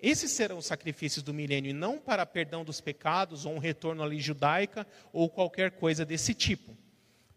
Esses 0.00 0.30
serão 0.30 0.58
os 0.58 0.66
sacrifícios 0.66 1.24
do 1.24 1.34
milênio, 1.34 1.70
e 1.70 1.74
não 1.74 1.98
para 1.98 2.24
perdão 2.24 2.64
dos 2.64 2.80
pecados, 2.80 3.44
ou 3.44 3.54
um 3.54 3.58
retorno 3.58 4.02
à 4.02 4.06
lei 4.06 4.20
judaica, 4.20 4.86
ou 5.12 5.28
qualquer 5.28 5.72
coisa 5.72 6.04
desse 6.04 6.32
tipo. 6.34 6.76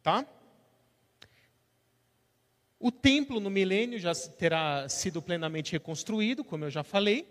Tá? 0.04 0.26
O 2.84 2.92
templo 2.92 3.40
no 3.40 3.52
milênio 3.52 4.00
já 4.00 4.12
terá 4.16 4.90
sido 4.90 5.22
plenamente 5.22 5.72
reconstruído, 5.72 6.44
como 6.44 6.66
eu 6.66 6.72
já 6.72 6.84
falei. 6.84 7.28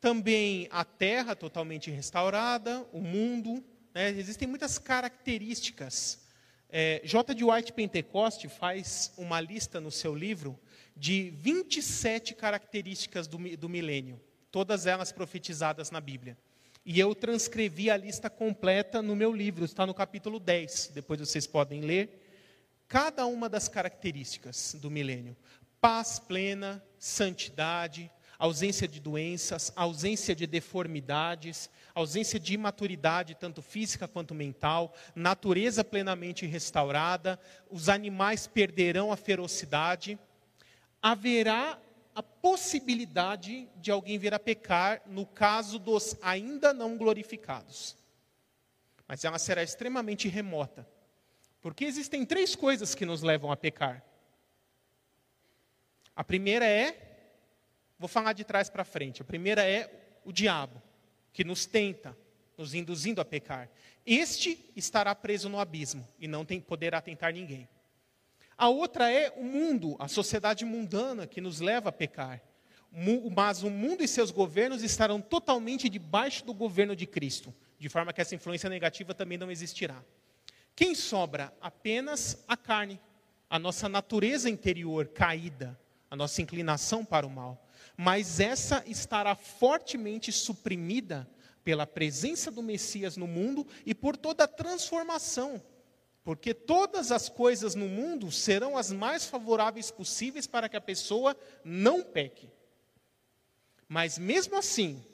Também 0.00 0.66
a 0.70 0.82
terra 0.82 1.36
totalmente 1.36 1.90
restaurada, 1.90 2.86
o 2.90 3.02
mundo. 3.02 3.62
Né? 3.92 4.08
Existem 4.08 4.48
muitas 4.48 4.78
características. 4.78 6.24
É, 6.70 7.02
J. 7.04 7.34
de 7.34 7.44
White 7.44 7.74
Pentecoste 7.74 8.48
faz 8.48 9.12
uma 9.18 9.38
lista 9.42 9.78
no 9.78 9.90
seu 9.90 10.14
livro 10.14 10.58
de 10.96 11.28
27 11.36 12.34
características 12.34 13.26
do, 13.26 13.36
do 13.58 13.68
milênio, 13.68 14.18
todas 14.50 14.86
elas 14.86 15.12
profetizadas 15.12 15.90
na 15.90 16.00
Bíblia. 16.00 16.38
E 16.82 16.98
eu 16.98 17.14
transcrevi 17.14 17.90
a 17.90 17.96
lista 17.98 18.30
completa 18.30 19.02
no 19.02 19.14
meu 19.14 19.34
livro, 19.34 19.66
está 19.66 19.84
no 19.84 19.92
capítulo 19.92 20.40
10, 20.40 20.92
depois 20.94 21.20
vocês 21.20 21.46
podem 21.46 21.82
ler. 21.82 22.23
Cada 22.88 23.26
uma 23.26 23.48
das 23.48 23.68
características 23.68 24.76
do 24.80 24.90
milênio: 24.90 25.36
paz 25.80 26.18
plena, 26.18 26.84
santidade, 26.98 28.10
ausência 28.38 28.86
de 28.86 29.00
doenças, 29.00 29.72
ausência 29.74 30.34
de 30.34 30.46
deformidades, 30.46 31.70
ausência 31.94 32.38
de 32.38 32.54
imaturidade, 32.54 33.34
tanto 33.34 33.62
física 33.62 34.08
quanto 34.08 34.34
mental, 34.34 34.94
natureza 35.14 35.84
plenamente 35.84 36.46
restaurada, 36.46 37.38
os 37.70 37.88
animais 37.88 38.46
perderão 38.46 39.12
a 39.12 39.16
ferocidade 39.16 40.18
haverá 41.04 41.78
a 42.14 42.22
possibilidade 42.22 43.68
de 43.76 43.90
alguém 43.90 44.16
vir 44.16 44.32
a 44.32 44.38
pecar 44.38 45.02
no 45.04 45.26
caso 45.26 45.78
dos 45.78 46.16
ainda 46.22 46.72
não 46.72 46.96
glorificados. 46.96 47.94
Mas 49.06 49.22
ela 49.22 49.38
será 49.38 49.62
extremamente 49.62 50.28
remota. 50.28 50.88
Porque 51.64 51.86
existem 51.86 52.26
três 52.26 52.54
coisas 52.54 52.94
que 52.94 53.06
nos 53.06 53.22
levam 53.22 53.50
a 53.50 53.56
pecar. 53.56 54.04
A 56.14 56.22
primeira 56.22 56.66
é, 56.66 56.94
vou 57.98 58.06
falar 58.06 58.34
de 58.34 58.44
trás 58.44 58.68
para 58.68 58.84
frente, 58.84 59.22
a 59.22 59.24
primeira 59.24 59.66
é 59.66 59.90
o 60.26 60.30
diabo, 60.30 60.82
que 61.32 61.42
nos 61.42 61.64
tenta, 61.64 62.14
nos 62.58 62.74
induzindo 62.74 63.18
a 63.18 63.24
pecar. 63.24 63.70
Este 64.04 64.70
estará 64.76 65.14
preso 65.14 65.48
no 65.48 65.58
abismo 65.58 66.06
e 66.20 66.28
não 66.28 66.44
tem, 66.44 66.60
poderá 66.60 67.00
tentar 67.00 67.32
ninguém. 67.32 67.66
A 68.58 68.68
outra 68.68 69.10
é 69.10 69.30
o 69.30 69.42
mundo, 69.42 69.96
a 69.98 70.06
sociedade 70.06 70.66
mundana 70.66 71.26
que 71.26 71.40
nos 71.40 71.60
leva 71.60 71.88
a 71.88 71.92
pecar. 71.92 72.42
Mas 73.34 73.62
o 73.62 73.70
mundo 73.70 74.04
e 74.04 74.06
seus 74.06 74.30
governos 74.30 74.82
estarão 74.82 75.18
totalmente 75.18 75.88
debaixo 75.88 76.44
do 76.44 76.52
governo 76.52 76.94
de 76.94 77.06
Cristo, 77.06 77.54
de 77.78 77.88
forma 77.88 78.12
que 78.12 78.20
essa 78.20 78.34
influência 78.34 78.68
negativa 78.68 79.14
também 79.14 79.38
não 79.38 79.50
existirá. 79.50 80.04
Quem 80.76 80.94
sobra? 80.94 81.52
Apenas 81.60 82.44
a 82.48 82.56
carne, 82.56 83.00
a 83.48 83.58
nossa 83.58 83.88
natureza 83.88 84.50
interior 84.50 85.08
caída, 85.08 85.78
a 86.10 86.16
nossa 86.16 86.42
inclinação 86.42 87.04
para 87.04 87.26
o 87.26 87.30
mal. 87.30 87.66
Mas 87.96 88.40
essa 88.40 88.82
estará 88.86 89.34
fortemente 89.34 90.32
suprimida 90.32 91.28
pela 91.62 91.86
presença 91.86 92.50
do 92.50 92.62
Messias 92.62 93.16
no 93.16 93.26
mundo 93.26 93.66
e 93.86 93.94
por 93.94 94.16
toda 94.16 94.44
a 94.44 94.48
transformação 94.48 95.62
porque 96.24 96.54
todas 96.54 97.12
as 97.12 97.28
coisas 97.28 97.74
no 97.74 97.86
mundo 97.86 98.32
serão 98.32 98.78
as 98.78 98.90
mais 98.90 99.26
favoráveis 99.26 99.90
possíveis 99.90 100.46
para 100.46 100.70
que 100.70 100.76
a 100.76 100.80
pessoa 100.80 101.36
não 101.62 102.02
peque. 102.02 102.50
Mas 103.86 104.16
mesmo 104.16 104.56
assim, 104.56 105.04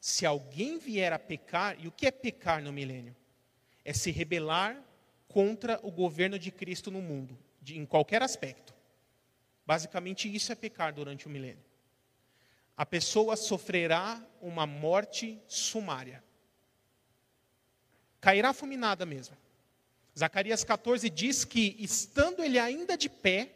se 0.00 0.26
alguém 0.26 0.76
vier 0.76 1.12
a 1.12 1.20
pecar, 1.20 1.76
e 1.78 1.86
o 1.86 1.92
que 1.92 2.06
é 2.06 2.10
pecar 2.10 2.60
no 2.60 2.72
milênio? 2.72 3.14
É 3.84 3.92
se 3.92 4.10
rebelar 4.10 4.82
contra 5.28 5.80
o 5.82 5.90
governo 5.90 6.38
de 6.38 6.50
Cristo 6.50 6.90
no 6.90 7.02
mundo, 7.02 7.36
de, 7.60 7.78
em 7.78 7.84
qualquer 7.84 8.22
aspecto. 8.22 8.74
Basicamente, 9.66 10.32
isso 10.32 10.52
é 10.52 10.54
pecar 10.54 10.92
durante 10.92 11.26
o 11.26 11.30
milênio. 11.30 11.64
A 12.76 12.84
pessoa 12.84 13.36
sofrerá 13.36 14.20
uma 14.40 14.66
morte 14.66 15.40
sumária. 15.46 16.22
Cairá 18.20 18.52
fulminada 18.52 19.04
mesmo. 19.06 19.36
Zacarias 20.16 20.64
14 20.64 21.10
diz 21.10 21.44
que, 21.44 21.76
estando 21.78 22.42
ele 22.42 22.58
ainda 22.58 22.96
de 22.96 23.08
pé, 23.08 23.52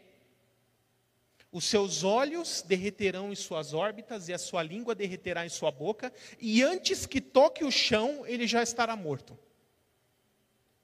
os 1.50 1.64
seus 1.64 2.04
olhos 2.04 2.62
derreterão 2.62 3.32
em 3.32 3.36
suas 3.36 3.72
órbitas 3.72 4.28
e 4.28 4.34
a 4.34 4.38
sua 4.38 4.62
língua 4.62 4.94
derreterá 4.94 5.46
em 5.46 5.48
sua 5.48 5.70
boca, 5.70 6.12
e 6.40 6.62
antes 6.62 7.06
que 7.06 7.20
toque 7.20 7.64
o 7.64 7.70
chão, 7.70 8.26
ele 8.26 8.46
já 8.46 8.62
estará 8.62 8.94
morto. 8.96 9.38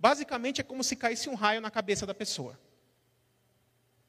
Basicamente 0.05 0.61
é 0.61 0.65
como 0.65 0.85
se 0.85 0.97
caísse 0.97 1.31
um 1.31 1.35
raio 1.35 1.63
na 1.63 1.71
cabeça 1.71 2.05
da 2.05 2.13
pessoa. 2.13 2.61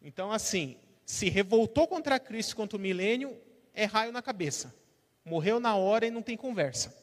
Então, 0.01 0.29
assim, 0.29 0.75
se 1.05 1.29
revoltou 1.29 1.87
contra 1.87 2.19
Cristo, 2.19 2.53
contra 2.53 2.77
o 2.77 2.81
milênio, 2.81 3.39
é 3.73 3.85
raio 3.85 4.11
na 4.11 4.21
cabeça. 4.21 4.75
Morreu 5.23 5.57
na 5.57 5.77
hora 5.77 6.05
e 6.05 6.11
não 6.11 6.21
tem 6.21 6.35
conversa. 6.35 6.93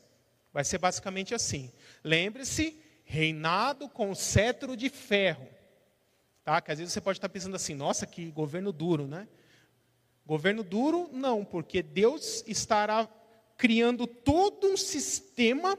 Vai 0.52 0.62
ser 0.62 0.76
basicamente 0.76 1.34
assim. 1.34 1.72
Lembre-se, 2.04 2.78
reinado 3.02 3.88
com 3.88 4.14
cetro 4.14 4.76
de 4.76 4.90
ferro. 4.90 5.48
Tá? 6.44 6.60
Que 6.60 6.72
às 6.72 6.78
vezes 6.78 6.92
você 6.92 7.00
pode 7.00 7.16
estar 7.16 7.30
pensando 7.30 7.56
assim, 7.56 7.74
nossa, 7.74 8.06
que 8.06 8.30
governo 8.30 8.74
duro, 8.74 9.06
né? 9.06 9.26
Governo 10.26 10.62
duro, 10.62 11.08
não, 11.10 11.46
porque 11.46 11.82
Deus 11.82 12.44
estará 12.46 13.08
criando 13.56 14.06
todo 14.06 14.66
um 14.66 14.76
sistema 14.76 15.78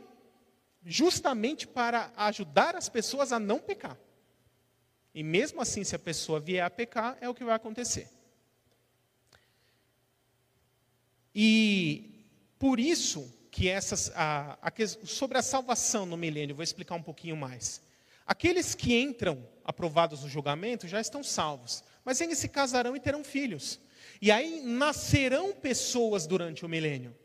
justamente 0.85 1.67
para 1.67 2.11
ajudar 2.17 2.75
as 2.75 2.89
pessoas 2.89 3.31
a 3.31 3.39
não 3.39 3.59
pecar. 3.59 3.97
E 5.13 5.23
mesmo 5.23 5.61
assim, 5.61 5.83
se 5.83 5.95
a 5.95 5.99
pessoa 5.99 6.39
vier 6.39 6.65
a 6.65 6.69
pecar, 6.69 7.17
é 7.21 7.29
o 7.29 7.33
que 7.33 7.43
vai 7.43 7.55
acontecer. 7.55 8.09
E 11.35 12.27
por 12.57 12.79
isso 12.79 13.31
que 13.51 13.69
essas, 13.69 14.11
a, 14.15 14.57
a, 14.61 14.71
sobre 15.05 15.37
a 15.37 15.43
salvação 15.43 16.05
no 16.05 16.17
milênio, 16.17 16.55
vou 16.55 16.63
explicar 16.63 16.95
um 16.95 17.03
pouquinho 17.03 17.37
mais. 17.37 17.81
Aqueles 18.25 18.73
que 18.73 18.99
entram 18.99 19.47
aprovados 19.63 20.23
no 20.23 20.29
julgamento 20.29 20.87
já 20.87 20.99
estão 20.99 21.23
salvos, 21.23 21.83
mas 22.03 22.19
eles 22.21 22.39
se 22.39 22.47
casarão 22.47 22.95
e 22.95 22.99
terão 22.99 23.23
filhos. 23.23 23.79
E 24.21 24.31
aí 24.31 24.61
nascerão 24.61 25.53
pessoas 25.53 26.25
durante 26.25 26.65
o 26.65 26.69
milênio. 26.69 27.15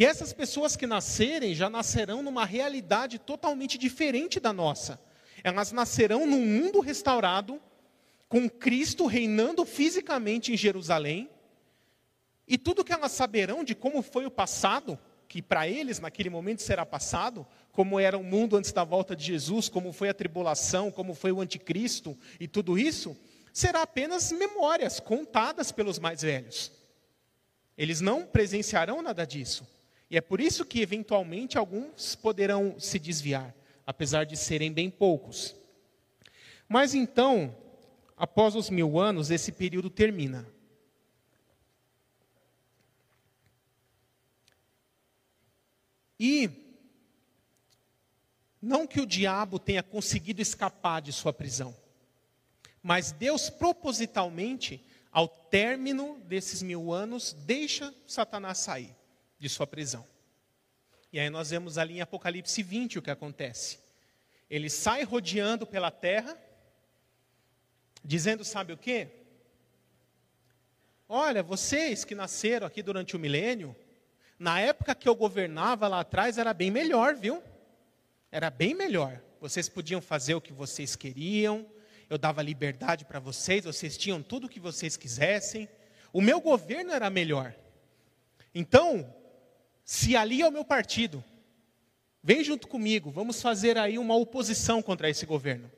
E 0.00 0.04
essas 0.06 0.32
pessoas 0.32 0.76
que 0.76 0.86
nascerem 0.86 1.54
já 1.54 1.68
nascerão 1.68 2.22
numa 2.22 2.46
realidade 2.46 3.18
totalmente 3.18 3.76
diferente 3.76 4.40
da 4.40 4.50
nossa. 4.50 4.98
Elas 5.44 5.72
nascerão 5.72 6.26
num 6.26 6.40
mundo 6.40 6.80
restaurado, 6.80 7.60
com 8.26 8.48
Cristo 8.48 9.04
reinando 9.04 9.62
fisicamente 9.66 10.54
em 10.54 10.56
Jerusalém. 10.56 11.28
E 12.48 12.56
tudo 12.56 12.82
que 12.82 12.94
elas 12.94 13.12
saberão 13.12 13.62
de 13.62 13.74
como 13.74 14.00
foi 14.00 14.24
o 14.24 14.30
passado, 14.30 14.98
que 15.28 15.42
para 15.42 15.68
eles 15.68 16.00
naquele 16.00 16.30
momento 16.30 16.62
será 16.62 16.86
passado, 16.86 17.46
como 17.70 18.00
era 18.00 18.16
o 18.16 18.24
mundo 18.24 18.56
antes 18.56 18.72
da 18.72 18.84
volta 18.84 19.14
de 19.14 19.26
Jesus, 19.26 19.68
como 19.68 19.92
foi 19.92 20.08
a 20.08 20.14
tribulação, 20.14 20.90
como 20.90 21.12
foi 21.12 21.30
o 21.30 21.42
anticristo 21.42 22.16
e 22.40 22.48
tudo 22.48 22.78
isso, 22.78 23.14
será 23.52 23.82
apenas 23.82 24.32
memórias 24.32 24.98
contadas 24.98 25.70
pelos 25.70 25.98
mais 25.98 26.22
velhos. 26.22 26.72
Eles 27.76 28.00
não 28.00 28.24
presenciarão 28.24 29.02
nada 29.02 29.26
disso. 29.26 29.78
E 30.10 30.16
é 30.16 30.20
por 30.20 30.40
isso 30.40 30.64
que, 30.64 30.80
eventualmente, 30.80 31.56
alguns 31.56 32.16
poderão 32.16 32.78
se 32.80 32.98
desviar, 32.98 33.54
apesar 33.86 34.24
de 34.24 34.36
serem 34.36 34.72
bem 34.72 34.90
poucos. 34.90 35.54
Mas 36.68 36.94
então, 36.94 37.56
após 38.16 38.56
os 38.56 38.68
mil 38.68 38.98
anos, 38.98 39.30
esse 39.30 39.52
período 39.52 39.88
termina. 39.88 40.44
E 46.18 46.50
não 48.60 48.88
que 48.88 49.00
o 49.00 49.06
diabo 49.06 49.60
tenha 49.60 49.82
conseguido 49.82 50.42
escapar 50.42 51.00
de 51.00 51.12
sua 51.12 51.32
prisão. 51.32 51.74
Mas 52.82 53.12
Deus 53.12 53.48
propositalmente, 53.48 54.84
ao 55.12 55.28
término 55.28 56.18
desses 56.26 56.62
mil 56.62 56.92
anos, 56.92 57.32
deixa 57.32 57.94
Satanás 58.06 58.58
sair 58.58 58.99
de 59.40 59.48
sua 59.48 59.66
prisão. 59.66 60.06
E 61.12 61.18
aí 61.18 61.28
nós 61.28 61.50
vemos 61.50 61.78
ali 61.78 61.96
em 61.96 62.00
Apocalipse 62.00 62.62
20 62.62 62.98
o 62.98 63.02
que 63.02 63.10
acontece. 63.10 63.80
Ele 64.48 64.68
sai 64.68 65.02
rodeando 65.02 65.66
pela 65.66 65.90
terra, 65.90 66.36
dizendo: 68.04 68.44
sabe 68.44 68.72
o 68.72 68.78
quê? 68.78 69.08
Olha, 71.08 71.42
vocês 71.42 72.04
que 72.04 72.14
nasceram 72.14 72.66
aqui 72.66 72.82
durante 72.82 73.16
o 73.16 73.18
milênio, 73.18 73.74
na 74.38 74.60
época 74.60 74.94
que 74.94 75.08
eu 75.08 75.14
governava 75.14 75.88
lá 75.88 76.00
atrás 76.00 76.38
era 76.38 76.54
bem 76.54 76.70
melhor, 76.70 77.16
viu? 77.16 77.42
Era 78.30 78.48
bem 78.50 78.74
melhor. 78.74 79.20
Vocês 79.40 79.68
podiam 79.68 80.00
fazer 80.00 80.34
o 80.34 80.40
que 80.40 80.52
vocês 80.52 80.94
queriam, 80.94 81.66
eu 82.08 82.18
dava 82.18 82.42
liberdade 82.42 83.04
para 83.04 83.18
vocês, 83.18 83.64
vocês 83.64 83.96
tinham 83.96 84.22
tudo 84.22 84.46
o 84.46 84.48
que 84.48 84.60
vocês 84.60 84.96
quisessem. 84.96 85.68
O 86.12 86.20
meu 86.20 86.40
governo 86.40 86.92
era 86.92 87.08
melhor. 87.08 87.54
Então, 88.54 89.12
se 89.84 90.16
ali 90.16 90.42
é 90.42 90.48
o 90.48 90.52
meu 90.52 90.64
partido, 90.64 91.22
vem 92.22 92.44
junto 92.44 92.68
comigo, 92.68 93.10
vamos 93.10 93.40
fazer 93.40 93.78
aí 93.78 93.98
uma 93.98 94.14
oposição 94.14 94.82
contra 94.82 95.08
esse 95.08 95.26
governo. 95.26 95.70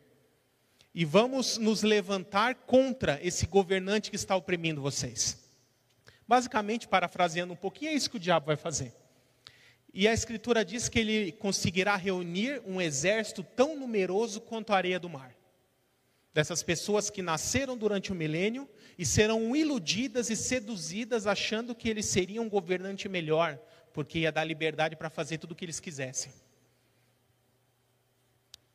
E 0.95 1.05
vamos 1.05 1.57
nos 1.57 1.83
levantar 1.83 2.55
contra 2.55 3.19
esse 3.23 3.47
governante 3.47 4.11
que 4.11 4.17
está 4.17 4.37
oprimindo 4.37 4.83
vocês. 4.83 5.39
Basicamente, 6.29 6.87
parafraseando 6.87 7.55
um 7.55 7.57
pouquinho, 7.57 7.93
é 7.93 7.95
isso 7.95 8.11
que 8.11 8.17
o 8.17 8.21
diabo 8.21 8.47
vai 8.47 8.57
fazer. 8.57 8.95
E 9.95 10.07
a 10.07 10.13
Escritura 10.13 10.65
diz 10.65 10.89
que 10.89 10.99
ele 10.99 11.33
conseguirá 11.33 11.97
reunir 11.97 12.63
um 12.67 12.81
exército 12.81 13.43
tão 13.43 13.77
numeroso 13.79 14.41
quanto 14.41 14.73
a 14.73 14.77
areia 14.77 15.01
do 15.01 15.09
mar 15.09 15.35
dessas 16.33 16.63
pessoas 16.63 17.11
que 17.11 17.21
nasceram 17.21 17.77
durante 17.77 18.11
o 18.11 18.15
milênio 18.15 18.69
e 18.99 19.05
serão 19.05 19.55
iludidas 19.55 20.31
e 20.31 20.37
seduzidas 20.37 21.27
achando 21.27 21.75
que 21.75 21.89
eles 21.89 22.07
seriam 22.07 22.45
um 22.45 22.49
governante 22.49 23.09
melhor, 23.09 23.59
porque 23.93 24.21
ia 24.21 24.33
dar 24.33 24.45
liberdade 24.45 24.97
para 24.97 25.11
fazer 25.11 25.39
tudo 25.39 25.53
o 25.53 25.55
que 25.55 25.65
eles 25.65 25.81
quisessem. 25.81 26.33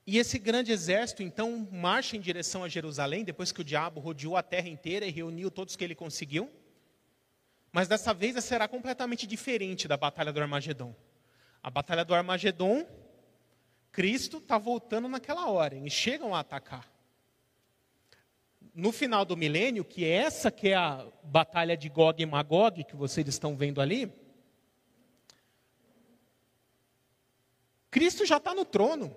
E 0.05 0.17
esse 0.17 0.39
grande 0.39 0.71
exército 0.71 1.21
então 1.21 1.67
marcha 1.71 2.15
em 2.15 2.21
direção 2.21 2.63
a 2.63 2.69
Jerusalém, 2.69 3.23
depois 3.23 3.51
que 3.51 3.61
o 3.61 3.63
diabo 3.63 3.99
rodeou 3.99 4.37
a 4.37 4.43
terra 4.43 4.69
inteira 4.69 5.05
e 5.05 5.11
reuniu 5.11 5.51
todos 5.51 5.75
que 5.75 5.83
ele 5.83 5.95
conseguiu. 5.95 6.49
Mas 7.71 7.87
dessa 7.87 8.13
vez 8.13 8.41
será 8.43 8.67
completamente 8.67 9.27
diferente 9.27 9.87
da 9.87 9.97
batalha 9.97 10.31
do 10.31 10.39
Armagedon. 10.39 10.95
A 11.61 11.69
batalha 11.69 12.05
do 12.05 12.15
Armagedon, 12.15 12.87
Cristo 13.91 14.37
está 14.37 14.57
voltando 14.57 15.09
naquela 15.09 15.49
hora, 15.49 15.75
eles 15.75 15.91
chegam 15.91 16.33
a 16.33 16.39
atacar 16.39 16.89
no 18.77 18.91
final 18.91 19.25
do 19.25 19.35
milênio, 19.35 19.83
que 19.83 20.05
é 20.05 20.11
essa 20.11 20.51
que 20.51 20.69
é 20.69 20.75
a 20.75 21.03
batalha 21.23 21.75
de 21.75 21.89
Gog 21.89 22.21
e 22.21 22.25
Magog 22.27 22.83
que 22.83 22.95
vocês 22.95 23.27
estão 23.27 23.57
vendo 23.57 23.81
ali, 23.81 24.13
Cristo 27.89 28.25
já 28.25 28.37
está 28.37 28.53
no 28.53 28.65
trono, 28.65 29.15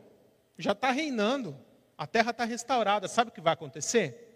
já 0.58 0.72
está 0.72 0.90
reinando, 0.90 1.56
a 1.96 2.06
terra 2.06 2.30
está 2.30 2.44
restaurada. 2.44 3.08
Sabe 3.08 3.30
o 3.30 3.32
que 3.32 3.40
vai 3.40 3.52
acontecer? 3.52 4.26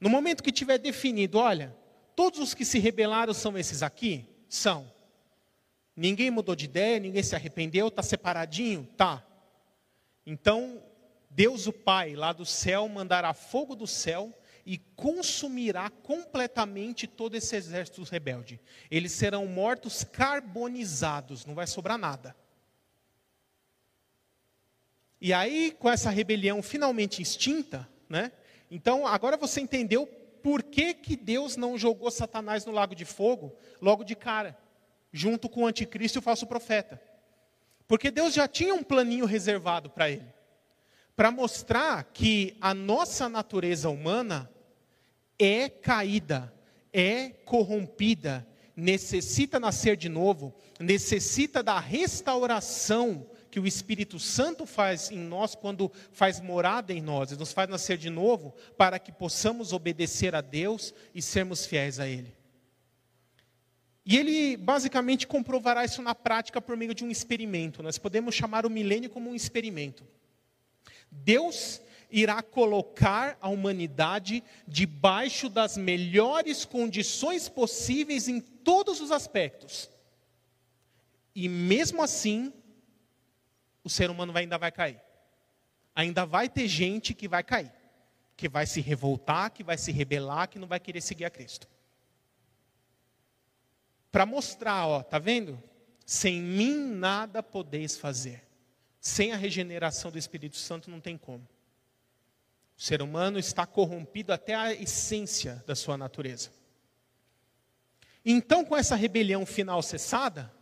No 0.00 0.08
momento 0.08 0.42
que 0.42 0.52
tiver 0.52 0.78
definido, 0.78 1.38
olha, 1.38 1.76
todos 2.14 2.40
os 2.40 2.54
que 2.54 2.64
se 2.64 2.78
rebelaram 2.78 3.32
são 3.34 3.56
esses 3.56 3.82
aqui? 3.82 4.26
São. 4.48 4.90
Ninguém 5.96 6.30
mudou 6.30 6.54
de 6.54 6.64
ideia, 6.64 6.98
ninguém 6.98 7.22
se 7.22 7.34
arrependeu, 7.34 7.88
está 7.88 8.02
separadinho? 8.02 8.88
Tá. 8.96 9.24
Então, 10.24 10.82
Deus 11.28 11.66
o 11.66 11.72
Pai, 11.72 12.14
lá 12.14 12.32
do 12.32 12.44
céu, 12.44 12.88
mandará 12.88 13.32
fogo 13.34 13.74
do 13.74 13.86
céu 13.86 14.32
e 14.64 14.78
consumirá 14.78 15.90
completamente 15.90 17.06
todo 17.06 17.34
esse 17.34 17.56
exército 17.56 18.02
rebelde. 18.04 18.60
Eles 18.90 19.12
serão 19.12 19.46
mortos 19.46 20.04
carbonizados, 20.04 21.44
não 21.44 21.54
vai 21.54 21.66
sobrar 21.66 21.98
nada. 21.98 22.36
E 25.24 25.32
aí, 25.32 25.70
com 25.78 25.88
essa 25.88 26.10
rebelião 26.10 26.60
finalmente 26.60 27.22
extinta, 27.22 27.88
né? 28.08 28.32
Então, 28.68 29.06
agora 29.06 29.36
você 29.36 29.60
entendeu 29.60 30.04
por 30.42 30.64
que, 30.64 30.92
que 30.92 31.14
Deus 31.14 31.56
não 31.56 31.78
jogou 31.78 32.10
Satanás 32.10 32.66
no 32.66 32.72
lago 32.72 32.92
de 32.92 33.04
fogo 33.04 33.54
logo 33.80 34.02
de 34.02 34.16
cara, 34.16 34.58
junto 35.12 35.48
com 35.48 35.62
o 35.62 35.66
anticristo 35.66 36.18
e 36.18 36.20
o 36.20 36.22
falso 36.22 36.44
profeta. 36.44 37.00
Porque 37.86 38.10
Deus 38.10 38.34
já 38.34 38.48
tinha 38.48 38.74
um 38.74 38.82
planinho 38.82 39.24
reservado 39.24 39.88
para 39.88 40.10
ele 40.10 40.26
para 41.14 41.30
mostrar 41.30 42.02
que 42.04 42.56
a 42.60 42.74
nossa 42.74 43.28
natureza 43.28 43.88
humana 43.88 44.50
é 45.38 45.68
caída, 45.68 46.52
é 46.92 47.28
corrompida, 47.44 48.44
necessita 48.74 49.60
nascer 49.60 49.96
de 49.96 50.08
novo, 50.08 50.52
necessita 50.80 51.62
da 51.62 51.78
restauração 51.78 53.24
que 53.52 53.60
o 53.60 53.66
Espírito 53.66 54.18
Santo 54.18 54.64
faz 54.64 55.10
em 55.10 55.18
nós 55.18 55.54
quando 55.54 55.92
faz 56.10 56.40
morada 56.40 56.90
em 56.90 57.02
nós, 57.02 57.36
nos 57.36 57.52
faz 57.52 57.68
nascer 57.68 57.98
de 57.98 58.08
novo, 58.08 58.54
para 58.78 58.98
que 58.98 59.12
possamos 59.12 59.74
obedecer 59.74 60.34
a 60.34 60.40
Deus 60.40 60.94
e 61.14 61.20
sermos 61.20 61.66
fiéis 61.66 62.00
a 62.00 62.08
Ele. 62.08 62.34
E 64.06 64.16
ele 64.16 64.56
basicamente 64.56 65.26
comprovará 65.26 65.84
isso 65.84 66.00
na 66.00 66.14
prática 66.14 66.62
por 66.62 66.78
meio 66.78 66.94
de 66.94 67.04
um 67.04 67.10
experimento. 67.10 67.82
Nós 67.82 67.98
podemos 67.98 68.34
chamar 68.34 68.64
o 68.64 68.70
milênio 68.70 69.10
como 69.10 69.28
um 69.28 69.34
experimento. 69.34 70.02
Deus 71.10 71.82
irá 72.10 72.42
colocar 72.42 73.36
a 73.38 73.50
humanidade 73.50 74.42
debaixo 74.66 75.50
das 75.50 75.76
melhores 75.76 76.64
condições 76.64 77.50
possíveis 77.50 78.28
em 78.28 78.40
todos 78.40 78.98
os 79.02 79.10
aspectos. 79.10 79.90
E 81.34 81.50
mesmo 81.50 82.02
assim, 82.02 82.50
o 83.84 83.90
ser 83.90 84.10
humano 84.10 84.36
ainda 84.36 84.58
vai 84.58 84.70
cair. 84.70 85.00
Ainda 85.94 86.24
vai 86.24 86.48
ter 86.48 86.68
gente 86.68 87.14
que 87.14 87.28
vai 87.28 87.42
cair, 87.42 87.72
que 88.36 88.48
vai 88.48 88.66
se 88.66 88.80
revoltar, 88.80 89.50
que 89.50 89.62
vai 89.62 89.76
se 89.76 89.92
rebelar, 89.92 90.48
que 90.48 90.58
não 90.58 90.66
vai 90.66 90.80
querer 90.80 91.00
seguir 91.00 91.24
a 91.24 91.30
Cristo. 91.30 91.68
Para 94.10 94.26
mostrar, 94.26 94.86
ó, 94.86 95.02
tá 95.02 95.18
vendo? 95.18 95.62
Sem 96.04 96.40
mim 96.40 96.76
nada 96.76 97.42
podeis 97.42 97.96
fazer. 97.96 98.42
Sem 99.00 99.32
a 99.32 99.36
regeneração 99.36 100.10
do 100.10 100.18
Espírito 100.18 100.56
Santo 100.56 100.90
não 100.90 101.00
tem 101.00 101.16
como. 101.16 101.46
O 102.76 102.82
ser 102.82 103.02
humano 103.02 103.38
está 103.38 103.66
corrompido 103.66 104.32
até 104.32 104.54
a 104.54 104.72
essência 104.72 105.62
da 105.66 105.74
sua 105.74 105.96
natureza. 105.96 106.50
Então, 108.24 108.64
com 108.64 108.76
essa 108.76 108.94
rebelião 108.94 109.44
final 109.44 109.82
cessada, 109.82 110.52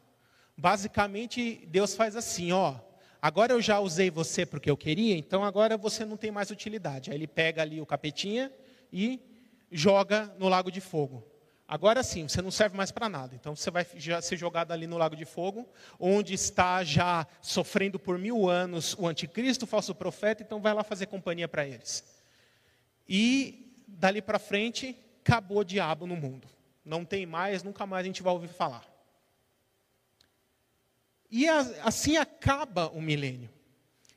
basicamente 0.56 1.66
Deus 1.66 1.94
faz 1.94 2.16
assim, 2.16 2.52
ó, 2.52 2.78
agora 3.20 3.52
eu 3.52 3.60
já 3.60 3.78
usei 3.80 4.10
você 4.10 4.44
porque 4.44 4.70
eu 4.70 4.76
queria, 4.76 5.16
então 5.16 5.44
agora 5.44 5.76
você 5.76 6.04
não 6.04 6.16
tem 6.16 6.30
mais 6.30 6.50
utilidade. 6.50 7.10
Aí 7.10 7.16
ele 7.16 7.26
pega 7.26 7.62
ali 7.62 7.80
o 7.80 7.86
capetinha 7.86 8.52
e 8.92 9.20
joga 9.70 10.34
no 10.38 10.48
lago 10.48 10.70
de 10.70 10.80
fogo. 10.80 11.26
Agora 11.70 12.02
sim, 12.02 12.26
você 12.26 12.42
não 12.42 12.50
serve 12.50 12.76
mais 12.76 12.90
para 12.90 13.08
nada. 13.08 13.32
Então 13.36 13.54
você 13.54 13.70
vai 13.70 13.86
ser 14.20 14.36
jogado 14.36 14.72
ali 14.72 14.88
no 14.88 14.98
lago 14.98 15.14
de 15.14 15.24
fogo, 15.24 15.68
onde 16.00 16.34
está 16.34 16.82
já 16.82 17.24
sofrendo 17.40 17.96
por 17.96 18.18
mil 18.18 18.48
anos 18.48 18.96
o 18.98 19.06
anticristo, 19.06 19.64
o 19.64 19.68
falso 19.68 19.94
profeta, 19.94 20.42
então 20.42 20.60
vai 20.60 20.74
lá 20.74 20.82
fazer 20.82 21.06
companhia 21.06 21.46
para 21.46 21.64
eles. 21.64 22.04
E 23.08 23.84
dali 23.86 24.20
para 24.20 24.40
frente, 24.40 24.96
acabou 25.24 25.58
o 25.58 25.64
diabo 25.64 26.08
no 26.08 26.16
mundo. 26.16 26.48
Não 26.84 27.04
tem 27.04 27.24
mais, 27.24 27.62
nunca 27.62 27.86
mais 27.86 28.02
a 28.02 28.06
gente 28.06 28.20
vai 28.20 28.32
ouvir 28.32 28.48
falar. 28.48 28.89
E 31.30 31.48
assim 31.48 32.16
acaba 32.16 32.88
o 32.88 33.00
milênio. 33.00 33.48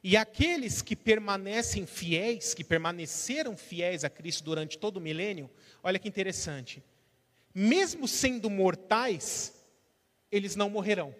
E 0.03 0.17
aqueles 0.17 0.81
que 0.81 0.95
permanecem 0.95 1.85
fiéis, 1.85 2.53
que 2.53 2.63
permaneceram 2.63 3.55
fiéis 3.55 4.03
a 4.03 4.09
Cristo 4.09 4.43
durante 4.43 4.77
todo 4.77 4.97
o 4.97 5.01
milênio, 5.01 5.49
olha 5.81 5.99
que 5.99 6.09
interessante 6.09 6.83
mesmo 7.53 8.07
sendo 8.07 8.49
mortais, 8.49 9.53
eles 10.31 10.55
não 10.55 10.69
morrerão. 10.69 11.15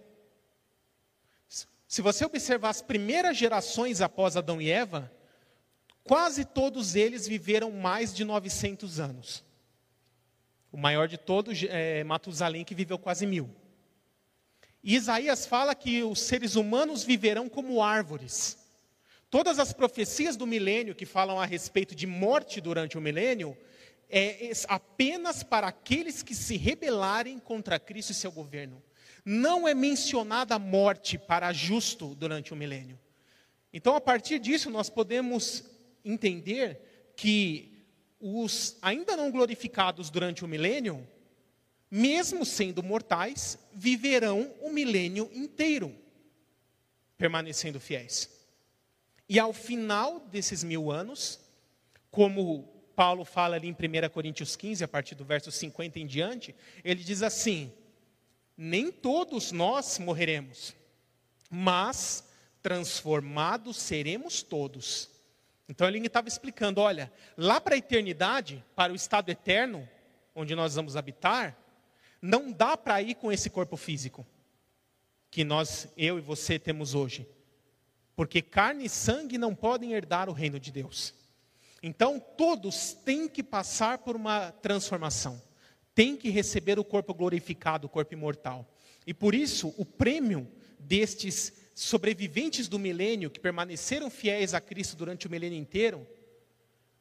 Se 1.87 2.01
você 2.01 2.25
observar 2.25 2.69
as 2.69 2.81
primeiras 2.81 3.37
gerações 3.37 4.01
após 4.01 4.35
Adão 4.35 4.59
e 4.59 4.71
Eva, 4.71 5.11
quase 6.03 6.43
todos 6.43 6.95
eles 6.95 7.27
viveram 7.27 7.69
mais 7.69 8.13
de 8.13 8.25
900 8.25 8.99
anos. 8.99 9.43
O 10.71 10.77
maior 10.77 11.07
de 11.07 11.19
todos 11.19 11.63
é 11.69 12.03
Matusalém, 12.03 12.65
que 12.65 12.73
viveu 12.73 12.97
quase 12.97 13.27
mil. 13.27 13.53
E 14.83 14.95
Isaías 14.95 15.45
fala 15.45 15.73
que 15.73 16.03
os 16.03 16.19
seres 16.19 16.55
humanos 16.55 17.03
viverão 17.03 17.47
como 17.47 17.81
árvores. 17.81 18.57
Todas 19.29 19.57
as 19.57 19.71
profecias 19.71 20.35
do 20.35 20.45
milênio 20.45 20.93
que 20.93 21.05
falam 21.05 21.39
a 21.39 21.45
respeito 21.45 21.95
de 21.95 22.05
morte 22.05 22.59
durante 22.59 22.97
o 22.97 23.01
milênio, 23.01 23.57
é 24.09 24.51
apenas 24.67 25.41
para 25.41 25.67
aqueles 25.67 26.21
que 26.21 26.35
se 26.35 26.55
rebelarem 26.57 27.39
contra 27.39 27.79
Cristo 27.79 28.11
e 28.11 28.15
seu 28.15 28.31
governo. 28.31 28.83
Não 29.25 29.67
é 29.67 29.73
mencionada 29.73 30.53
a 30.53 30.59
morte 30.59 31.17
para 31.17 31.51
justo 31.53 32.13
durante 32.13 32.53
o 32.53 32.55
milênio. 32.55 32.99
Então, 33.73 33.95
a 33.95 34.01
partir 34.01 34.37
disso, 34.37 34.69
nós 34.69 34.89
podemos 34.89 35.63
entender 36.05 37.13
que 37.15 37.87
os 38.19 38.77
ainda 38.81 39.17
não 39.17 39.31
glorificados 39.31 40.09
durante 40.09 40.45
o 40.45 40.47
milênio, 40.47 41.07
mesmo 41.95 42.43
sendo 42.43 42.81
mortais, 42.81 43.55
viverão 43.71 44.51
o 44.61 44.71
milênio 44.71 45.29
inteiro, 45.31 45.95
permanecendo 47.19 47.79
fiéis. 47.79 48.27
E 49.29 49.37
ao 49.37 49.53
final 49.53 50.19
desses 50.21 50.63
mil 50.63 50.91
anos, 50.91 51.39
como 52.09 52.63
Paulo 52.95 53.23
fala 53.23 53.57
ali 53.57 53.67
em 53.67 53.73
1 53.73 54.09
Coríntios 54.09 54.55
15, 54.55 54.83
a 54.83 54.87
partir 54.87 55.13
do 55.13 55.23
verso 55.23 55.51
50 55.51 55.99
em 55.99 56.07
diante, 56.07 56.55
ele 56.83 57.03
diz 57.03 57.21
assim: 57.21 57.71
Nem 58.57 58.91
todos 58.91 59.51
nós 59.51 59.99
morreremos, 59.99 60.75
mas 61.47 62.27
transformados 62.63 63.77
seremos 63.77 64.41
todos. 64.41 65.11
Então 65.69 65.87
ele 65.87 65.99
estava 65.99 66.27
explicando: 66.27 66.81
olha, 66.81 67.13
lá 67.37 67.61
para 67.61 67.75
a 67.75 67.77
eternidade, 67.77 68.65
para 68.75 68.91
o 68.91 68.95
estado 68.95 69.29
eterno, 69.29 69.87
onde 70.33 70.55
nós 70.55 70.73
vamos 70.73 70.97
habitar, 70.97 71.55
não 72.23 72.53
dá 72.53 72.77
para 72.77 73.01
ir 73.01 73.15
com 73.15 73.29
esse 73.29 73.49
corpo 73.49 73.75
físico 73.75 74.25
que 75.29 75.43
nós, 75.43 75.89
eu 75.97 76.17
e 76.17 76.21
você, 76.21 76.57
temos 76.57 76.95
hoje. 76.95 77.27
Porque 78.15 78.41
carne 78.41 78.85
e 78.85 78.89
sangue 78.89 79.37
não 79.37 79.53
podem 79.53 79.91
herdar 79.91 80.29
o 80.29 80.31
reino 80.31 80.57
de 80.57 80.71
Deus. 80.71 81.13
Então, 81.81 82.21
todos 82.21 82.93
têm 82.93 83.27
que 83.27 83.43
passar 83.43 83.97
por 83.97 84.15
uma 84.15 84.53
transformação, 84.53 85.41
têm 85.93 86.15
que 86.15 86.29
receber 86.29 86.79
o 86.79 86.85
corpo 86.85 87.13
glorificado, 87.13 87.87
o 87.87 87.89
corpo 87.89 88.13
imortal. 88.13 88.65
E 89.05 89.13
por 89.13 89.35
isso, 89.35 89.73
o 89.77 89.83
prêmio 89.83 90.47
destes 90.79 91.51
sobreviventes 91.75 92.69
do 92.69 92.79
milênio, 92.79 93.29
que 93.29 93.39
permaneceram 93.39 94.09
fiéis 94.09 94.53
a 94.53 94.61
Cristo 94.61 94.95
durante 94.95 95.27
o 95.27 95.29
milênio 95.29 95.59
inteiro, 95.59 96.07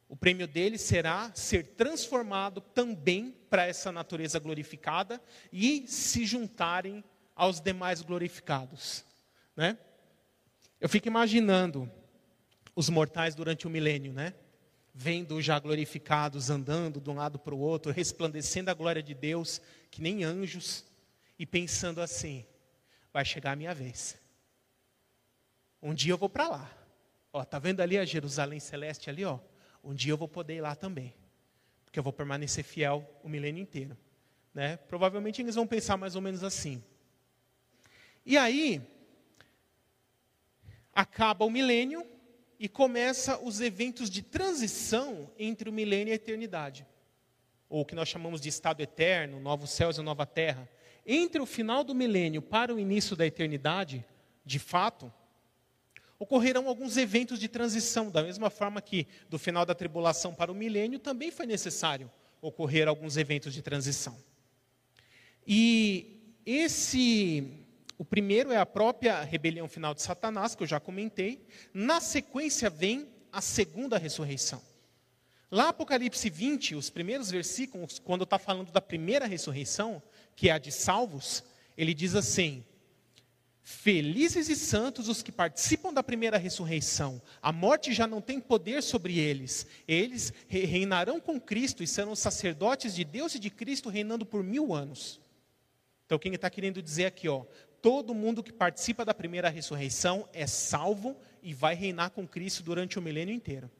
o 0.07 0.15
prêmio 0.15 0.47
deles 0.47 0.81
será 0.81 1.31
ser 1.33 1.67
transformado 1.75 2.61
também 2.61 3.35
para 3.49 3.65
essa 3.65 3.91
natureza 3.91 4.39
glorificada 4.39 5.21
e 5.51 5.85
se 5.87 6.25
juntarem 6.25 7.03
aos 7.35 7.59
demais 7.59 8.01
glorificados. 8.01 9.03
Né? 9.55 9.77
Eu 10.79 10.87
fico 10.87 11.07
imaginando 11.07 11.89
os 12.75 12.89
mortais 12.89 13.35
durante 13.35 13.65
o 13.65 13.69
milênio, 13.69 14.13
né? 14.13 14.33
vendo 14.93 15.41
já 15.41 15.57
glorificados 15.57 16.49
andando 16.49 17.01
de 17.01 17.09
um 17.09 17.15
lado 17.15 17.39
para 17.39 17.55
o 17.55 17.59
outro, 17.59 17.91
resplandecendo 17.91 18.69
a 18.69 18.73
glória 18.73 19.01
de 19.01 19.15
Deus, 19.15 19.59
que 19.89 20.01
nem 20.01 20.23
anjos, 20.23 20.85
e 21.39 21.45
pensando 21.45 22.01
assim: 22.01 22.45
vai 23.11 23.25
chegar 23.25 23.53
a 23.53 23.55
minha 23.55 23.73
vez. 23.73 24.17
Um 25.81 25.93
dia 25.93 26.13
eu 26.13 26.17
vou 26.17 26.29
para 26.29 26.47
lá. 26.47 26.71
Ó, 27.31 27.43
tá 27.43 27.57
vendo 27.57 27.81
ali 27.81 27.97
a 27.97 28.05
Jerusalém 28.05 28.59
celeste 28.59 29.09
ali, 29.09 29.25
ó? 29.25 29.39
Um 29.83 29.93
dia 29.93 30.13
eu 30.13 30.17
vou 30.17 30.27
poder 30.27 30.55
ir 30.55 30.61
lá 30.61 30.75
também. 30.75 31.13
Porque 31.83 31.99
eu 31.99 32.03
vou 32.03 32.13
permanecer 32.13 32.63
fiel 32.63 33.07
o 33.23 33.29
milênio 33.29 33.61
inteiro, 33.61 33.97
né? 34.53 34.77
Provavelmente 34.77 35.41
eles 35.41 35.55
vão 35.55 35.67
pensar 35.67 35.97
mais 35.97 36.15
ou 36.15 36.21
menos 36.21 36.43
assim. 36.43 36.83
E 38.25 38.37
aí 38.37 38.81
acaba 40.93 41.43
o 41.43 41.49
milênio, 41.49 42.05
e 42.63 42.69
começa 42.69 43.37
os 43.39 43.59
eventos 43.59 44.09
de 44.09 44.21
transição 44.21 45.29
entre 45.37 45.69
o 45.69 45.73
milênio 45.73 46.11
e 46.11 46.13
a 46.13 46.15
eternidade, 46.15 46.87
ou 47.67 47.81
o 47.81 47.85
que 47.85 47.93
nós 47.93 48.07
chamamos 48.07 48.39
de 48.39 48.47
estado 48.47 48.79
eterno, 48.79 49.37
novos 49.37 49.71
céus 49.71 49.97
e 49.97 50.01
nova 50.01 50.25
terra. 50.25 50.69
Entre 51.05 51.41
o 51.41 51.45
final 51.45 51.83
do 51.83 51.93
milênio 51.93 52.41
para 52.41 52.73
o 52.73 52.79
início 52.79 53.17
da 53.17 53.25
eternidade, 53.25 54.05
de 54.45 54.59
fato, 54.59 55.11
ocorrerão 56.19 56.67
alguns 56.67 56.97
eventos 56.97 57.39
de 57.39 57.47
transição, 57.47 58.09
da 58.09 58.23
mesma 58.23 58.49
forma 58.49 58.81
que 58.81 59.07
do 59.29 59.37
final 59.37 59.65
da 59.65 59.75
tribulação 59.75 60.33
para 60.33 60.51
o 60.51 60.55
milênio 60.55 60.99
também 60.99 61.31
foi 61.31 61.45
necessário 61.45 62.11
ocorrer 62.41 62.87
alguns 62.87 63.17
eventos 63.17 63.53
de 63.53 63.61
transição. 63.61 64.17
E 65.45 66.39
esse 66.45 67.63
o 67.97 68.05
primeiro 68.05 68.51
é 68.51 68.57
a 68.57 68.65
própria 68.65 69.21
rebelião 69.23 69.67
final 69.67 69.93
de 69.93 70.01
Satanás, 70.01 70.55
que 70.55 70.63
eu 70.63 70.67
já 70.67 70.79
comentei. 70.79 71.45
Na 71.73 72.01
sequência 72.01 72.69
vem 72.69 73.07
a 73.31 73.39
segunda 73.39 73.97
ressurreição. 73.97 74.61
Lá 75.49 75.69
Apocalipse 75.69 76.29
20, 76.29 76.75
os 76.75 76.89
primeiros 76.89 77.29
versículos, 77.29 77.99
quando 77.99 78.23
está 78.23 78.39
falando 78.39 78.71
da 78.71 78.81
primeira 78.81 79.27
ressurreição, 79.27 80.01
que 80.35 80.49
é 80.49 80.51
a 80.51 80.57
de 80.57 80.71
salvos, 80.71 81.43
ele 81.77 81.93
diz 81.93 82.15
assim: 82.15 82.65
Felizes 83.65 84.49
e 84.49 84.57
santos 84.57 85.07
os 85.07 85.23
que 85.23 85.31
participam 85.31 85.93
da 85.93 86.03
primeira 86.03 86.37
ressurreição. 86.37 87.21
A 87.41 87.49
morte 87.49 87.93
já 87.93 88.05
não 88.05 88.19
tem 88.19 88.37
poder 88.37 88.83
sobre 88.83 89.17
eles. 89.17 89.65
Eles 89.87 90.33
reinarão 90.49 91.17
com 91.21 91.39
Cristo 91.39 91.81
e 91.81 91.87
serão 91.87 92.13
sacerdotes 92.13 92.93
de 92.93 93.05
Deus 93.05 93.35
e 93.35 93.39
de 93.39 93.49
Cristo, 93.49 93.87
reinando 93.87 94.25
por 94.25 94.43
mil 94.43 94.73
anos. 94.73 95.21
Então, 96.05 96.19
quem 96.19 96.33
está 96.33 96.49
querendo 96.49 96.81
dizer 96.81 97.05
aqui, 97.05 97.29
ó, 97.29 97.45
todo 97.81 98.13
mundo 98.13 98.43
que 98.43 98.51
participa 98.51 99.05
da 99.05 99.13
primeira 99.13 99.47
ressurreição 99.47 100.27
é 100.33 100.45
salvo 100.45 101.15
e 101.41 101.53
vai 101.53 101.73
reinar 101.73 102.09
com 102.09 102.27
Cristo 102.27 102.63
durante 102.63 102.99
o 102.99 103.01
milênio 103.01 103.33
inteiro. 103.33 103.71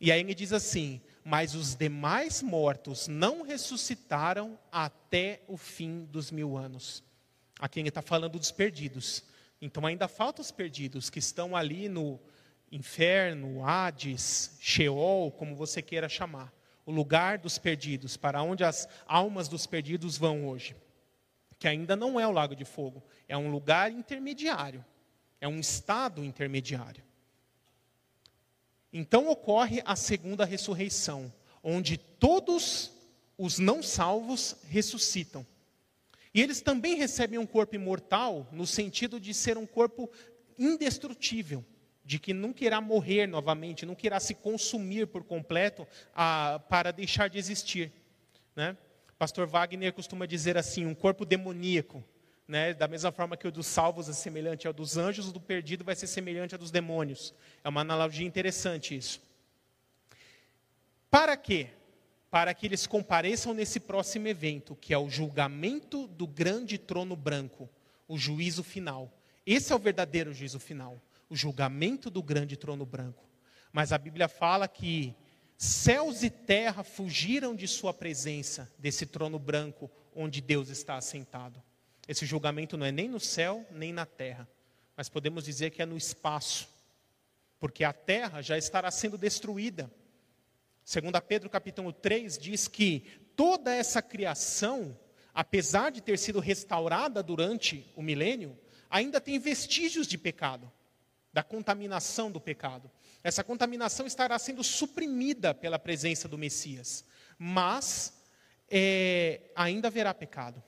E 0.00 0.10
aí 0.10 0.20
ele 0.20 0.34
diz 0.34 0.54
assim: 0.54 1.02
Mas 1.22 1.54
os 1.54 1.74
demais 1.74 2.40
mortos 2.40 3.08
não 3.08 3.42
ressuscitaram 3.42 4.58
até 4.72 5.42
o 5.46 5.58
fim 5.58 6.06
dos 6.06 6.30
mil 6.30 6.56
anos. 6.56 7.02
Aqui 7.58 7.80
ele 7.80 7.88
está 7.88 8.02
falando 8.02 8.38
dos 8.38 8.50
perdidos. 8.50 9.24
Então 9.60 9.86
ainda 9.86 10.08
faltam 10.08 10.42
os 10.42 10.50
perdidos 10.50 11.08
que 11.08 11.18
estão 11.18 11.56
ali 11.56 11.88
no 11.88 12.20
inferno, 12.70 13.64
Hades, 13.64 14.56
Sheol, 14.60 15.30
como 15.32 15.54
você 15.54 15.80
queira 15.80 16.08
chamar. 16.08 16.52
O 16.84 16.92
lugar 16.92 17.38
dos 17.38 17.56
perdidos, 17.56 18.16
para 18.16 18.42
onde 18.42 18.64
as 18.64 18.88
almas 19.06 19.48
dos 19.48 19.66
perdidos 19.66 20.18
vão 20.18 20.46
hoje. 20.48 20.76
Que 21.58 21.68
ainda 21.68 21.96
não 21.96 22.18
é 22.18 22.26
o 22.26 22.32
lago 22.32 22.54
de 22.54 22.64
fogo, 22.64 23.02
é 23.28 23.36
um 23.36 23.50
lugar 23.50 23.90
intermediário, 23.90 24.84
é 25.40 25.48
um 25.48 25.60
estado 25.60 26.22
intermediário. 26.24 27.02
Então 28.92 29.28
ocorre 29.28 29.82
a 29.84 29.96
segunda 29.96 30.44
ressurreição, 30.44 31.32
onde 31.62 31.96
todos 31.96 32.92
os 33.38 33.58
não 33.58 33.82
salvos 33.82 34.56
ressuscitam. 34.68 35.46
E 36.34 36.42
eles 36.42 36.60
também 36.60 36.96
recebem 36.96 37.38
um 37.38 37.46
corpo 37.46 37.76
imortal, 37.76 38.48
no 38.50 38.66
sentido 38.66 39.20
de 39.20 39.32
ser 39.32 39.56
um 39.56 39.64
corpo 39.64 40.10
indestrutível, 40.58 41.64
de 42.04 42.18
que 42.18 42.34
nunca 42.34 42.64
irá 42.64 42.80
morrer 42.80 43.28
novamente, 43.28 43.86
nunca 43.86 44.04
irá 44.04 44.18
se 44.18 44.34
consumir 44.34 45.06
por 45.06 45.22
completo 45.22 45.86
a, 46.12 46.60
para 46.68 46.90
deixar 46.90 47.30
de 47.30 47.38
existir. 47.38 47.92
Né? 48.56 48.76
Pastor 49.16 49.46
Wagner 49.46 49.92
costuma 49.92 50.26
dizer 50.26 50.58
assim: 50.58 50.84
um 50.84 50.94
corpo 50.94 51.24
demoníaco. 51.24 52.02
Né? 52.46 52.74
Da 52.74 52.88
mesma 52.88 53.12
forma 53.12 53.36
que 53.36 53.48
o 53.48 53.52
dos 53.52 53.66
salvos 53.66 54.08
é 54.08 54.12
semelhante 54.12 54.66
ao 54.66 54.72
dos 54.72 54.96
anjos, 54.96 55.28
o 55.28 55.32
do 55.32 55.40
perdido 55.40 55.84
vai 55.84 55.94
ser 55.94 56.08
semelhante 56.08 56.54
ao 56.54 56.58
dos 56.58 56.70
demônios. 56.70 57.32
É 57.62 57.68
uma 57.68 57.80
analogia 57.80 58.26
interessante 58.26 58.94
isso. 58.96 59.22
Para 61.08 61.36
quê? 61.36 61.70
Para 62.34 62.52
que 62.52 62.66
eles 62.66 62.84
compareçam 62.84 63.54
nesse 63.54 63.78
próximo 63.78 64.26
evento, 64.26 64.74
que 64.74 64.92
é 64.92 64.98
o 64.98 65.08
julgamento 65.08 66.08
do 66.08 66.26
grande 66.26 66.76
trono 66.78 67.14
branco, 67.14 67.70
o 68.08 68.18
juízo 68.18 68.64
final. 68.64 69.08
Esse 69.46 69.72
é 69.72 69.76
o 69.76 69.78
verdadeiro 69.78 70.34
juízo 70.34 70.58
final, 70.58 71.00
o 71.30 71.36
julgamento 71.36 72.10
do 72.10 72.20
grande 72.20 72.56
trono 72.56 72.84
branco. 72.84 73.24
Mas 73.72 73.92
a 73.92 73.98
Bíblia 73.98 74.26
fala 74.26 74.66
que 74.66 75.14
céus 75.56 76.24
e 76.24 76.28
terra 76.28 76.82
fugiram 76.82 77.54
de 77.54 77.68
sua 77.68 77.94
presença, 77.94 78.68
desse 78.80 79.06
trono 79.06 79.38
branco 79.38 79.88
onde 80.12 80.40
Deus 80.40 80.70
está 80.70 80.96
assentado. 80.96 81.62
Esse 82.08 82.26
julgamento 82.26 82.76
não 82.76 82.84
é 82.84 82.90
nem 82.90 83.08
no 83.08 83.20
céu, 83.20 83.64
nem 83.70 83.92
na 83.92 84.06
terra, 84.06 84.48
mas 84.96 85.08
podemos 85.08 85.44
dizer 85.44 85.70
que 85.70 85.80
é 85.80 85.86
no 85.86 85.96
espaço, 85.96 86.68
porque 87.60 87.84
a 87.84 87.92
terra 87.92 88.42
já 88.42 88.58
estará 88.58 88.90
sendo 88.90 89.16
destruída. 89.16 89.88
Segundo 90.84 91.18
Pedro 91.22 91.48
capítulo 91.48 91.94
3 91.94 92.36
diz 92.36 92.68
que 92.68 93.04
toda 93.34 93.74
essa 93.74 94.02
criação, 94.02 94.94
apesar 95.32 95.90
de 95.90 96.02
ter 96.02 96.18
sido 96.18 96.40
restaurada 96.40 97.22
durante 97.22 97.90
o 97.96 98.02
milênio, 98.02 98.58
ainda 98.90 99.18
tem 99.18 99.38
vestígios 99.38 100.06
de 100.06 100.18
pecado, 100.18 100.70
da 101.32 101.42
contaminação 101.42 102.30
do 102.30 102.38
pecado. 102.38 102.90
Essa 103.22 103.42
contaminação 103.42 104.06
estará 104.06 104.38
sendo 104.38 104.62
suprimida 104.62 105.54
pela 105.54 105.78
presença 105.78 106.28
do 106.28 106.36
Messias, 106.36 107.02
mas 107.38 108.12
é, 108.70 109.40
ainda 109.56 109.88
haverá 109.88 110.12
pecado. 110.12 110.62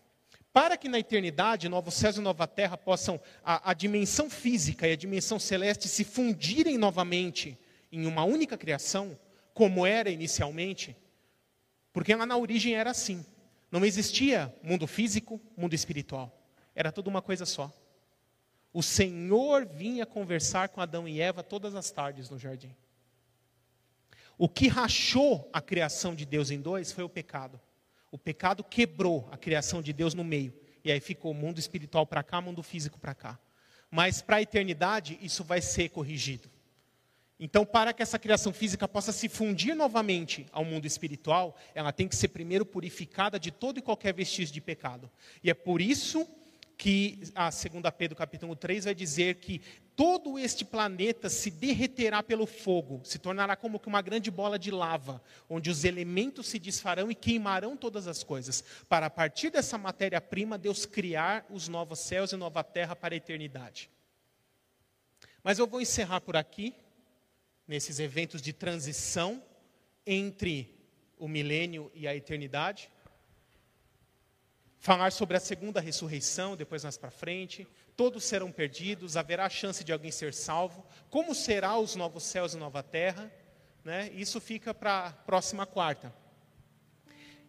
Para 0.51 0.79
que 0.79 0.89
na 0.89 0.99
eternidade, 0.99 1.69
novos 1.69 1.93
céus 1.93 2.17
e 2.17 2.21
nova 2.21 2.47
terra 2.47 2.79
possam, 2.79 3.21
a, 3.45 3.71
a 3.71 3.75
dimensão 3.75 4.31
física 4.31 4.89
e 4.89 4.93
a 4.93 4.97
dimensão 4.97 5.39
celeste 5.39 5.87
se 5.87 6.05
fundirem 6.05 6.79
novamente 6.79 7.59
em 7.93 8.07
uma 8.07 8.25
única 8.25 8.57
criação, 8.57 9.19
como 9.57 9.87
era 9.87 10.11
inicialmente, 10.11 10.95
porque 11.91 12.15
lá 12.15 12.27
na 12.27 12.37
origem 12.37 12.75
era 12.75 12.91
assim. 12.91 13.25
Não 13.73 13.87
existia 13.87 14.55
mundo 14.63 14.87
físico, 14.87 15.41
mundo 15.57 15.73
espiritual. 15.73 16.31
Era 16.75 16.93
tudo 16.93 17.09
uma 17.09 17.23
coisa 17.23 17.47
só. 17.47 17.73
O 18.71 18.83
Senhor 18.83 19.65
vinha 19.65 20.05
conversar 20.05 20.69
com 20.69 20.83
Adão 20.83 21.09
e 21.09 21.23
Eva 21.23 21.43
todas 21.43 21.75
as 21.75 21.91
tardes 21.91 22.29
no 22.29 22.39
jardim. 22.39 22.77
O 24.37 24.47
que 24.47 24.69
rachou 24.69 25.49
a 25.55 25.63
criação 25.63 26.15
de 26.15 26.27
Deus 26.27 26.51
em 26.51 26.61
dois 26.61 26.93
foi 26.93 27.03
o 27.03 27.09
pecado. 27.09 27.59
O 28.13 28.19
pecado 28.19 28.63
quebrou 28.63 29.27
a 29.33 29.39
criação 29.39 29.81
de 29.81 29.95
Deus 29.95 30.13
no 30.13 30.23
meio. 30.23 30.53
E 30.85 30.93
aí 30.93 31.01
ficou 31.01 31.33
mundo 31.33 31.59
espiritual 31.59 32.07
para 32.07 32.23
cá, 32.23 32.43
mundo 32.43 32.63
físico 32.63 33.01
para 33.01 33.15
cá. 33.15 33.39
Mas 33.91 34.21
para 34.21 34.37
a 34.37 34.43
eternidade, 34.43 35.19
isso 35.23 35.43
vai 35.43 35.63
ser 35.63 35.89
corrigido. 35.89 36.51
Então, 37.39 37.67
para 37.67 37.93
que 37.93 38.03
essa 38.03 38.19
criação 38.19 38.53
física 38.53 38.89
possa 38.89 39.13
se 39.13 39.29
fundir 39.29 39.75
novamente 39.75 40.47
ao 40.51 40.65
mundo 40.65 40.87
espiritual, 40.87 41.55
ela 41.75 41.93
tem 41.93 42.09
que 42.09 42.17
ser 42.17 42.29
primeiro 42.29 42.65
purificada 42.65 43.39
de 43.39 43.51
todo 43.51 43.79
e 43.79 43.83
qualquer 43.83 44.15
vestígio 44.15 44.55
de 44.55 44.61
pecado. 44.61 45.11
E 45.45 45.51
é 45.51 45.55
por 45.55 45.83
isso 45.83 46.27
que 46.79 47.21
a 47.35 47.51
segunda 47.51 47.91
Pedro 47.91 48.17
capítulo 48.17 48.55
3 48.55 48.85
vai 48.85 48.95
dizer 48.95 49.37
que 49.37 49.61
todo 49.95 50.39
este 50.39 50.65
planeta 50.65 51.29
se 51.29 51.51
derreterá 51.51 52.23
pelo 52.23 52.47
fogo, 52.47 53.01
se 53.03 53.19
tornará 53.19 53.57
como 53.57 53.81
que 53.81 53.89
uma 53.89 54.03
grande 54.03 54.31
bola 54.31 54.59
de 54.59 54.71
lava, 54.71 55.23
onde 55.49 55.71
os 55.71 55.85
elementos 55.85 56.47
se 56.49 56.59
desfarão 56.59 57.11
e 57.11 57.15
queimarão 57.15 57.77
todas 57.77 58.07
as 58.07 58.23
coisas, 58.23 58.63
para 58.89 59.07
a 59.07 59.11
partir 59.11 59.51
dessa 59.51 59.79
matéria-prima 59.79 60.59
Deus 60.59 60.85
criar 60.85 61.47
os 61.49 61.67
novos 61.67 61.99
céus 61.99 62.33
e 62.33 62.37
nova 62.37 62.63
terra 62.63 62.95
para 62.95 63.15
a 63.15 63.17
eternidade. 63.17 63.91
Mas 65.43 65.59
eu 65.59 65.67
vou 65.67 65.81
encerrar 65.81 66.21
por 66.21 66.37
aqui, 66.37 66.75
nesses 67.67 67.99
eventos 67.99 68.41
de 68.41 68.53
transição 68.53 69.43
entre 70.07 70.75
o 71.19 71.27
milênio 71.27 71.91
e 71.95 72.07
a 72.07 72.15
eternidade 72.15 72.91
falar 74.87 75.11
sobre 75.11 75.37
a 75.37 75.41
segunda 75.41 75.81
ressurreição, 75.81 76.55
depois 76.55 76.85
mais 76.85 76.97
para 76.97 77.11
frente. 77.11 77.67
Todos 77.97 78.23
serão 78.23 78.53
perdidos, 78.53 79.17
haverá 79.17 79.49
chance 79.49 79.83
de 79.83 79.93
alguém 79.93 80.13
ser 80.13 80.33
salvo. 80.33 80.87
Como 81.11 81.35
será 81.35 81.77
os 81.77 81.97
novos 81.97 82.23
céus 82.23 82.55
e 82.55 82.57
nova 82.57 82.85
terra? 82.85 83.29
Né? 83.85 84.13
Isso 84.15 84.41
fica 84.41 84.73
para 84.73 85.07
a 85.07 85.13
próxima 85.13 85.67
quarta. 85.67 86.15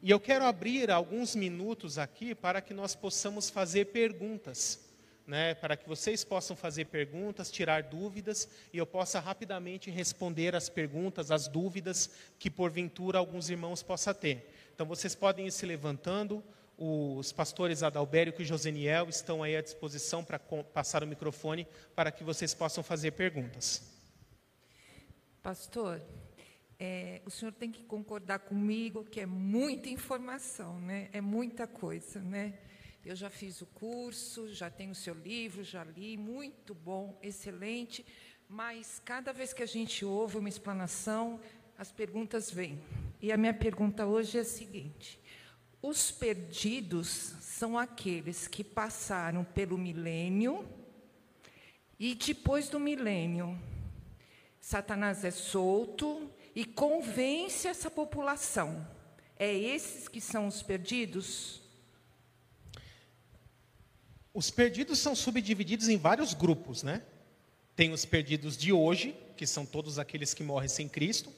E 0.01 0.09
eu 0.09 0.20
quero 0.20 0.45
abrir 0.45 0.89
alguns 0.89 1.36
minutos 1.36 1.99
aqui 1.99 2.34
para 2.34 2.59
que 2.59 2.74
nós 2.74 2.95
possamos 2.95 3.51
fazer 3.51 3.86
perguntas. 3.86 4.87
Né, 5.28 5.53
para 5.55 5.75
que 5.75 5.86
vocês 5.86 6.23
possam 6.23 6.55
fazer 6.55 6.86
perguntas, 6.86 7.51
tirar 7.51 7.84
dúvidas 7.84 8.47
e 8.71 8.78
eu 8.78 8.86
possa 8.86 9.19
rapidamente 9.19 9.91
responder 9.91 10.55
as 10.55 10.69
perguntas, 10.69 11.32
as 11.32 11.49
dúvidas 11.49 12.09
que 12.39 12.49
porventura 12.49 13.19
alguns 13.19 13.49
irmãos 13.49 13.84
possam 13.84 14.13
ter. 14.13 14.49
Então 14.73 14.88
vocês 14.88 15.15
podem 15.15 15.45
ir 15.45 15.51
se 15.51 15.65
levantando, 15.65 16.41
os 16.78 17.32
pastores 17.34 17.82
Adalbério 17.82 18.34
e 18.38 18.45
Joseniel 18.45 19.09
estão 19.09 19.41
aí 19.41 19.57
à 19.57 19.61
disposição 19.61 20.23
para 20.23 20.38
passar 20.39 21.03
o 21.03 21.07
microfone 21.07 21.67
para 21.95 22.11
que 22.11 22.23
vocês 22.23 22.53
possam 22.53 22.84
fazer 22.84 23.11
perguntas. 23.11 23.82
Pastor, 25.41 26.01
é, 26.80 27.21
o 27.25 27.32
senhor 27.32 27.51
tem 27.51 27.71
que 27.71 27.84
concordar 27.84 28.39
comigo 28.39 29.03
que 29.03 29.19
é 29.19 29.25
muita 29.25 29.89
informação, 29.89 30.80
né? 30.80 31.09
É 31.11 31.19
muita 31.19 31.65
coisa, 31.65 32.19
né? 32.19 32.53
Eu 33.08 33.16
já 33.16 33.30
fiz 33.30 33.62
o 33.62 33.66
curso, 33.68 34.53
já 34.53 34.70
tenho 34.70 34.91
o 34.91 34.95
seu 34.95 35.14
livro, 35.14 35.64
já 35.64 35.82
li, 35.82 36.18
muito 36.18 36.76
bom, 36.76 37.18
excelente. 37.24 38.05
Mas 38.49 39.01
cada 39.05 39.32
vez 39.32 39.53
que 39.53 39.64
a 39.64 39.66
gente 39.66 40.03
ouve 40.03 40.38
uma 40.38 40.49
explanação, 40.49 41.39
as 41.78 41.89
perguntas 41.89 42.51
vêm. 42.51 42.78
E 43.22 43.32
a 43.32 43.38
minha 43.38 43.53
pergunta 43.53 44.05
hoje 44.05 44.38
é 44.38 44.41
a 44.41 44.43
seguinte: 44.43 45.18
os 45.82 46.12
perdidos 46.12 47.08
são 47.39 47.78
aqueles 47.78 48.45
que 48.45 48.62
passaram 48.62 49.45
pelo 49.45 49.78
milênio 49.78 50.68
e 51.97 52.14
depois 52.14 52.68
do 52.68 52.78
milênio, 52.78 53.58
Satanás 54.60 55.24
é 55.24 55.32
solto 55.32 56.30
e 56.53 56.66
convence 56.66 57.70
essa 57.70 57.89
população. 57.89 58.86
É 59.39 59.53
esses 59.53 60.10
que 60.10 60.20
são 60.20 60.47
os 60.47 60.62
perdidos? 60.62 61.66
Os 64.38 64.52
perdidos 64.52 65.00
são 65.00 65.16
subdivididos 65.16 65.90
em 65.90 65.98
vários 65.98 66.36
grupos, 66.36 66.84
né? 66.84 67.02
Tem 67.76 67.92
os 67.92 68.06
perdidos 68.06 68.56
de 68.56 68.72
hoje, 68.72 69.16
que 69.36 69.48
são 69.48 69.66
todos 69.66 69.98
aqueles 69.98 70.32
que 70.32 70.44
morrem 70.44 70.70
sem 70.70 70.88
Cristo, 70.88 71.34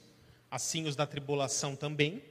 assim 0.50 0.86
os 0.86 0.94
da 0.94 1.06
tribulação 1.06 1.74
também 1.74 2.22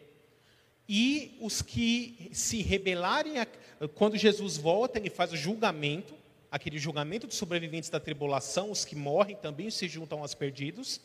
e 0.87 1.35
os 1.41 1.63
que 1.63 2.29
se 2.31 2.61
rebelarem, 2.61 3.39
a, 3.39 3.47
quando 3.95 4.15
Jesus 4.15 4.57
volta, 4.57 4.99
ele 4.99 5.09
faz 5.09 5.33
o 5.33 5.35
julgamento, 5.35 6.13
aquele 6.51 6.77
julgamento 6.77 7.25
dos 7.25 7.37
sobreviventes 7.37 7.89
da 7.89 7.99
tribulação, 7.99 8.69
os 8.69 8.85
que 8.85 8.95
morrem 8.95 9.37
também 9.37 9.71
se 9.71 9.87
juntam 9.87 10.19
aos 10.19 10.35
perdidos, 10.35 11.01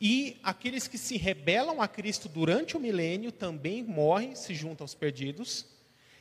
e 0.00 0.36
aqueles 0.42 0.88
que 0.88 0.98
se 0.98 1.16
rebelam 1.16 1.80
a 1.80 1.86
Cristo 1.86 2.28
durante 2.28 2.76
o 2.76 2.80
milênio 2.80 3.30
também 3.30 3.84
morrem, 3.84 4.34
se 4.34 4.52
juntam 4.52 4.82
aos 4.84 4.96
perdidos, 4.96 5.77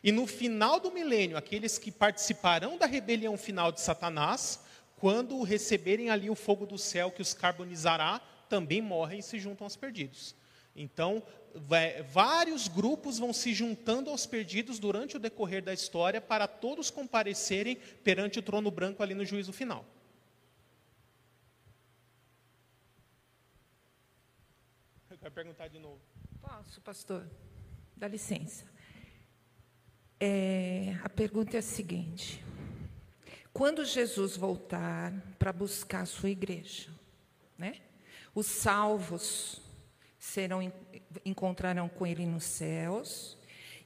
E 0.07 0.11
no 0.13 0.25
final 0.25 0.79
do 0.79 0.89
milênio, 0.89 1.35
aqueles 1.35 1.77
que 1.77 1.91
participarão 1.91 2.77
da 2.77 2.85
rebelião 2.85 3.35
final 3.37 3.73
de 3.73 3.81
Satanás, 3.81 4.63
quando 4.95 5.43
receberem 5.43 6.09
ali 6.09 6.29
o 6.29 6.35
fogo 6.35 6.65
do 6.65 6.77
céu 6.77 7.11
que 7.11 7.21
os 7.21 7.33
carbonizará, 7.33 8.21
também 8.47 8.81
morrem 8.81 9.19
e 9.19 9.21
se 9.21 9.37
juntam 9.37 9.65
aos 9.65 9.75
perdidos. 9.75 10.33
Então, 10.73 11.21
vários 12.09 12.69
grupos 12.69 13.19
vão 13.19 13.33
se 13.33 13.53
juntando 13.53 14.09
aos 14.09 14.25
perdidos 14.25 14.79
durante 14.79 15.17
o 15.17 15.19
decorrer 15.19 15.61
da 15.61 15.73
história 15.73 16.21
para 16.21 16.47
todos 16.47 16.89
comparecerem 16.89 17.75
perante 18.01 18.39
o 18.39 18.41
trono 18.41 18.71
branco 18.71 19.03
ali 19.03 19.13
no 19.13 19.25
juízo 19.25 19.51
final. 19.51 19.83
Eu 25.09 25.17
quero 25.17 25.31
perguntar 25.33 25.67
de 25.67 25.79
novo. 25.79 25.99
Posso, 26.39 26.79
pastor? 26.79 27.27
Dá 27.93 28.07
licença. 28.07 28.76
É, 30.19 30.95
a 31.03 31.09
pergunta 31.09 31.57
é 31.57 31.59
a 31.59 31.63
seguinte: 31.63 32.43
quando 33.53 33.85
Jesus 33.85 34.35
voltar 34.35 35.13
para 35.37 35.53
buscar 35.53 36.01
a 36.01 36.05
sua 36.05 36.29
igreja, 36.29 36.89
né? 37.57 37.81
Os 38.33 38.45
salvos 38.45 39.61
serão 40.19 40.61
encontrarão 41.25 41.89
com 41.89 42.05
ele 42.05 42.25
nos 42.25 42.43
céus, 42.43 43.37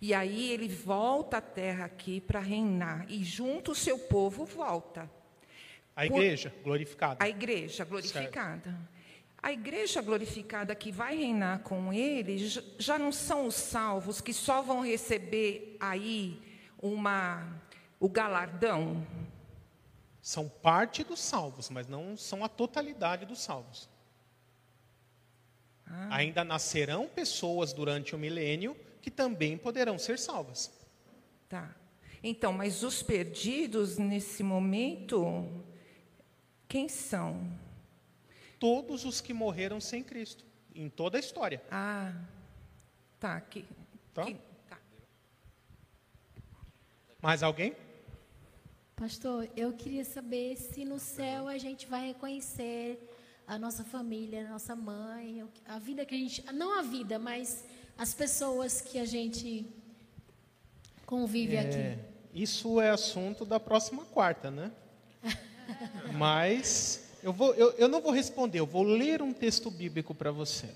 e 0.01 0.13
aí 0.13 0.51
ele 0.51 0.67
volta 0.67 1.37
à 1.37 1.41
terra 1.41 1.85
aqui 1.85 2.19
para 2.19 2.39
reinar 2.39 3.05
e 3.09 3.23
junto 3.23 3.71
o 3.71 3.75
seu 3.75 3.97
povo 3.97 4.45
volta. 4.45 5.09
A 5.95 6.05
igreja 6.05 6.53
glorificada. 6.63 7.23
A 7.23 7.29
igreja 7.29 7.85
glorificada. 7.85 8.71
Certo. 8.71 9.00
A 9.43 9.51
igreja 9.51 10.01
glorificada 10.01 10.75
que 10.75 10.91
vai 10.91 11.15
reinar 11.17 11.59
com 11.59 11.91
ele 11.91 12.37
já 12.77 12.99
não 12.99 13.11
são 13.11 13.47
os 13.47 13.55
salvos 13.55 14.21
que 14.21 14.33
só 14.33 14.61
vão 14.61 14.81
receber 14.81 15.77
aí 15.79 16.39
uma 16.79 17.59
o 17.99 18.07
galardão. 18.07 19.05
São 20.21 20.47
parte 20.47 21.03
dos 21.03 21.19
salvos, 21.19 21.69
mas 21.69 21.87
não 21.87 22.15
são 22.15 22.43
a 22.43 22.49
totalidade 22.49 23.25
dos 23.25 23.41
salvos. 23.41 23.89
Ah. 25.87 26.15
Ainda 26.17 26.43
nascerão 26.43 27.07
pessoas 27.07 27.73
durante 27.73 28.15
o 28.15 28.19
milênio 28.19 28.75
que 29.01 29.09
também 29.09 29.57
poderão 29.57 29.97
ser 29.97 30.19
salvas. 30.19 30.71
Tá. 31.49 31.75
Então, 32.23 32.53
mas 32.53 32.83
os 32.83 33.01
perdidos 33.01 33.97
nesse 33.97 34.43
momento, 34.43 35.47
quem 36.67 36.87
são? 36.87 37.51
Todos 38.61 39.05
os 39.05 39.19
que 39.19 39.33
morreram 39.33 39.81
sem 39.81 40.03
Cristo, 40.03 40.45
em 40.75 40.87
toda 40.87 41.17
a 41.17 41.19
história. 41.19 41.63
Ah, 41.71 42.13
tá. 43.19 43.35
Aqui. 43.37 43.65
Tá? 44.13 44.25
Que, 44.25 44.35
tá. 44.69 44.77
Mais 47.19 47.41
alguém? 47.41 47.75
Pastor, 48.95 49.49
eu 49.57 49.73
queria 49.73 50.05
saber 50.05 50.55
se 50.57 50.85
no 50.85 50.99
céu 50.99 51.47
a 51.47 51.57
gente 51.57 51.87
vai 51.87 52.05
reconhecer 52.05 53.09
a 53.47 53.57
nossa 53.57 53.83
família, 53.83 54.45
a 54.45 54.49
nossa 54.51 54.75
mãe, 54.75 55.43
a 55.65 55.79
vida 55.79 56.05
que 56.05 56.13
a 56.13 56.17
gente. 56.19 56.45
Não 56.53 56.77
a 56.77 56.83
vida, 56.83 57.17
mas 57.17 57.65
as 57.97 58.13
pessoas 58.13 58.79
que 58.79 58.99
a 58.99 59.05
gente 59.05 59.65
convive 61.07 61.55
é, 61.55 61.61
aqui. 61.61 61.99
Isso 62.31 62.79
é 62.79 62.91
assunto 62.91 63.43
da 63.43 63.59
próxima 63.59 64.05
quarta, 64.05 64.51
né? 64.51 64.71
mas 66.13 67.10
eu, 67.23 67.31
vou, 67.33 67.53
eu, 67.53 67.71
eu 67.71 67.87
não 67.87 68.01
vou 68.01 68.11
responder, 68.11 68.59
eu 68.59 68.65
vou 68.65 68.83
ler 68.83 69.21
um 69.21 69.33
texto 69.33 69.69
bíblico 69.69 70.13
para 70.13 70.31
você. 70.31 70.67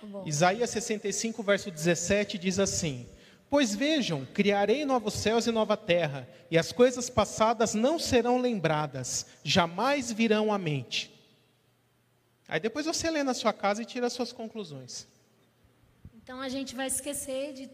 Tá 0.00 0.22
Isaías 0.26 0.70
65, 0.70 1.42
verso 1.42 1.70
17 1.70 2.38
diz 2.38 2.58
assim: 2.58 3.08
Pois 3.48 3.74
vejam, 3.74 4.26
criarei 4.32 4.84
novos 4.84 5.14
céus 5.14 5.46
e 5.46 5.52
nova 5.52 5.76
terra, 5.76 6.28
e 6.50 6.56
as 6.56 6.72
coisas 6.72 7.10
passadas 7.10 7.74
não 7.74 7.98
serão 7.98 8.38
lembradas, 8.38 9.26
jamais 9.44 10.10
virão 10.10 10.52
à 10.52 10.58
mente. 10.58 11.12
Aí 12.48 12.60
depois 12.60 12.86
você 12.86 13.10
lê 13.10 13.22
na 13.22 13.34
sua 13.34 13.52
casa 13.52 13.82
e 13.82 13.86
tira 13.86 14.06
as 14.06 14.12
suas 14.12 14.32
conclusões. 14.32 15.06
Então 16.14 16.40
a 16.40 16.48
gente 16.48 16.74
vai 16.74 16.86
esquecer 16.86 17.52
de 17.52 17.70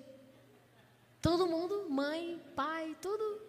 todo 1.21 1.47
mundo, 1.47 1.89
mãe, 1.91 2.41
pai, 2.55 2.97
tudo. 3.01 3.41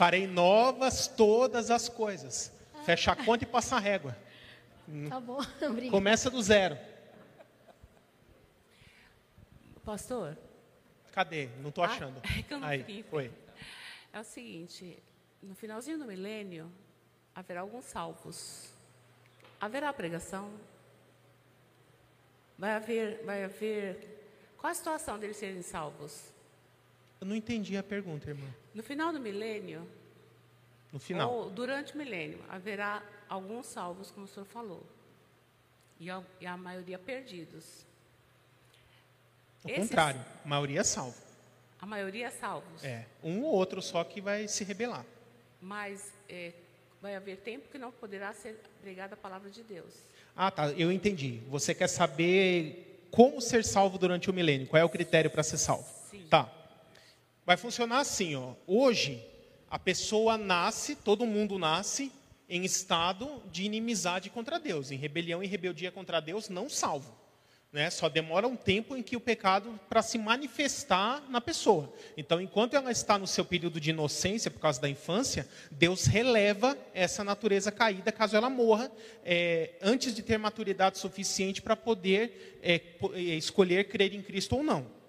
Farei 0.00 0.26
novas 0.26 1.06
todas 1.08 1.70
as 1.70 1.86
coisas. 1.86 2.50
Fecha 2.86 3.12
a 3.12 3.16
conta 3.16 3.44
e 3.44 3.46
passa 3.46 3.76
a 3.76 3.78
régua. 3.78 4.16
Tá 5.10 5.20
bom, 5.20 5.36
obrigada. 5.60 5.90
Começa 5.90 6.30
do 6.30 6.40
zero. 6.40 6.78
Pastor? 9.84 10.38
Cadê? 11.12 11.50
Não 11.60 11.68
estou 11.68 11.84
ah, 11.84 11.88
achando. 11.88 12.18
Ah, 12.24 12.32
é 12.38 12.42
que 12.42 12.54
eu 12.54 12.58
não 12.58 12.66
Aí, 12.66 13.04
foi. 13.10 13.30
É 14.10 14.20
o 14.20 14.24
seguinte, 14.24 14.96
no 15.42 15.54
finalzinho 15.54 15.98
do 15.98 16.06
milênio, 16.06 16.72
haverá 17.34 17.60
alguns 17.60 17.84
salvos. 17.84 18.72
Haverá 19.60 19.92
pregação? 19.92 20.50
Vai 22.58 22.70
haver, 22.70 23.22
vai 23.22 23.44
haver... 23.44 24.32
Qual 24.56 24.70
a 24.70 24.74
situação 24.74 25.18
deles 25.18 25.36
serem 25.36 25.60
salvos? 25.60 26.32
Eu 27.20 27.26
não 27.26 27.36
entendi 27.36 27.76
a 27.76 27.82
pergunta, 27.82 28.30
irmã. 28.30 28.48
No 28.74 28.82
final 28.82 29.12
do 29.12 29.20
milênio, 29.20 29.86
no 30.92 30.98
final, 30.98 31.32
ou 31.32 31.50
durante 31.50 31.94
o 31.94 31.98
milênio, 31.98 32.38
haverá 32.48 33.02
alguns 33.28 33.66
salvos, 33.66 34.10
como 34.10 34.26
o 34.26 34.28
senhor 34.28 34.46
falou, 34.46 34.84
e 35.98 36.10
a, 36.10 36.22
e 36.40 36.46
a 36.46 36.56
maioria 36.56 36.98
perdidos. 36.98 37.84
Ao 39.64 39.70
Esses, 39.70 39.88
contrário, 39.88 40.24
a 40.44 40.48
maioria 40.48 40.80
é 40.80 40.84
salvo. 40.84 41.16
A 41.80 41.86
maioria 41.86 42.26
é 42.26 42.30
salvos. 42.30 42.84
É, 42.84 43.06
um 43.22 43.42
ou 43.42 43.52
outro 43.52 43.80
só 43.80 44.04
que 44.04 44.20
vai 44.20 44.46
se 44.46 44.64
rebelar. 44.64 45.04
Mas 45.60 46.12
é, 46.28 46.52
vai 47.00 47.16
haver 47.16 47.38
tempo 47.38 47.68
que 47.70 47.78
não 47.78 47.90
poderá 47.90 48.32
ser 48.32 48.60
pregada 48.80 49.14
a 49.14 49.16
palavra 49.16 49.50
de 49.50 49.62
Deus. 49.62 49.94
Ah, 50.36 50.50
tá, 50.50 50.70
eu 50.72 50.92
entendi. 50.92 51.40
Você 51.48 51.74
quer 51.74 51.88
saber 51.88 53.06
como 53.10 53.40
ser 53.40 53.64
salvo 53.64 53.98
durante 53.98 54.30
o 54.30 54.32
milênio? 54.32 54.66
Qual 54.66 54.80
é 54.80 54.84
o 54.84 54.88
critério 54.88 55.30
para 55.30 55.42
ser 55.42 55.58
salvo? 55.58 55.88
Sim. 56.10 56.26
Tá. 56.28 56.50
Vai 57.44 57.56
funcionar 57.56 58.00
assim, 58.00 58.34
ó. 58.36 58.54
Hoje 58.66 59.24
a 59.68 59.78
pessoa 59.78 60.36
nasce, 60.36 60.96
todo 60.96 61.26
mundo 61.26 61.58
nasce 61.58 62.12
em 62.48 62.64
estado 62.64 63.42
de 63.50 63.62
inimizade 63.62 64.28
contra 64.28 64.58
Deus, 64.58 64.90
em 64.90 64.96
rebelião 64.96 65.42
e 65.42 65.46
rebeldia 65.46 65.92
contra 65.92 66.20
Deus, 66.20 66.48
não 66.48 66.68
salvo. 66.68 67.20
Né? 67.72 67.88
Só 67.88 68.08
demora 68.08 68.48
um 68.48 68.56
tempo 68.56 68.96
em 68.96 69.02
que 69.02 69.14
o 69.14 69.20
pecado 69.20 69.78
para 69.88 70.02
se 70.02 70.18
manifestar 70.18 71.22
na 71.30 71.40
pessoa. 71.40 71.94
Então, 72.16 72.40
enquanto 72.40 72.74
ela 72.74 72.90
está 72.90 73.16
no 73.16 73.28
seu 73.28 73.44
período 73.44 73.80
de 73.80 73.90
inocência 73.90 74.50
por 74.50 74.58
causa 74.58 74.80
da 74.80 74.88
infância, 74.88 75.46
Deus 75.70 76.06
releva 76.06 76.76
essa 76.92 77.22
natureza 77.22 77.70
caída 77.70 78.10
caso 78.10 78.36
ela 78.36 78.50
morra 78.50 78.90
é, 79.24 79.74
antes 79.80 80.12
de 80.12 80.20
ter 80.20 80.36
maturidade 80.36 80.98
suficiente 80.98 81.62
para 81.62 81.76
poder 81.76 82.58
é, 82.60 82.80
é 83.14 83.20
escolher 83.36 83.84
crer 83.84 84.12
em 84.12 84.22
Cristo 84.22 84.56
ou 84.56 84.64
não. 84.64 84.99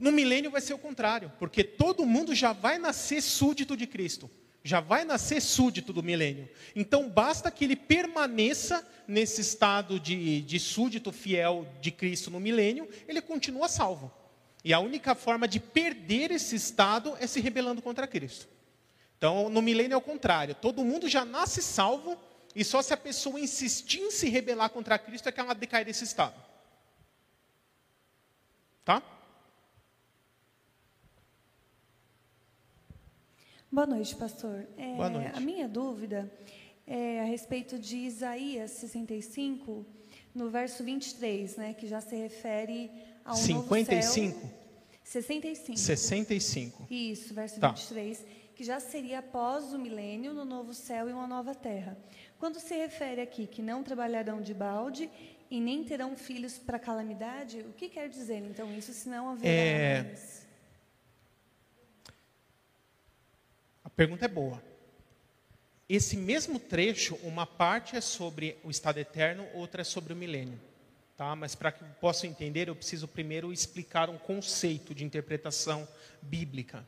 No 0.00 0.10
milênio 0.10 0.50
vai 0.50 0.62
ser 0.62 0.72
o 0.72 0.78
contrário, 0.78 1.30
porque 1.38 1.62
todo 1.62 2.06
mundo 2.06 2.34
já 2.34 2.54
vai 2.54 2.78
nascer 2.78 3.20
súdito 3.20 3.76
de 3.76 3.86
Cristo, 3.86 4.30
já 4.64 4.80
vai 4.80 5.04
nascer 5.04 5.42
súdito 5.42 5.92
do 5.92 6.02
milênio. 6.02 6.48
Então 6.74 7.06
basta 7.06 7.50
que 7.50 7.64
ele 7.66 7.76
permaneça 7.76 8.86
nesse 9.06 9.42
estado 9.42 10.00
de, 10.00 10.40
de 10.40 10.58
súdito 10.58 11.12
fiel 11.12 11.68
de 11.82 11.90
Cristo 11.90 12.30
no 12.30 12.40
milênio, 12.40 12.88
ele 13.06 13.20
continua 13.20 13.68
salvo. 13.68 14.10
E 14.64 14.72
a 14.72 14.80
única 14.80 15.14
forma 15.14 15.46
de 15.46 15.60
perder 15.60 16.30
esse 16.30 16.56
estado 16.56 17.14
é 17.20 17.26
se 17.26 17.38
rebelando 17.38 17.82
contra 17.82 18.06
Cristo. 18.06 18.48
Então, 19.18 19.50
no 19.50 19.60
milênio 19.60 19.94
é 19.94 19.98
o 19.98 20.02
contrário. 20.02 20.54
Todo 20.54 20.82
mundo 20.82 21.08
já 21.08 21.26
nasce 21.26 21.60
salvo, 21.60 22.18
e 22.54 22.64
só 22.64 22.80
se 22.80 22.94
a 22.94 22.96
pessoa 22.96 23.38
insistir 23.38 24.00
em 24.00 24.10
se 24.10 24.30
rebelar 24.30 24.70
contra 24.70 24.98
Cristo 24.98 25.28
é 25.28 25.32
que 25.32 25.40
ela 25.40 25.54
decai 25.54 25.84
desse 25.84 26.04
estado. 26.04 26.40
Tá? 28.82 29.02
Boa 33.72 33.86
noite, 33.86 34.16
pastor. 34.16 34.66
É, 34.76 34.96
Boa 34.96 35.08
noite. 35.08 35.30
A 35.32 35.38
minha 35.38 35.68
dúvida 35.68 36.28
é 36.84 37.20
a 37.20 37.24
respeito 37.24 37.78
de 37.78 37.98
Isaías 37.98 38.72
65, 38.72 39.86
no 40.34 40.50
verso 40.50 40.82
23, 40.82 41.56
né, 41.56 41.74
que 41.74 41.86
já 41.86 42.00
se 42.00 42.16
refere 42.16 42.90
ao 43.24 43.36
55? 43.36 44.26
novo 44.26 44.40
céu. 44.40 44.60
65. 45.04 45.78
65. 45.78 46.86
Isso, 46.90 47.32
verso 47.32 47.60
tá. 47.60 47.68
23, 47.68 48.24
que 48.56 48.64
já 48.64 48.80
seria 48.80 49.20
após 49.20 49.72
o 49.72 49.78
milênio, 49.78 50.34
no 50.34 50.44
novo 50.44 50.74
céu 50.74 51.08
e 51.08 51.12
uma 51.12 51.28
nova 51.28 51.54
terra. 51.54 51.96
Quando 52.40 52.58
se 52.58 52.74
refere 52.74 53.20
aqui 53.20 53.46
que 53.46 53.62
não 53.62 53.84
trabalharão 53.84 54.42
de 54.42 54.52
balde 54.52 55.08
e 55.48 55.60
nem 55.60 55.84
terão 55.84 56.16
filhos 56.16 56.58
para 56.58 56.76
calamidade, 56.76 57.60
o 57.60 57.72
que 57.72 57.88
quer 57.88 58.08
dizer 58.08 58.42
então 58.50 58.76
isso, 58.76 58.92
se 58.92 59.08
não 59.08 59.30
haverá 59.30 59.48
é... 59.48 60.02
mais? 60.02 60.49
Pergunta 64.00 64.24
é 64.24 64.28
boa. 64.28 64.62
Esse 65.86 66.16
mesmo 66.16 66.58
trecho, 66.58 67.16
uma 67.16 67.44
parte 67.44 67.96
é 67.96 68.00
sobre 68.00 68.56
o 68.64 68.70
estado 68.70 68.96
eterno, 68.96 69.46
outra 69.52 69.82
é 69.82 69.84
sobre 69.84 70.14
o 70.14 70.16
milênio. 70.16 70.58
tá? 71.18 71.36
Mas 71.36 71.54
para 71.54 71.70
que 71.70 71.84
possa 72.00 72.26
entender, 72.26 72.66
eu 72.66 72.74
preciso 72.74 73.06
primeiro 73.06 73.52
explicar 73.52 74.08
um 74.08 74.16
conceito 74.16 74.94
de 74.94 75.04
interpretação 75.04 75.86
bíblica. 76.22 76.82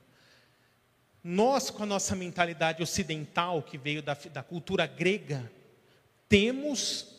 Nós, 1.22 1.68
com 1.68 1.82
a 1.82 1.86
nossa 1.86 2.16
mentalidade 2.16 2.82
ocidental, 2.82 3.62
que 3.62 3.76
veio 3.76 4.02
da, 4.02 4.14
da 4.32 4.42
cultura 4.42 4.86
grega, 4.86 5.52
temos 6.30 7.14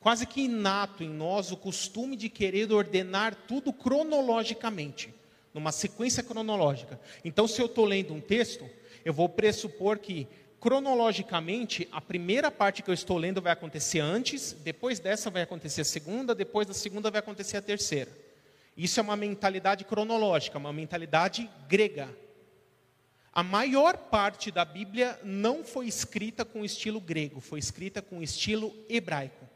quase 0.00 0.24
que 0.26 0.40
inato 0.40 1.04
em 1.04 1.10
nós 1.10 1.52
o 1.52 1.58
costume 1.58 2.16
de 2.16 2.30
querer 2.30 2.72
ordenar 2.72 3.34
tudo 3.46 3.70
cronologicamente, 3.70 5.12
numa 5.52 5.72
sequência 5.72 6.22
cronológica. 6.22 6.98
Então, 7.22 7.46
se 7.46 7.60
eu 7.60 7.66
estou 7.66 7.84
lendo 7.84 8.14
um 8.14 8.20
texto, 8.20 8.66
eu 9.06 9.12
vou 9.12 9.28
pressupor 9.28 10.00
que, 10.00 10.26
cronologicamente, 10.58 11.88
a 11.92 12.00
primeira 12.00 12.50
parte 12.50 12.82
que 12.82 12.90
eu 12.90 12.94
estou 12.94 13.16
lendo 13.16 13.40
vai 13.40 13.52
acontecer 13.52 14.00
antes, 14.00 14.52
depois 14.52 14.98
dessa 14.98 15.30
vai 15.30 15.42
acontecer 15.42 15.82
a 15.82 15.84
segunda, 15.84 16.34
depois 16.34 16.66
da 16.66 16.74
segunda 16.74 17.08
vai 17.08 17.20
acontecer 17.20 17.56
a 17.56 17.62
terceira. 17.62 18.10
Isso 18.76 18.98
é 18.98 19.02
uma 19.04 19.14
mentalidade 19.14 19.84
cronológica, 19.84 20.58
uma 20.58 20.72
mentalidade 20.72 21.48
grega. 21.68 22.08
A 23.32 23.44
maior 23.44 23.96
parte 23.96 24.50
da 24.50 24.64
Bíblia 24.64 25.20
não 25.22 25.62
foi 25.62 25.86
escrita 25.86 26.44
com 26.44 26.64
estilo 26.64 27.00
grego, 27.00 27.38
foi 27.38 27.60
escrita 27.60 28.02
com 28.02 28.20
estilo 28.20 28.74
hebraico. 28.88 29.46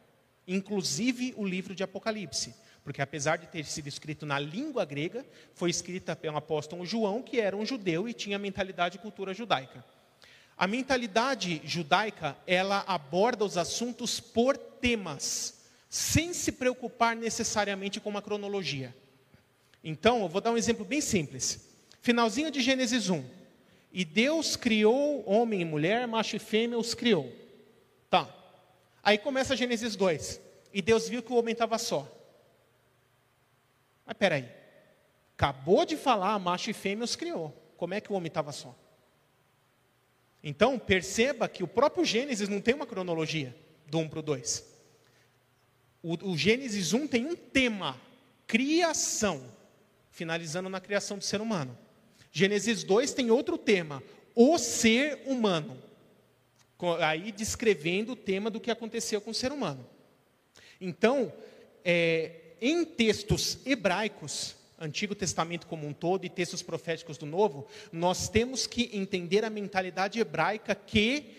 Inclusive 0.46 1.34
o 1.36 1.44
livro 1.44 1.74
de 1.74 1.82
Apocalipse. 1.82 2.54
Porque 2.82 3.02
apesar 3.02 3.36
de 3.36 3.46
ter 3.46 3.64
sido 3.64 3.88
escrito 3.88 4.24
na 4.24 4.38
língua 4.38 4.84
grega, 4.84 5.24
foi 5.54 5.70
escrita 5.70 6.16
pelo 6.16 6.36
apóstolo 6.36 6.86
João, 6.86 7.22
que 7.22 7.40
era 7.40 7.56
um 7.56 7.66
judeu 7.66 8.08
e 8.08 8.14
tinha 8.14 8.38
mentalidade 8.38 8.96
e 8.96 9.00
cultura 9.00 9.34
judaica. 9.34 9.84
A 10.56 10.66
mentalidade 10.66 11.60
judaica, 11.64 12.36
ela 12.46 12.84
aborda 12.86 13.44
os 13.44 13.56
assuntos 13.56 14.20
por 14.20 14.56
temas, 14.56 15.62
sem 15.88 16.32
se 16.32 16.52
preocupar 16.52 17.16
necessariamente 17.16 18.00
com 18.00 18.10
uma 18.10 18.22
cronologia. 18.22 18.94
Então, 19.82 20.22
eu 20.22 20.28
vou 20.28 20.40
dar 20.40 20.50
um 20.50 20.58
exemplo 20.58 20.84
bem 20.84 21.00
simples. 21.00 21.68
Finalzinho 22.02 22.50
de 22.50 22.60
Gênesis 22.60 23.08
1. 23.08 23.24
E 23.92 24.04
Deus 24.04 24.54
criou 24.54 25.22
homem 25.26 25.62
e 25.62 25.64
mulher, 25.64 26.06
macho 26.06 26.36
e 26.36 26.38
fêmea, 26.38 26.78
os 26.78 26.94
criou. 26.94 27.32
Tá. 28.08 28.28
Aí 29.02 29.18
começa 29.18 29.56
Gênesis 29.56 29.96
2. 29.96 30.40
E 30.72 30.80
Deus 30.80 31.08
viu 31.08 31.22
que 31.22 31.32
o 31.32 31.36
homem 31.36 31.52
estava 31.52 31.78
só. 31.78 32.06
Mas 34.10 34.16
peraí. 34.18 34.48
Acabou 35.36 35.86
de 35.86 35.96
falar, 35.96 36.36
macho 36.40 36.68
e 36.68 36.72
fêmea 36.74 37.04
os 37.04 37.14
criou. 37.14 37.54
Como 37.76 37.94
é 37.94 38.00
que 38.00 38.12
o 38.12 38.16
homem 38.16 38.26
estava 38.26 38.50
só? 38.50 38.76
Então, 40.42 40.80
perceba 40.80 41.48
que 41.48 41.62
o 41.62 41.68
próprio 41.68 42.04
Gênesis 42.04 42.48
não 42.48 42.60
tem 42.60 42.74
uma 42.74 42.88
cronologia 42.88 43.56
do 43.86 44.00
1 44.00 44.08
para 44.08 44.18
o 44.18 44.22
2. 44.22 44.64
O 46.02 46.36
Gênesis 46.36 46.92
1 46.92 47.06
tem 47.06 47.24
um 47.24 47.36
tema: 47.36 48.00
criação, 48.48 49.44
finalizando 50.10 50.68
na 50.68 50.80
criação 50.80 51.16
do 51.16 51.22
ser 51.22 51.40
humano. 51.40 51.78
Gênesis 52.32 52.82
2 52.82 53.14
tem 53.14 53.30
outro 53.30 53.56
tema, 53.56 54.02
o 54.34 54.58
ser 54.58 55.22
humano. 55.24 55.80
Aí 56.98 57.30
descrevendo 57.30 58.12
o 58.12 58.16
tema 58.16 58.50
do 58.50 58.58
que 58.58 58.72
aconteceu 58.72 59.20
com 59.20 59.30
o 59.30 59.34
ser 59.34 59.52
humano. 59.52 59.86
Então, 60.80 61.32
é, 61.84 62.49
em 62.60 62.84
textos 62.84 63.58
hebraicos, 63.64 64.56
Antigo 64.78 65.14
Testamento 65.14 65.66
como 65.66 65.86
um 65.86 65.92
todo 65.92 66.24
e 66.24 66.30
textos 66.30 66.62
proféticos 66.62 67.18
do 67.18 67.26
Novo, 67.26 67.66
nós 67.92 68.28
temos 68.28 68.66
que 68.66 68.90
entender 68.92 69.44
a 69.44 69.50
mentalidade 69.50 70.18
hebraica 70.18 70.74
que 70.74 71.36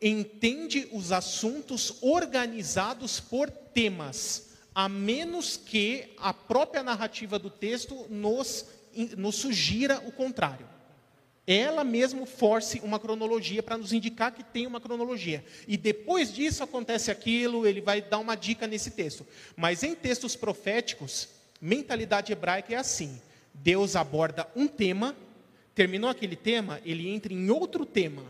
entende 0.00 0.88
os 0.92 1.12
assuntos 1.12 1.98
organizados 2.02 3.20
por 3.20 3.50
temas, 3.50 4.50
a 4.74 4.88
menos 4.88 5.56
que 5.56 6.14
a 6.18 6.34
própria 6.34 6.82
narrativa 6.82 7.38
do 7.38 7.48
texto 7.48 8.06
nos 8.10 8.66
nos 9.16 9.36
sugira 9.36 10.00
o 10.06 10.12
contrário. 10.12 10.73
Ela 11.46 11.84
mesmo 11.84 12.24
force 12.24 12.80
uma 12.82 12.98
cronologia 12.98 13.62
para 13.62 13.76
nos 13.76 13.92
indicar 13.92 14.32
que 14.32 14.42
tem 14.42 14.66
uma 14.66 14.80
cronologia. 14.80 15.44
E 15.68 15.76
depois 15.76 16.32
disso 16.32 16.62
acontece 16.62 17.10
aquilo, 17.10 17.66
ele 17.66 17.82
vai 17.82 18.00
dar 18.00 18.18
uma 18.18 18.34
dica 18.34 18.66
nesse 18.66 18.92
texto. 18.92 19.26
Mas 19.54 19.82
em 19.82 19.94
textos 19.94 20.34
proféticos, 20.34 21.28
mentalidade 21.60 22.32
hebraica 22.32 22.72
é 22.72 22.76
assim: 22.76 23.20
Deus 23.52 23.94
aborda 23.94 24.48
um 24.56 24.66
tema, 24.66 25.14
terminou 25.74 26.08
aquele 26.08 26.36
tema, 26.36 26.80
ele 26.84 27.08
entra 27.08 27.32
em 27.32 27.50
outro 27.50 27.84
tema. 27.84 28.22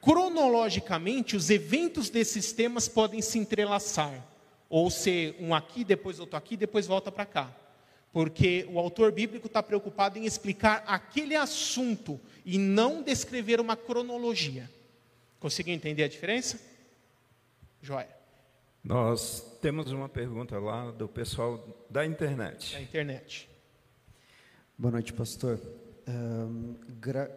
Cronologicamente, 0.00 1.34
os 1.34 1.50
eventos 1.50 2.08
desses 2.08 2.52
temas 2.52 2.86
podem 2.86 3.20
se 3.20 3.36
entrelaçar, 3.36 4.24
ou 4.68 4.90
ser 4.90 5.34
um 5.40 5.52
aqui, 5.52 5.82
depois 5.82 6.20
outro 6.20 6.36
aqui, 6.36 6.56
depois 6.56 6.86
volta 6.86 7.10
para 7.10 7.26
cá 7.26 7.63
porque 8.14 8.64
o 8.70 8.78
autor 8.78 9.10
bíblico 9.10 9.48
está 9.48 9.60
preocupado 9.60 10.16
em 10.20 10.24
explicar 10.24 10.84
aquele 10.86 11.34
assunto 11.34 12.20
e 12.46 12.56
não 12.56 13.02
descrever 13.02 13.60
uma 13.60 13.76
cronologia. 13.76 14.70
Conseguiu 15.40 15.74
entender 15.74 16.04
a 16.04 16.08
diferença? 16.08 16.60
Joia. 17.82 18.08
Nós 18.84 19.58
temos 19.60 19.90
uma 19.90 20.08
pergunta 20.08 20.56
lá 20.60 20.92
do 20.92 21.08
pessoal 21.08 21.66
da 21.90 22.06
internet. 22.06 22.74
Da 22.74 22.82
internet. 22.82 23.48
Boa 24.78 24.92
noite, 24.92 25.12
pastor. 25.12 25.60
Um, 26.06 26.76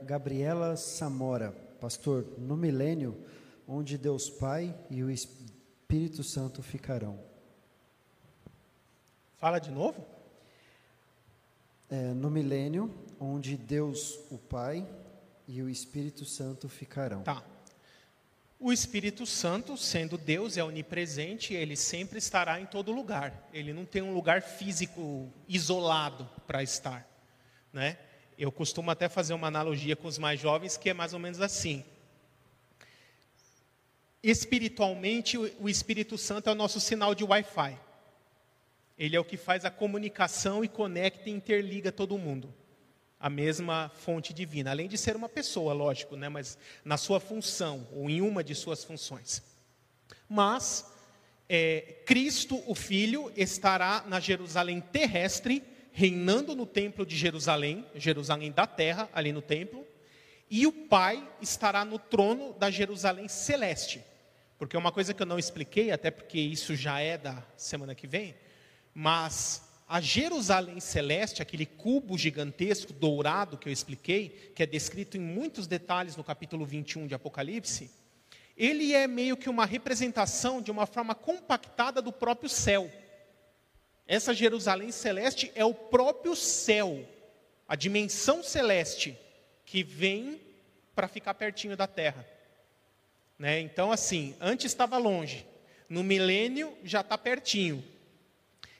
Gabriela 0.03 0.75
Samora, 0.75 1.55
pastor, 1.81 2.23
no 2.37 2.55
milênio, 2.55 3.17
onde 3.67 3.97
Deus 3.97 4.29
Pai 4.29 4.75
e 4.91 5.03
o 5.03 5.09
Espírito 5.09 6.23
Santo 6.23 6.61
ficarão. 6.61 7.19
Fala 9.37 9.57
de 9.57 9.71
novo? 9.71 10.16
É, 11.89 12.13
no 12.13 12.29
milênio, 12.29 12.93
onde 13.19 13.55
Deus, 13.55 14.19
o 14.29 14.37
Pai 14.37 14.87
e 15.47 15.61
o 15.61 15.69
Espírito 15.69 16.25
Santo 16.25 16.67
ficarão. 16.67 17.23
Tá. 17.23 17.43
O 18.59 18.73
Espírito 18.73 19.25
Santo, 19.25 19.77
sendo 19.77 20.17
Deus, 20.17 20.57
é 20.57 20.63
onipresente, 20.63 21.53
ele 21.53 21.75
sempre 21.75 22.17
estará 22.17 22.59
em 22.59 22.65
todo 22.65 22.91
lugar. 22.91 23.47
Ele 23.53 23.71
não 23.71 23.85
tem 23.85 24.01
um 24.01 24.13
lugar 24.13 24.41
físico 24.41 25.31
isolado 25.47 26.27
para 26.47 26.63
estar, 26.63 27.07
né? 27.71 27.97
Eu 28.37 28.51
costumo 28.51 28.89
até 28.91 29.07
fazer 29.07 29.33
uma 29.33 29.47
analogia 29.47 29.95
com 29.95 30.07
os 30.07 30.17
mais 30.17 30.39
jovens 30.39 30.75
que 30.75 30.89
é 30.89 30.93
mais 30.93 31.13
ou 31.13 31.19
menos 31.19 31.39
assim. 31.39 31.83
Espiritualmente, 34.21 35.37
o 35.37 35.69
Espírito 35.69 36.17
Santo 36.17 36.49
é 36.49 36.51
o 36.51 36.55
nosso 36.55 36.79
sinal 36.79 37.15
de 37.15 37.23
Wi-Fi. 37.23 37.79
Ele 38.97 39.15
é 39.15 39.19
o 39.19 39.25
que 39.25 39.37
faz 39.37 39.63
a 39.63 39.69
comunicação 39.69 40.63
e 40.63 40.67
conecta 40.67 41.29
e 41.29 41.33
interliga 41.33 41.91
todo 41.91 42.17
mundo. 42.17 42.53
A 43.19 43.29
mesma 43.29 43.89
fonte 43.89 44.33
divina, 44.33 44.71
além 44.71 44.87
de 44.87 44.97
ser 44.97 45.15
uma 45.15 45.29
pessoa, 45.29 45.73
lógico, 45.73 46.15
né? 46.15 46.29
mas 46.29 46.57
na 46.83 46.97
sua 46.97 47.19
função, 47.19 47.87
ou 47.93 48.09
em 48.09 48.21
uma 48.21 48.43
de 48.43 48.53
suas 48.55 48.83
funções. 48.83 49.43
Mas 50.27 50.85
é, 51.49 51.95
Cristo, 52.05 52.61
o 52.67 52.75
Filho, 52.75 53.31
estará 53.35 54.03
na 54.07 54.19
Jerusalém 54.19 54.81
terrestre, 54.81 55.63
reinando 55.91 56.55
no 56.55 56.65
templo 56.65 57.05
de 57.05 57.15
Jerusalém, 57.15 57.85
Jerusalém 57.95 58.51
da 58.51 58.67
terra, 58.67 59.09
ali 59.13 59.31
no 59.31 59.41
templo, 59.41 59.85
e 60.49 60.67
o 60.67 60.71
Pai 60.71 61.27
estará 61.41 61.83
no 61.83 61.97
trono 61.97 62.53
da 62.53 62.69
Jerusalém 62.69 63.27
celeste. 63.27 64.03
Porque 64.57 64.77
uma 64.77 64.91
coisa 64.91 65.13
que 65.13 65.21
eu 65.21 65.25
não 65.25 65.39
expliquei, 65.39 65.91
até 65.91 66.09
porque 66.09 66.39
isso 66.39 66.75
já 66.75 66.99
é 66.99 67.17
da 67.17 67.43
semana 67.55 67.95
que 67.95 68.07
vem, 68.07 68.35
mas 68.99 69.61
a 69.87 70.01
Jerusalém 70.01 70.79
celeste, 70.79 71.39
aquele 71.39 71.67
cubo 71.67 72.17
gigantesco 72.17 72.91
dourado 72.91 73.55
que 73.55 73.69
eu 73.69 73.71
expliquei, 73.71 74.51
que 74.55 74.63
é 74.63 74.65
descrito 74.65 75.15
em 75.17 75.19
muitos 75.19 75.67
detalhes 75.67 76.15
no 76.15 76.23
capítulo 76.23 76.65
21 76.65 77.05
de 77.05 77.13
Apocalipse, 77.13 77.91
ele 78.57 78.95
é 78.95 79.05
meio 79.05 79.37
que 79.37 79.51
uma 79.51 79.67
representação 79.67 80.63
de 80.63 80.71
uma 80.71 80.87
forma 80.87 81.13
compactada 81.13 82.01
do 82.01 82.11
próprio 82.11 82.49
céu. 82.49 82.89
Essa 84.07 84.33
Jerusalém 84.33 84.91
celeste 84.91 85.51
é 85.53 85.63
o 85.63 85.75
próprio 85.75 86.35
céu, 86.35 87.07
a 87.67 87.75
dimensão 87.75 88.41
celeste 88.41 89.15
que 89.63 89.83
vem 89.83 90.41
para 90.95 91.07
ficar 91.07 91.35
pertinho 91.35 91.77
da 91.77 91.85
terra. 91.85 92.27
Né? 93.37 93.59
Então, 93.59 93.91
assim, 93.91 94.35
antes 94.41 94.65
estava 94.65 94.97
longe, 94.97 95.45
no 95.87 96.03
milênio 96.03 96.75
já 96.83 97.01
está 97.01 97.15
pertinho. 97.15 97.95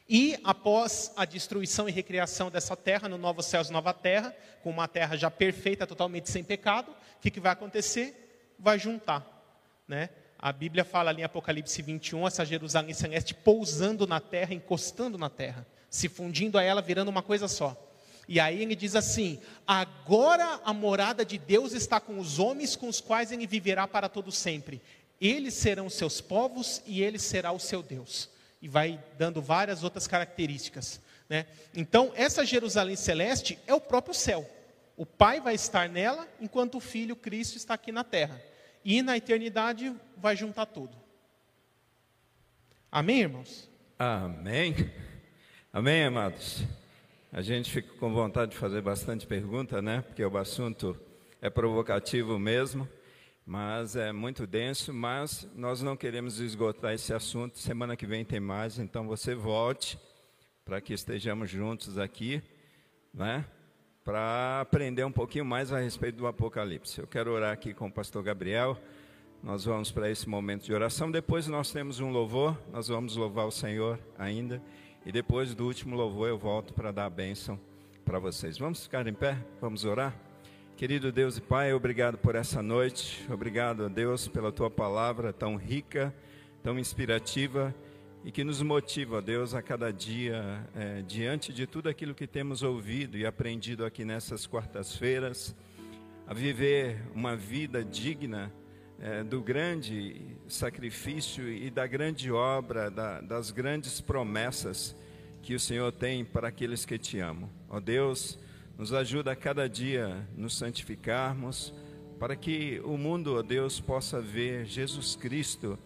E 0.10 0.40
após 0.44 1.12
a 1.18 1.26
destruição 1.26 1.90
e 1.90 1.92
recriação 1.92 2.50
dessa 2.50 2.76
terra, 2.78 3.10
no 3.10 3.18
novo 3.18 3.44
céus 3.44 3.70
nova 3.70 3.94
terra, 3.94 4.34
com 4.64 4.70
uma 4.70 4.88
terra 4.88 5.18
já 5.18 5.30
perfeita, 5.30 5.86
totalmente 5.86 6.30
sem 6.30 6.44
pecado, 6.44 6.92
o 6.92 7.20
que, 7.20 7.30
que 7.30 7.40
vai 7.40 7.52
acontecer? 7.52 8.56
Vai 8.58 8.80
juntar. 8.80 9.26
Né? 9.88 10.10
A 10.40 10.52
Bíblia 10.54 10.86
fala 10.86 11.10
ali 11.10 11.22
em 11.22 11.26
Apocalipse 11.26 11.82
21, 11.82 12.26
essa 12.26 12.46
Jerusalém 12.46 12.94
celeste 12.94 13.34
pousando 13.34 14.08
na 14.08 14.22
terra, 14.22 14.54
encostando 14.54 15.18
na 15.18 15.30
terra, 15.30 15.68
se 15.90 16.08
fundindo 16.08 16.58
a 16.58 16.64
ela, 16.64 16.82
virando 16.82 17.10
uma 17.10 17.22
coisa 17.22 17.48
só. 17.48 17.76
E 18.28 18.40
aí 18.40 18.62
ele 18.62 18.76
diz 18.76 18.96
assim: 18.96 19.40
agora 19.66 20.62
a 20.64 20.74
morada 20.74 21.26
de 21.26 21.38
Deus 21.38 21.74
está 21.74 22.00
com 22.00 22.20
os 22.20 22.40
homens 22.40 22.76
com 22.76 22.88
os 22.88 23.02
quais 23.02 23.32
ele 23.32 23.48
viverá 23.48 23.88
para 23.88 24.08
todo 24.08 24.32
sempre. 24.32 24.82
Eles 25.20 25.54
serão 25.54 25.90
seus 25.90 26.22
povos 26.22 26.82
e 26.86 27.02
ele 27.02 27.18
será 27.18 27.52
o 27.52 27.60
seu 27.60 27.82
Deus. 27.82 28.30
E 28.62 28.68
vai 28.68 29.04
dando 29.18 29.42
várias 29.42 29.84
outras 29.84 30.08
características. 30.08 31.02
Né? 31.30 31.46
Então, 31.76 32.12
essa 32.16 32.46
Jerusalém 32.46 32.96
celeste 32.96 33.60
é 33.68 33.74
o 33.74 33.82
próprio 33.82 34.14
céu. 34.14 34.50
O 34.96 35.06
Pai 35.06 35.40
vai 35.40 35.54
estar 35.56 35.88
nela, 35.88 36.28
enquanto 36.42 36.76
o 36.76 36.80
Filho, 36.80 37.16
Cristo, 37.16 37.58
está 37.58 37.76
aqui 37.76 37.92
na 37.92 38.04
terra. 38.04 38.42
E 38.84 39.02
na 39.02 39.18
eternidade 39.18 39.94
vai 40.16 40.36
juntar 40.36 40.66
tudo. 40.66 40.98
Amém, 42.92 43.22
irmãos? 43.22 43.70
Amém. 44.00 44.92
Amém, 45.72 46.06
amados. 46.06 46.64
A 47.32 47.42
gente 47.42 47.70
fica 47.70 47.94
com 48.00 48.12
vontade 48.14 48.52
de 48.52 48.58
fazer 48.58 48.82
bastante 48.82 49.28
pergunta, 49.28 49.82
né? 49.82 50.02
Porque 50.02 50.24
o 50.24 50.38
assunto 50.38 51.00
é 51.42 51.50
provocativo 51.50 52.40
mesmo, 52.40 52.88
mas 53.48 53.96
é 53.96 54.12
muito 54.12 54.46
denso. 54.46 54.94
Mas 54.94 55.48
nós 55.56 55.82
não 55.82 55.96
queremos 55.96 56.42
esgotar 56.42 56.94
esse 56.94 57.14
assunto. 57.14 57.58
Semana 57.58 57.96
que 57.96 58.06
vem 58.06 58.26
tem 58.26 58.42
mais, 58.42 58.78
então 58.78 59.08
você 59.08 59.34
volte 59.34 59.98
para 60.66 60.82
que 60.82 60.94
estejamos 60.94 61.50
juntos 61.50 61.98
aqui, 61.98 62.44
né? 63.14 63.46
Para 64.04 64.60
aprender 64.62 65.06
um 65.06 65.12
pouquinho 65.12 65.46
mais 65.46 65.72
a 65.72 65.80
respeito 65.80 66.18
do 66.18 66.28
Apocalipse. 66.28 67.00
Eu 67.00 67.08
quero 67.08 67.32
orar 67.32 67.54
aqui 67.54 67.74
com 67.74 67.88
o 67.88 67.92
pastor 67.92 68.22
Gabriel. 68.22 68.78
Nós 69.42 69.64
vamos 69.64 69.92
para 69.92 70.10
esse 70.10 70.28
momento 70.28 70.66
de 70.66 70.74
oração. 70.74 71.10
Depois 71.10 71.48
nós 71.48 71.72
temos 71.72 72.02
um 72.02 72.10
louvor, 72.12 72.58
nós 72.72 72.90
vamos 72.90 73.16
louvar 73.16 73.48
o 73.48 73.52
Senhor 73.52 73.98
ainda. 74.18 74.62
E 75.06 75.12
depois 75.12 75.56
do 75.56 75.66
último 75.66 75.96
louvor 75.96 76.28
eu 76.28 76.38
volto 76.38 76.74
para 76.74 76.92
dar 76.92 77.06
a 77.06 77.10
bênção 77.10 77.58
para 78.04 78.20
vocês. 78.20 78.58
Vamos 78.58 78.84
ficar 78.84 79.08
em 79.08 79.14
pé? 79.14 79.38
Vamos 79.62 79.86
orar? 79.86 80.27
Querido 80.78 81.12
Deus 81.12 81.38
e 81.38 81.42
Pai, 81.42 81.74
obrigado 81.74 82.20
por 82.20 82.36
essa 82.36 82.62
noite. 82.62 83.26
Obrigado 83.32 83.86
a 83.86 83.88
Deus 83.88 84.28
pela 84.28 84.52
tua 84.52 84.70
palavra 84.70 85.34
tão 85.34 85.56
rica, 85.56 86.14
tão 86.62 86.78
inspirativa 86.78 87.74
e 88.24 88.32
que 88.32 88.44
nos 88.44 88.62
motiva, 88.62 89.20
Deus, 89.20 89.56
a 89.56 89.62
cada 89.64 89.92
dia, 89.92 90.64
é, 90.76 91.02
diante 91.02 91.52
de 91.52 91.66
tudo 91.66 91.90
aquilo 91.90 92.14
que 92.14 92.28
temos 92.28 92.62
ouvido 92.62 93.18
e 93.18 93.26
aprendido 93.26 93.84
aqui 93.84 94.06
nessas 94.06 94.46
quartas-feiras, 94.46 95.56
a 96.28 96.34
viver 96.36 97.02
uma 97.16 97.36
vida 97.36 97.84
digna 97.84 98.54
é, 99.00 99.24
do 99.24 99.42
grande 99.42 100.22
sacrifício 100.48 101.52
e 101.52 101.72
da 101.72 101.88
grande 101.88 102.32
obra, 102.32 102.92
da, 102.92 103.20
das 103.20 103.50
grandes 103.50 104.00
promessas 104.00 104.96
que 105.42 105.56
o 105.56 105.60
Senhor 105.60 105.92
tem 105.92 106.24
para 106.24 106.50
aqueles 106.50 106.86
que 106.86 107.00
te 107.00 107.18
amam. 107.18 107.50
Ó 107.68 107.80
Deus, 107.80 108.38
nos 108.78 108.94
ajuda 108.94 109.32
a 109.32 109.36
cada 109.36 109.68
dia 109.68 110.28
nos 110.36 110.58
santificarmos, 110.58 111.74
para 112.20 112.36
que 112.36 112.82
o 112.84 112.98
mundo, 112.98 113.36
ó 113.38 113.42
Deus, 113.42 113.80
possa 113.80 114.22
ver 114.22 114.66
Jesus 114.66 115.16
Cristo 115.16 115.78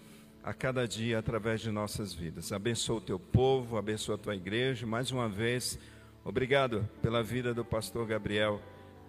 a 0.44 0.54
cada 0.54 0.88
dia 0.88 1.20
através 1.20 1.62
de 1.62 1.72
nossas 1.72 2.14
vidas. 2.14 2.52
Abençoa 2.52 2.98
o 2.98 3.02
teu 3.02 3.20
povo, 3.20 3.78
abençoa 3.78 4.16
a 4.16 4.18
tua 4.18 4.36
igreja. 4.36 4.86
Mais 4.86 5.12
uma 5.12 5.30
vez, 5.30 5.78
obrigado 6.24 6.88
pela 7.02 7.22
vida 7.22 7.54
do 7.54 7.64
pastor 7.64 8.06
Gabriel 8.08 8.62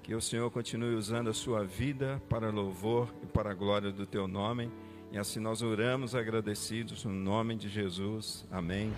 que 0.03 0.14
o 0.14 0.20
Senhor 0.20 0.51
continue 0.51 0.97
usando 0.97 1.30
a 1.30 1.33
sua 1.33 1.64
vida 1.64 2.20
para 2.28 2.51
louvor 2.51 3.14
e 3.22 3.26
para 3.26 3.53
a 3.53 3.55
glória 3.55 3.93
do 3.93 4.05
teu 4.05 4.26
nome. 4.26 4.70
E 5.12 5.18
assim 5.18 5.39
nós 5.39 5.62
oramos 5.62 6.14
agradecidos 6.14 7.05
no 7.05 7.12
nome 7.12 7.55
de 7.55 7.68
Jesus. 7.68 8.45
Amém 8.51 8.93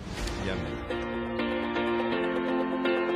e 0.45 0.49
amém. 0.49 1.44